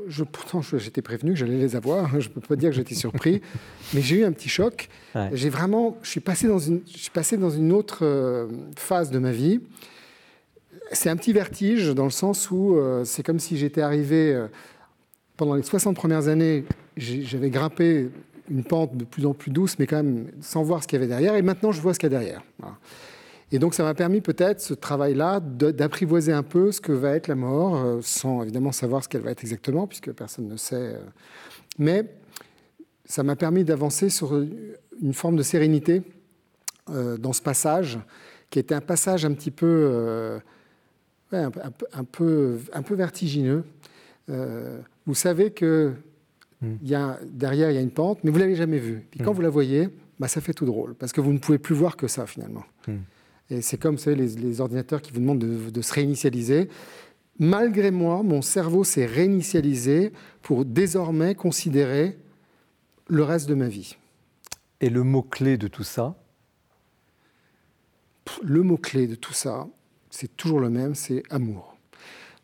[0.07, 2.21] je, pourtant, j'étais prévenu que j'allais les avoir.
[2.21, 3.41] Je ne peux pas dire que j'étais surpris,
[3.93, 4.89] mais j'ai eu un petit choc.
[5.33, 9.09] J'ai vraiment, je suis passé dans une, je suis passé dans une autre euh, phase
[9.11, 9.59] de ma vie.
[10.91, 14.47] C'est un petit vertige dans le sens où c'est comme si j'étais arrivé
[15.37, 16.65] pendant les 60 premières années.
[16.97, 18.09] J'avais grimpé
[18.49, 20.99] une pente de plus en plus douce, mais quand même sans voir ce qu'il y
[21.01, 21.35] avait derrière.
[21.35, 22.41] Et maintenant, je vois ce qu'il y a derrière.
[22.57, 22.75] Voilà.
[23.51, 27.27] Et donc ça m'a permis peut-être, ce travail-là, d'apprivoiser un peu ce que va être
[27.27, 30.75] la mort, euh, sans évidemment savoir ce qu'elle va être exactement, puisque personne ne sait.
[30.75, 30.99] Euh.
[31.79, 32.05] Mais
[33.05, 34.39] ça m'a permis d'avancer sur
[35.01, 36.03] une forme de sérénité
[36.89, 37.97] euh, dans ce passage,
[38.51, 40.39] qui était un passage un petit peu,
[41.31, 41.51] un,
[42.03, 43.63] peu, un peu vertigineux.
[44.27, 45.93] vous savez que
[46.61, 46.75] hmm.
[46.83, 49.05] y a, derrière, il y a une pente, mais vous ne l'avez jamais vue.
[49.11, 49.35] Puis quand hmm.
[49.35, 49.89] vous la voyez,
[50.19, 52.63] bah, ça fait tout drôle, parce que vous ne pouvez plus voir que ça, finalement.
[52.87, 52.97] Hmm.
[53.49, 56.69] Et c'est comme les, les, ordinateurs qui vous demandent de, se réinitialiser.
[57.39, 60.11] Malgré moi, mon cerveau s'est réinitialisé
[60.41, 62.17] pour désormais considérer
[63.07, 63.97] le reste de ma vie.
[64.81, 66.15] Et le mot-clé de tout ça?
[68.43, 69.67] Le mot-clé de tout ça,
[70.11, 71.75] c'est toujours le même, c'est amour.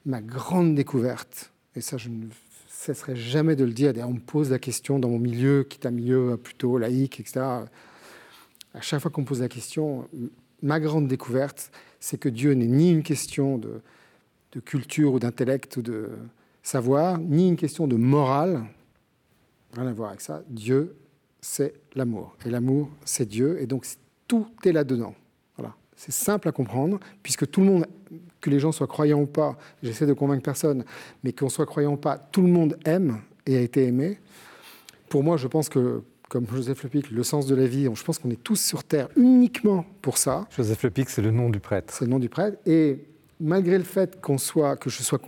[0.05, 2.25] Ma grande découverte, et ça je ne
[2.67, 5.85] cesserai jamais de le dire, on me pose la question dans mon milieu, qui est
[5.85, 7.39] un milieu plutôt laïque, etc.
[8.73, 10.07] À chaque fois qu'on me pose la question,
[10.61, 13.81] ma grande découverte, c'est que Dieu n'est ni une question de,
[14.63, 16.09] culture ou d'intellect ou de
[16.63, 18.63] savoir, ni une question de morale.
[19.73, 20.43] Rien à voir avec ça.
[20.47, 20.95] Dieu,
[21.41, 22.37] c'est l'amour.
[22.45, 23.61] Et l'amour, c'est Dieu.
[23.61, 23.85] Et donc,
[24.27, 25.13] tout est là-dedans.
[25.57, 25.75] Voilà.
[25.97, 27.85] C'est simple à comprendre, puisque tout le monde,
[28.39, 30.85] que les gens soient croyants ou pas, j'essaie de convaincre personne,
[31.23, 34.19] mais qu'on soit croyant ou pas, tout le monde aime et a été aimé.
[35.09, 37.89] Pour moi, je pense que comme Joseph Le Pic, le sens de la vie.
[37.93, 40.47] Je pense qu'on est tous sur Terre uniquement pour ça.
[40.55, 41.93] Joseph Le Pic, c'est le nom du prêtre.
[41.93, 42.57] C'est le nom du prêtre.
[42.65, 43.05] Et
[43.39, 45.19] malgré le fait qu'on soit, que je sois,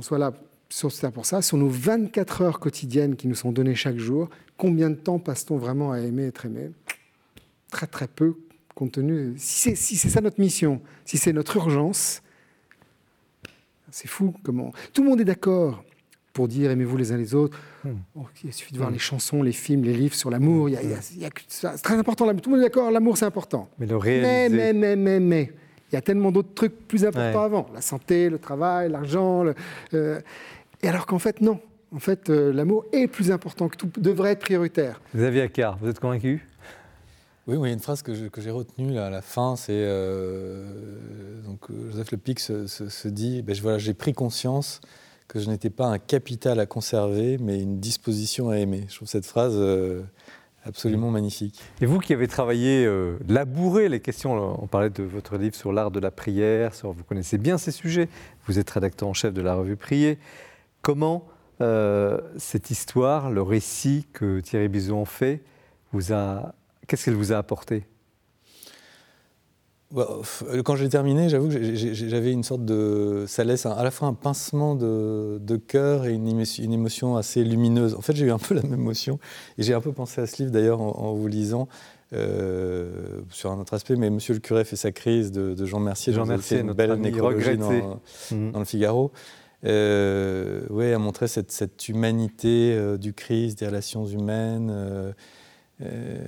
[0.00, 0.32] soit là
[0.68, 4.28] sur Terre pour ça, sur nos 24 heures quotidiennes qui nous sont données chaque jour,
[4.56, 6.70] combien de temps passe-t-on vraiment à aimer, être aimé?
[7.70, 8.34] Très très peu,
[8.74, 9.34] compte tenu.
[9.36, 12.22] Si c'est si ça notre mission, si c'est notre urgence,
[13.90, 14.72] c'est fou comment.
[14.92, 15.84] Tout le monde est d'accord
[16.32, 17.58] pour dire aimez-vous les uns les autres.
[18.16, 18.94] Oh, il suffit de voir hmm.
[18.94, 20.68] les chansons, les films, les livres sur l'amour.
[21.48, 22.26] C'est très important.
[22.34, 23.68] Tout le monde est d'accord, l'amour c'est important.
[23.78, 24.56] Mais le réaliser...
[24.56, 25.52] Mais, mais, mais, mais,
[25.90, 27.66] Il y a tellement d'autres trucs plus importants avant.
[27.74, 29.44] La santé, le travail, l'argent.
[29.94, 30.20] Euh,
[30.82, 31.60] et alors qu'en fait, non.
[31.94, 35.00] En fait, euh, l'amour est plus important que tout, devrait être prioritaire.
[35.16, 36.46] Xavier Accard, vous êtes convaincu?
[37.46, 39.72] Oui, oui, il y a une phrase que, j'ai retenue là, à la fin, c'est
[39.72, 41.60] euh, donc
[41.90, 44.82] Joseph Le Pic se, dit, ben, voilà, j'ai pris conscience
[45.28, 48.86] que je n'étais pas un capital à conserver, mais une disposition à aimer.
[48.88, 50.02] Je trouve cette phrase euh,
[50.64, 51.60] absolument magnifique.
[51.82, 55.72] Et vous qui avez travaillé, euh, labouré les questions, on parlait de votre livre sur
[55.72, 58.08] l'art de la prière, vous connaissez bien ces sujets,
[58.46, 60.18] vous êtes rédacteur en chef de la revue Prier,
[60.80, 61.26] comment
[61.60, 65.42] euh, cette histoire, le récit que Thierry Bison fait,
[65.92, 66.54] vous a,
[66.86, 67.84] qu'est-ce qu'elle vous a apporté?
[69.94, 73.24] Quand j'ai terminé, j'avoue que j'avais une sorte de.
[73.26, 77.94] Ça laisse à la fois un pincement de, cœur et une émotion, assez lumineuse.
[77.94, 79.18] En fait, j'ai eu un peu la même émotion.
[79.56, 81.68] Et j'ai un peu pensé à ce livre d'ailleurs en, vous lisant.
[82.14, 86.12] Euh, sur un autre aspect, mais Monsieur le curé fait sa crise de, Jean Mercier.
[86.12, 88.00] Jean Mercier, une belle nécrologie dans,
[88.30, 88.52] mmh.
[88.52, 89.12] dans, le Figaro.
[89.64, 95.14] Euh, oui, a montré cette, cette humanité euh, du Christ, des relations humaines.
[95.80, 96.18] Euh,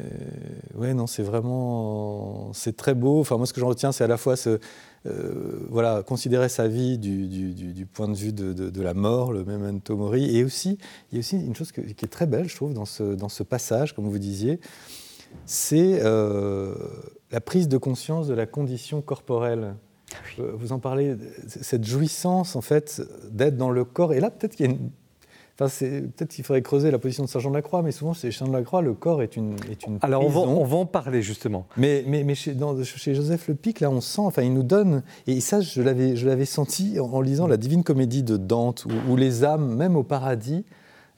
[0.77, 3.21] ouais, non, c'est vraiment, c'est très beau.
[3.21, 4.61] Enfin, moi, ce que j'en retiens, c'est à la fois ce,
[5.07, 9.33] euh, voilà, considérer sa vie du, du, du, point de vue de, de, la mort,
[9.33, 10.79] le memento mori, et aussi,
[11.11, 13.29] il y a aussi une chose qui est très belle, je trouve, dans ce, dans
[13.29, 14.61] ce passage, comme vous disiez,
[15.47, 16.75] c'est euh,
[17.31, 19.75] la prise de conscience de la condition corporelle.
[20.39, 21.17] Vous en parlez,
[21.47, 23.01] cette jouissance, en fait,
[23.31, 24.13] d'être dans le corps.
[24.13, 24.91] Et là, peut-être qu'il y a une
[25.69, 28.31] peut-être qu'il faudrait creuser la position de Saint Jean de la Croix, mais souvent, chez
[28.32, 30.65] Saint Jean de la Croix, le corps est une, est une Alors, on va, on
[30.65, 31.66] va, en parler, justement.
[31.77, 35.03] Mais, mais, mais chez, chez, Joseph Le Pic, là, on sent, enfin, il nous donne,
[35.27, 39.16] et ça, je l'avais, je l'avais senti en, lisant la Divine Comédie de Dante, où,
[39.16, 40.65] les âmes, même au paradis,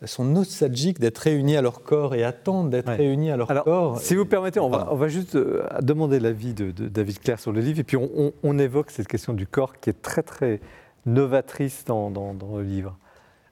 [0.06, 4.00] sont nostalgiques d'être réunis à leur corps et attendent d'être réunis à leur corps.
[4.00, 7.52] Si vous permettez, on va, on va juste euh, demander l'avis de, David Claire sur
[7.52, 10.60] le livre, et puis on, évoque cette question du corps qui est très très
[11.06, 12.96] novatrice dans, dans, le livre.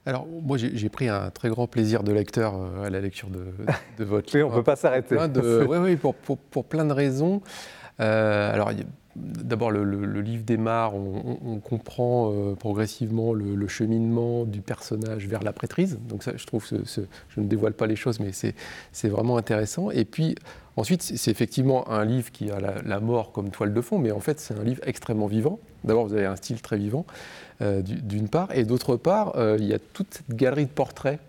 [0.05, 3.45] Alors, moi, j'ai pris un très grand plaisir de lecteur euh, à la lecture de,
[3.99, 4.47] de votre livre.
[4.47, 5.15] oui, on ne peut pas s'arrêter.
[5.15, 7.41] Oui, oui, pour, pour, pour, plein de raisons.
[7.99, 8.71] Euh, alors,
[9.15, 15.99] D'abord, le, livre démarre, on, comprend euh, progressivement le, cheminement du personnage vers la prêtrise.
[16.07, 19.91] Donc ça, je trouve, je ne dévoile pas les choses, mais c'est vraiment intéressant.
[19.91, 20.35] Et puis,
[20.77, 24.21] ensuite, c'est effectivement un livre qui a la, mort comme toile de fond, mais en
[24.21, 25.59] fait, c'est un livre extrêmement vivant.
[25.83, 27.05] D'abord, vous avez un style très vivant,
[27.61, 31.19] d'une part, et d'autre part, euh, il y a toute cette galerie de portraits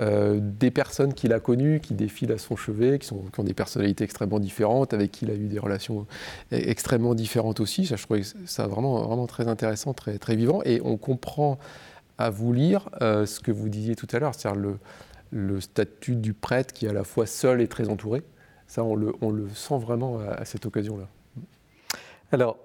[0.00, 3.54] euh, des personnes qu'il a connues, qui défilent à son chevet, qui, sont, ont des
[3.54, 6.06] personnalités extrêmement différentes, avec qui il a eu des relations
[6.50, 7.86] extrêmement différentes aussi.
[7.86, 10.62] Ça, je trouvais ça vraiment, vraiment très intéressant, très, très vivant.
[10.64, 11.58] Et on comprend
[12.18, 14.78] à vous lire euh, ce que vous disiez tout à l'heure, c'est-à-dire
[15.30, 18.22] le, statut du prêtre qui est à la fois seul et très entouré.
[18.66, 21.06] Ça, on le, on le sent vraiment à, cette occasion-là.
[22.32, 22.58] Alors,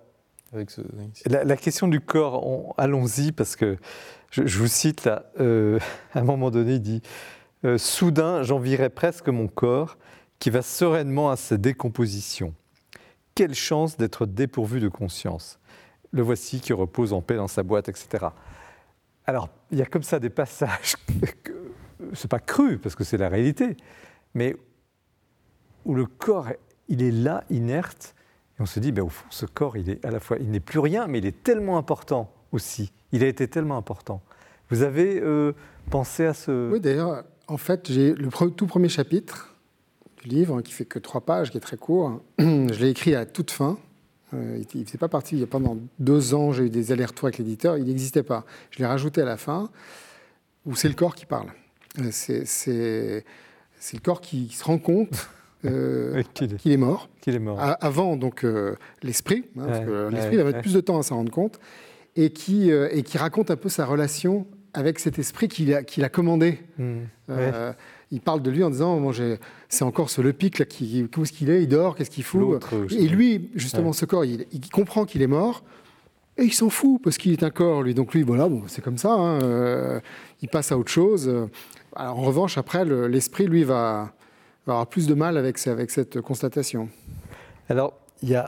[1.25, 3.77] La, question du corps, allons-y, parce que
[4.31, 5.79] je, vous cite là, euh,
[6.13, 7.01] à un moment donné, il dit
[7.65, 9.97] euh, Soudain, j'envierais presque mon corps
[10.39, 12.53] qui va sereinement à sa décomposition.
[13.35, 15.59] Quelle chance d'être dépourvu de conscience.
[16.11, 18.27] Le voici qui repose en paix dans sa boîte, etc.
[19.25, 20.95] Alors, il y a comme ça des passages,
[22.13, 23.75] c'est pas cru parce que c'est la réalité,
[24.33, 24.55] mais
[25.83, 26.47] où le corps,
[26.87, 28.15] il est là, inerte,
[28.57, 30.49] et on se dit, ben, au fond, ce corps, il est à la fois, il
[30.49, 32.91] n'est plus rien, mais il est tellement important aussi.
[33.11, 34.21] Il a été tellement important.
[34.69, 35.53] Vous avez euh,
[35.89, 36.71] pensé à ce...
[36.71, 39.55] Oui, d'ailleurs, en fait, j'ai le tout premier chapitre
[40.23, 43.25] du livre, qui fait que trois pages, qui est très court, je l'ai écrit à
[43.25, 43.77] toute fin.
[44.33, 46.91] Euh, il ne faisait pas partie, il y a pendant deux ans, j'ai eu des
[46.91, 48.43] allers-retours avec l'éditeur, il n'existait pas.
[48.71, 49.69] Je l'ai rajouté à la fin,
[50.65, 51.47] où c'est le corps qui parle.
[51.99, 53.23] Euh, c'est
[53.93, 55.29] le corps qui se rend compte
[55.61, 57.09] qu'il est mort.
[57.21, 57.59] Qu'il est mort.
[57.59, 58.45] avant donc
[59.03, 61.59] l'esprit, hein, parce que l'esprit va mettre plus de temps à s'en rendre compte
[62.17, 65.79] et qui, euh, et qui raconte un peu sa relation avec cet esprit qu'il a,
[65.79, 66.59] a commandé.
[66.77, 66.95] Mmh.
[67.29, 67.73] Euh,
[68.11, 69.11] il parle de lui en disant bon,
[69.69, 71.63] c'est encore ce Le Pic, là, qui, où est-ce qu'il est?
[71.63, 72.63] Il dort, qu'est-ce qu'il fout?
[72.91, 75.63] Et lui, justement, ce corps, il, comprend qu'il est mort.
[76.39, 77.95] Et il s'en fout parce qu'il est un corps, lui.
[77.95, 79.11] Donc lui, voilà, bon, c'est comme ça.
[79.13, 79.99] Hein, euh,
[80.41, 81.31] il passe à autre chose.
[81.95, 84.13] Alors, en revanche, après, l'esprit, lui, va,
[84.67, 86.89] va, avoir plus de mal avec, avec cette constatation.
[87.69, 87.93] Alors,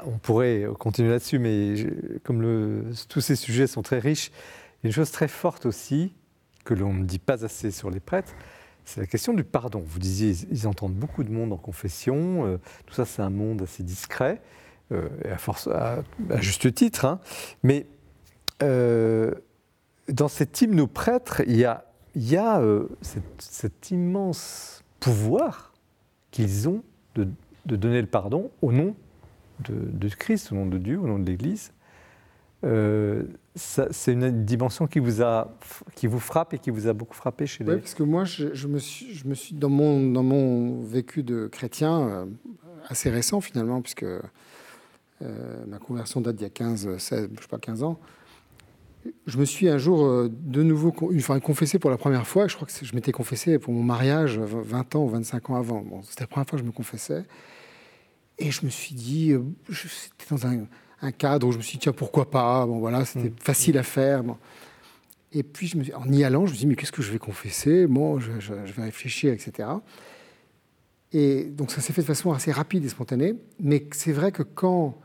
[0.05, 1.75] on pourrait continuer là-dessus, mais
[2.23, 4.31] comme tous ces sujets sont très riches,
[4.81, 6.13] il y a une chose très forte aussi,
[6.63, 8.33] que l'on ne dit pas assez sur les prêtres,
[8.85, 9.83] c'est la question du pardon.
[9.85, 13.61] Vous disiez, ils entendent beaucoup de monde en confession, euh, tout ça c'est un monde
[13.61, 14.41] assez discret,
[14.91, 15.07] euh,
[15.71, 17.19] à, juste titre, hein.
[17.61, 17.85] mais
[18.63, 19.31] euh,
[20.07, 21.85] dans cet hymne aux prêtres, il y a,
[22.99, 25.68] cet, immense pouvoir
[26.31, 26.83] qu'ils ont
[27.15, 27.27] de,
[27.65, 28.95] de donner le pardon au nom
[29.67, 31.73] de, Christ, au nom de Dieu, au nom de l'Église,
[32.63, 33.23] euh,
[33.55, 35.53] c'est une dimension qui vous, a,
[35.95, 37.73] qui vous frappe et qui vous a beaucoup frappé chez les...
[37.73, 41.23] Oui, parce que moi, je, me, suis, je me suis, dans mon, dans mon vécu
[41.23, 42.25] de chrétien, euh,
[42.87, 44.21] assez récent finalement, puisque euh,
[45.67, 47.99] ma conversion date d'il y a 15, 16, je sais pas, 15 ans,
[49.25, 52.47] je me suis un jour de nouveau enfin, confessé pour la première fois.
[52.47, 55.81] Je crois que je m'étais confessé pour mon mariage 20 ans ou 25 ans avant.
[55.81, 57.25] Bon, C'était la première fois que je me confessais.
[58.39, 61.83] Et je me suis dit, euh, c'était dans un, cadre où je me suis dit,
[61.83, 62.65] tiens, pourquoi pas?
[62.65, 63.35] Bon, voilà, c'était mm.
[63.39, 64.23] facile à faire.
[65.33, 67.11] Et puis, je me en y allant, je me suis dit, mais qu'est-ce que je
[67.11, 67.85] vais confesser?
[67.85, 69.69] Bon, je, vais réfléchir, etc.
[71.11, 73.35] Et donc, ça s'est fait de façon assez rapide et spontanée.
[73.59, 74.97] Mais c'est vrai que quand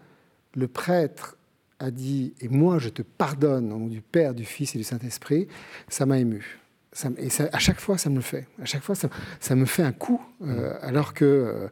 [0.55, 1.37] le prêtre
[1.85, 4.85] a dit, et moi, je te pardonne au nom du Père, du Fils et du
[4.85, 5.49] Saint-Esprit,
[5.89, 6.59] ça m'a ému.
[7.19, 8.47] et à chaque fois, ça me le fait.
[8.61, 11.25] À chaque fois, ça, me fait un coup, euh, alors que...
[11.25, 11.69] Euh,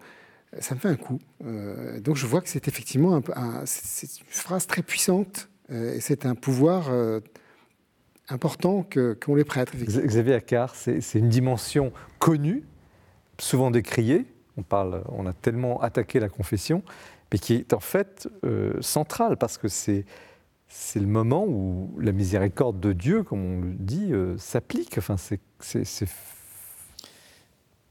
[0.60, 1.18] ça me fait un coup.
[1.44, 6.00] Euh, donc je vois que c'est effectivement un, c'est une phrase très puissante euh, et
[6.00, 7.20] c'est un pouvoir euh,
[8.28, 9.72] important qu'ont les prêtres.
[9.76, 12.64] Xavier Accard, c'est une dimension connue,
[13.38, 14.26] souvent décriée.
[14.58, 16.82] On, parle, on a tellement attaqué la confession,
[17.32, 18.28] mais qui est en fait
[18.80, 20.04] centrale parce que c'est
[20.68, 24.96] c'est le moment où la miséricorde de Dieu, comme on le dit, s'applique.
[24.96, 25.40] Enfin, c'est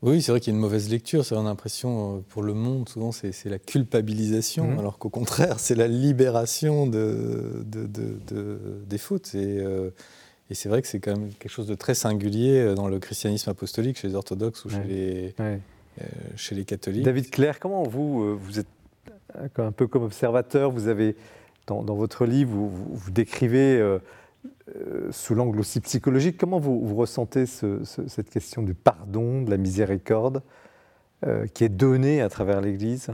[0.04, 1.24] oui, c'est vrai qu'il y a une mauvaise lecture.
[1.24, 4.80] C'est l'impression, euh, pour le monde, souvent, c'est la culpabilisation, mhm.
[4.80, 7.64] alors qu'au contraire, c'est la libération de,
[8.88, 9.32] des fautes.
[9.36, 9.92] Euh,
[10.50, 13.00] et, c'est vrai que c'est quand même quelque chose de très singulier euh, dans le
[13.00, 15.36] christianisme apostolique, chez les orthodoxes ou chez, les,
[16.36, 17.04] chez les catholiques.
[17.04, 18.68] David Claire, comment vous, vous êtes
[19.58, 21.16] un peu comme observateur, vous avez,
[21.68, 24.00] dans, votre livre, vous, décrivez
[25.12, 26.38] sous l'angle aussi psychologique.
[26.38, 30.42] Comment vous, ressentez cette question du pardon, de la miséricorde
[31.54, 33.12] qui est donnée à travers l'Église?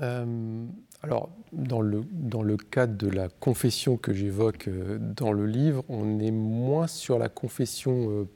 [0.00, 6.18] Alors, dans le, dans le cadre de la confession que j'évoque dans le livre, on
[6.18, 8.26] est moins sur la confession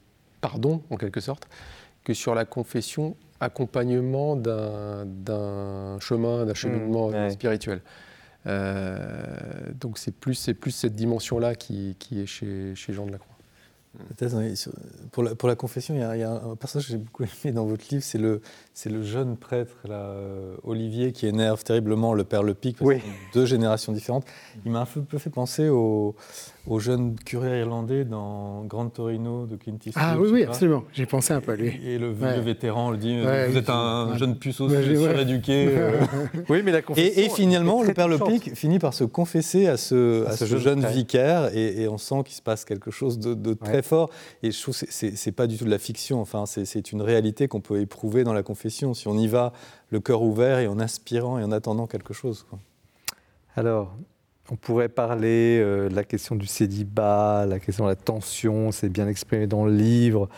[0.40, 1.48] pardon, en quelque sorte,
[2.04, 7.80] que sur la confession accompagnement d'un chemin, d'un cheminement mmh, spirituel.
[8.46, 9.10] Euh,
[9.80, 13.34] donc c'est plus, plus cette dimension-là qui, qui, est chez, chez Jean de la Croix.
[15.10, 16.98] Pour la, pour la confession, il y, a, il y, a, un personnage que j'ai
[16.98, 18.42] beaucoup aimé dans votre livre, c'est le,
[18.72, 23.00] c'est le jeune prêtre là, euh, Olivier qui énerve terriblement le père Le Pic, oui.
[23.34, 24.24] deux générations différentes.
[24.64, 26.14] Il m'a un peu fait penser au,
[26.68, 29.94] au jeune curé irlandais dans Grand Torino de Clint Eastwood.
[29.96, 30.84] Ah oui, oui, absolument.
[30.92, 31.80] J'ai pensé un peu à lui.
[31.84, 35.68] Et le vieux vétéran le dit Vous êtes un jeune puceau suréduqué.
[35.78, 36.00] Euh.
[36.48, 37.22] oui, mais la confession.
[37.22, 40.84] Et, finalement, le père Le Pic finit par se confesser à ce, à ce, jeune,
[40.86, 44.10] vicaire et, on sent qu'il se passe quelque chose de, très fort.
[44.42, 46.20] Et je trouve que c'est pas du tout de la fiction.
[46.20, 49.52] Enfin, c'est une réalité qu'on peut éprouver dans la confession si on y va
[49.90, 52.46] le cœur ouvert et en aspirant et en attendant quelque chose.
[53.56, 53.96] Alors,
[54.50, 58.88] on pourrait parler euh, de la question du célibat, la question de la tension, c'est
[58.88, 60.28] bien exprimé dans le livre.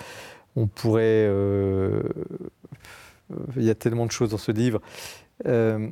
[0.56, 1.26] On pourrait.
[1.28, 2.02] Euh,
[3.56, 4.80] il y a tellement de choses dans ce livre.
[5.46, 5.88] Euh,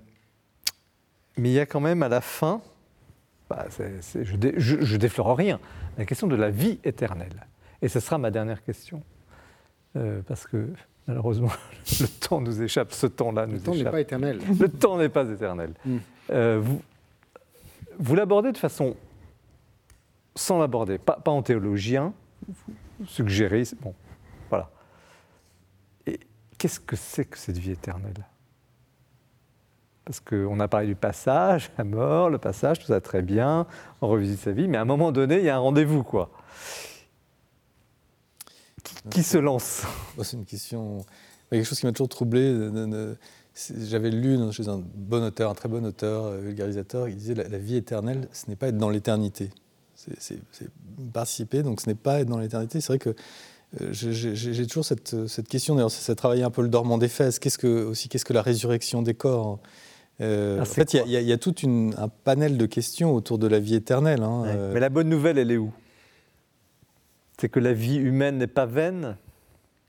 [1.36, 2.60] mais il y a quand même à la fin,
[3.48, 5.60] bah, je, ne déflore rien,
[5.96, 7.46] la question de la vie éternelle.
[7.80, 9.04] Et ce sera ma dernière question.
[10.26, 10.70] parce que
[11.06, 11.52] malheureusement,
[12.00, 13.66] le temps nous échappe, ce temps-là nous échappe.
[13.66, 14.40] Le temps n'est pas éternel.
[14.58, 15.70] Le temps n'est pas éternel.
[15.84, 15.98] Mm.
[16.58, 16.82] vous,
[17.98, 18.96] vous l'abordez de façon
[20.34, 22.12] sans l'aborder, pas, en théologien,
[22.46, 23.94] vous suggérez, bon,
[24.48, 24.70] voilà.
[26.06, 26.20] Et
[26.56, 28.24] qu'est-ce que c'est que cette vie éternelle?
[30.04, 33.66] Parce qu'on a parlé du passage, la mort, le passage, tout ça très bien,
[34.00, 36.30] on revisite sa vie, mais à un moment donné, il y a un rendez-vous, quoi.
[39.10, 39.84] Qui, se lance?
[40.22, 41.04] C'est une question.
[41.50, 42.54] Quelque chose qui m'a toujours troublé.
[43.80, 47.48] J'avais lu chez un bon auteur, un très bon auteur, euh, vulgarisateur, il disait la,
[47.48, 49.50] la vie éternelle, ce n'est pas être dans l'éternité.
[49.94, 50.38] C'est
[51.12, 52.80] participer, donc ce n'est pas être dans l'éternité.
[52.80, 53.16] C'est vrai que
[53.80, 57.38] euh, j'ai toujours cette, cette question, d'ailleurs, ça, travaillé un peu le dormant des fesses.
[57.40, 59.58] Qu'est-ce que, aussi, qu'est-ce que la résurrection des corps?
[60.20, 63.48] Euh, ah, En fait, il y, y, a tout un panel de questions autour de
[63.48, 64.22] la vie éternelle.
[64.22, 65.72] Hein, Mais la bonne nouvelle, elle est où?
[67.40, 69.16] C'est que la vie humaine n'est pas vaine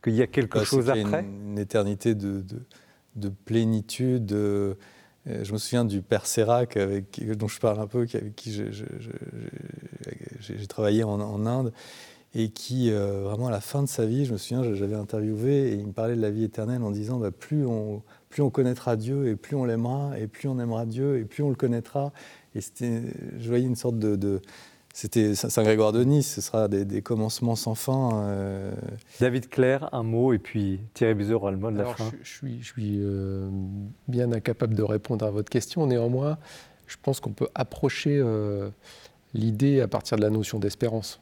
[0.04, 2.62] Qu'il y a quelque bah, chose après une, une éternité de, de
[3.20, 4.32] de plénitude.
[4.32, 4.76] Euh,
[5.26, 8.52] je me souviens du père Sérac, avec, dont je parle un peu, avec qui
[10.40, 11.74] j'ai travaillé en, Inde,
[12.34, 15.74] et qui, euh, vraiment, à la fin de sa vie, je me souviens, j'avais interviewé,
[15.74, 18.50] et il me parlait de la vie éternelle en disant bah, plus, on, plus on
[18.50, 21.56] connaîtra Dieu, et plus on l'aimera, et plus on aimera Dieu, et plus on le
[21.56, 22.12] connaîtra.
[22.56, 24.42] Et je voyais une sorte de
[24.94, 28.24] c'était Saint-Grégoire de Nice, ce sera des, commencements sans fin.
[28.24, 28.74] Euh.
[29.20, 32.12] David Claire, un mot, et puis Thierry Buzot aura le mot de la fin.
[32.22, 33.50] Je, suis, je suis euh,
[34.08, 35.86] bien incapable de répondre à votre question.
[35.86, 36.38] Néanmoins,
[36.88, 38.70] je pense qu'on peut approcher euh,
[39.34, 41.22] l'idée à partir de la notion d'espérance.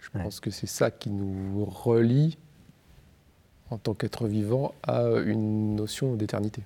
[0.00, 2.36] Je pense que c'est ça qui nous relie
[3.70, 6.64] en tant qu'être vivant à une notion d'éternité.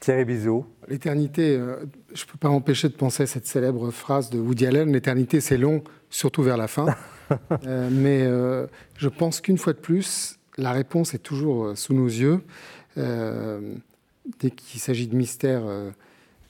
[0.00, 0.66] Thierry Bizot.
[0.88, 1.84] L'éternité, euh,
[2.14, 5.40] je ne peux pas empêcher de penser à cette célèbre phrase de Woody Allen, l'éternité
[5.40, 6.86] c'est long, surtout vers la fin.
[7.66, 8.66] Euh, mais euh,
[8.98, 12.42] je pense qu'une fois de plus, la réponse est toujours sous nos yeux.
[12.96, 15.62] dès qu'il s'agit de mystère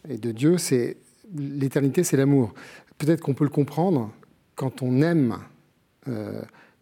[0.08, 0.96] et de Dieu, c'est
[1.32, 2.54] l'éternité, c'est l'amour.
[2.98, 4.10] Peut-être qu'on peut le comprendre
[4.56, 5.38] quand on aime,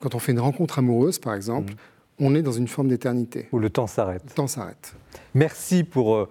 [0.01, 1.77] quand on fait une rencontre amoureuse, par exemple, mm.
[2.19, 3.49] On est dans une forme d'éternité.
[3.53, 4.23] Où le temps s'arrête.
[4.27, 4.95] Le temps s'arrête.
[5.35, 6.29] Merci pour euh,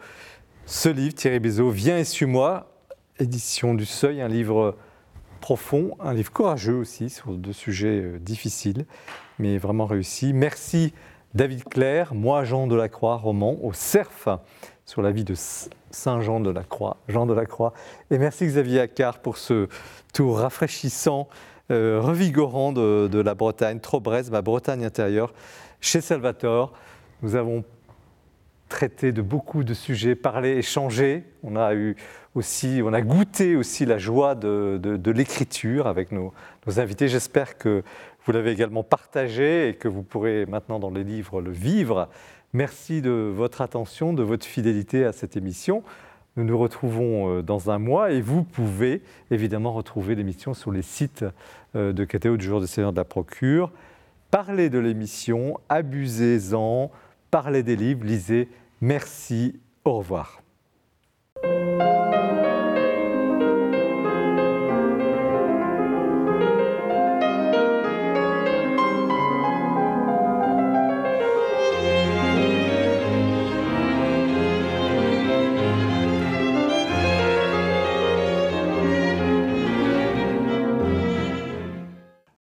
[0.65, 1.69] ce livre, Thierry Bézot.
[1.69, 2.71] Viens et suis-moi,
[3.19, 4.75] édition du Seuil, un livre
[5.41, 8.85] profond, un livre courageux aussi sur deux sujets euh, difficiles,
[9.39, 10.33] mais vraiment réussi.
[10.33, 10.93] Merci
[11.33, 14.29] David Claire, moi Jean de la Croix, roman au CERF
[14.85, 17.73] sur la vie de Saint Jean de la Croix, Jean de la Croix.
[18.11, 19.67] Et merci Xavier Accard pour ce
[20.13, 21.27] tour rafraîchissant,
[21.71, 25.33] euh, revigorant de, de, la Bretagne, Trobrez, ma Bretagne intérieure,
[25.81, 26.71] chez Salvatore.
[27.21, 27.65] Nous avons
[28.69, 31.25] traité de beaucoup de sujets, parlé, échangé.
[31.43, 31.97] On a eu
[32.35, 36.33] aussi, on a goûté aussi la joie de, l'écriture avec nos,
[36.77, 37.09] invités.
[37.09, 37.83] J'espère que
[38.25, 42.07] vous l'avez également partagé et que vous pourrez maintenant dans les livres le vivre.
[42.53, 45.83] Merci de votre attention, de votre fidélité à cette émission.
[46.37, 49.01] Nous nous retrouvons euh, dans un mois et vous pouvez
[49.31, 51.25] évidemment retrouver l'émission sur les sites
[51.75, 53.71] euh, de KTO du jour de Seigneur de la Procure.
[54.31, 56.89] Parlez de l'émission, abusez-en,
[57.31, 58.47] parlez des livres, lisez.
[58.79, 60.41] Merci, au revoir.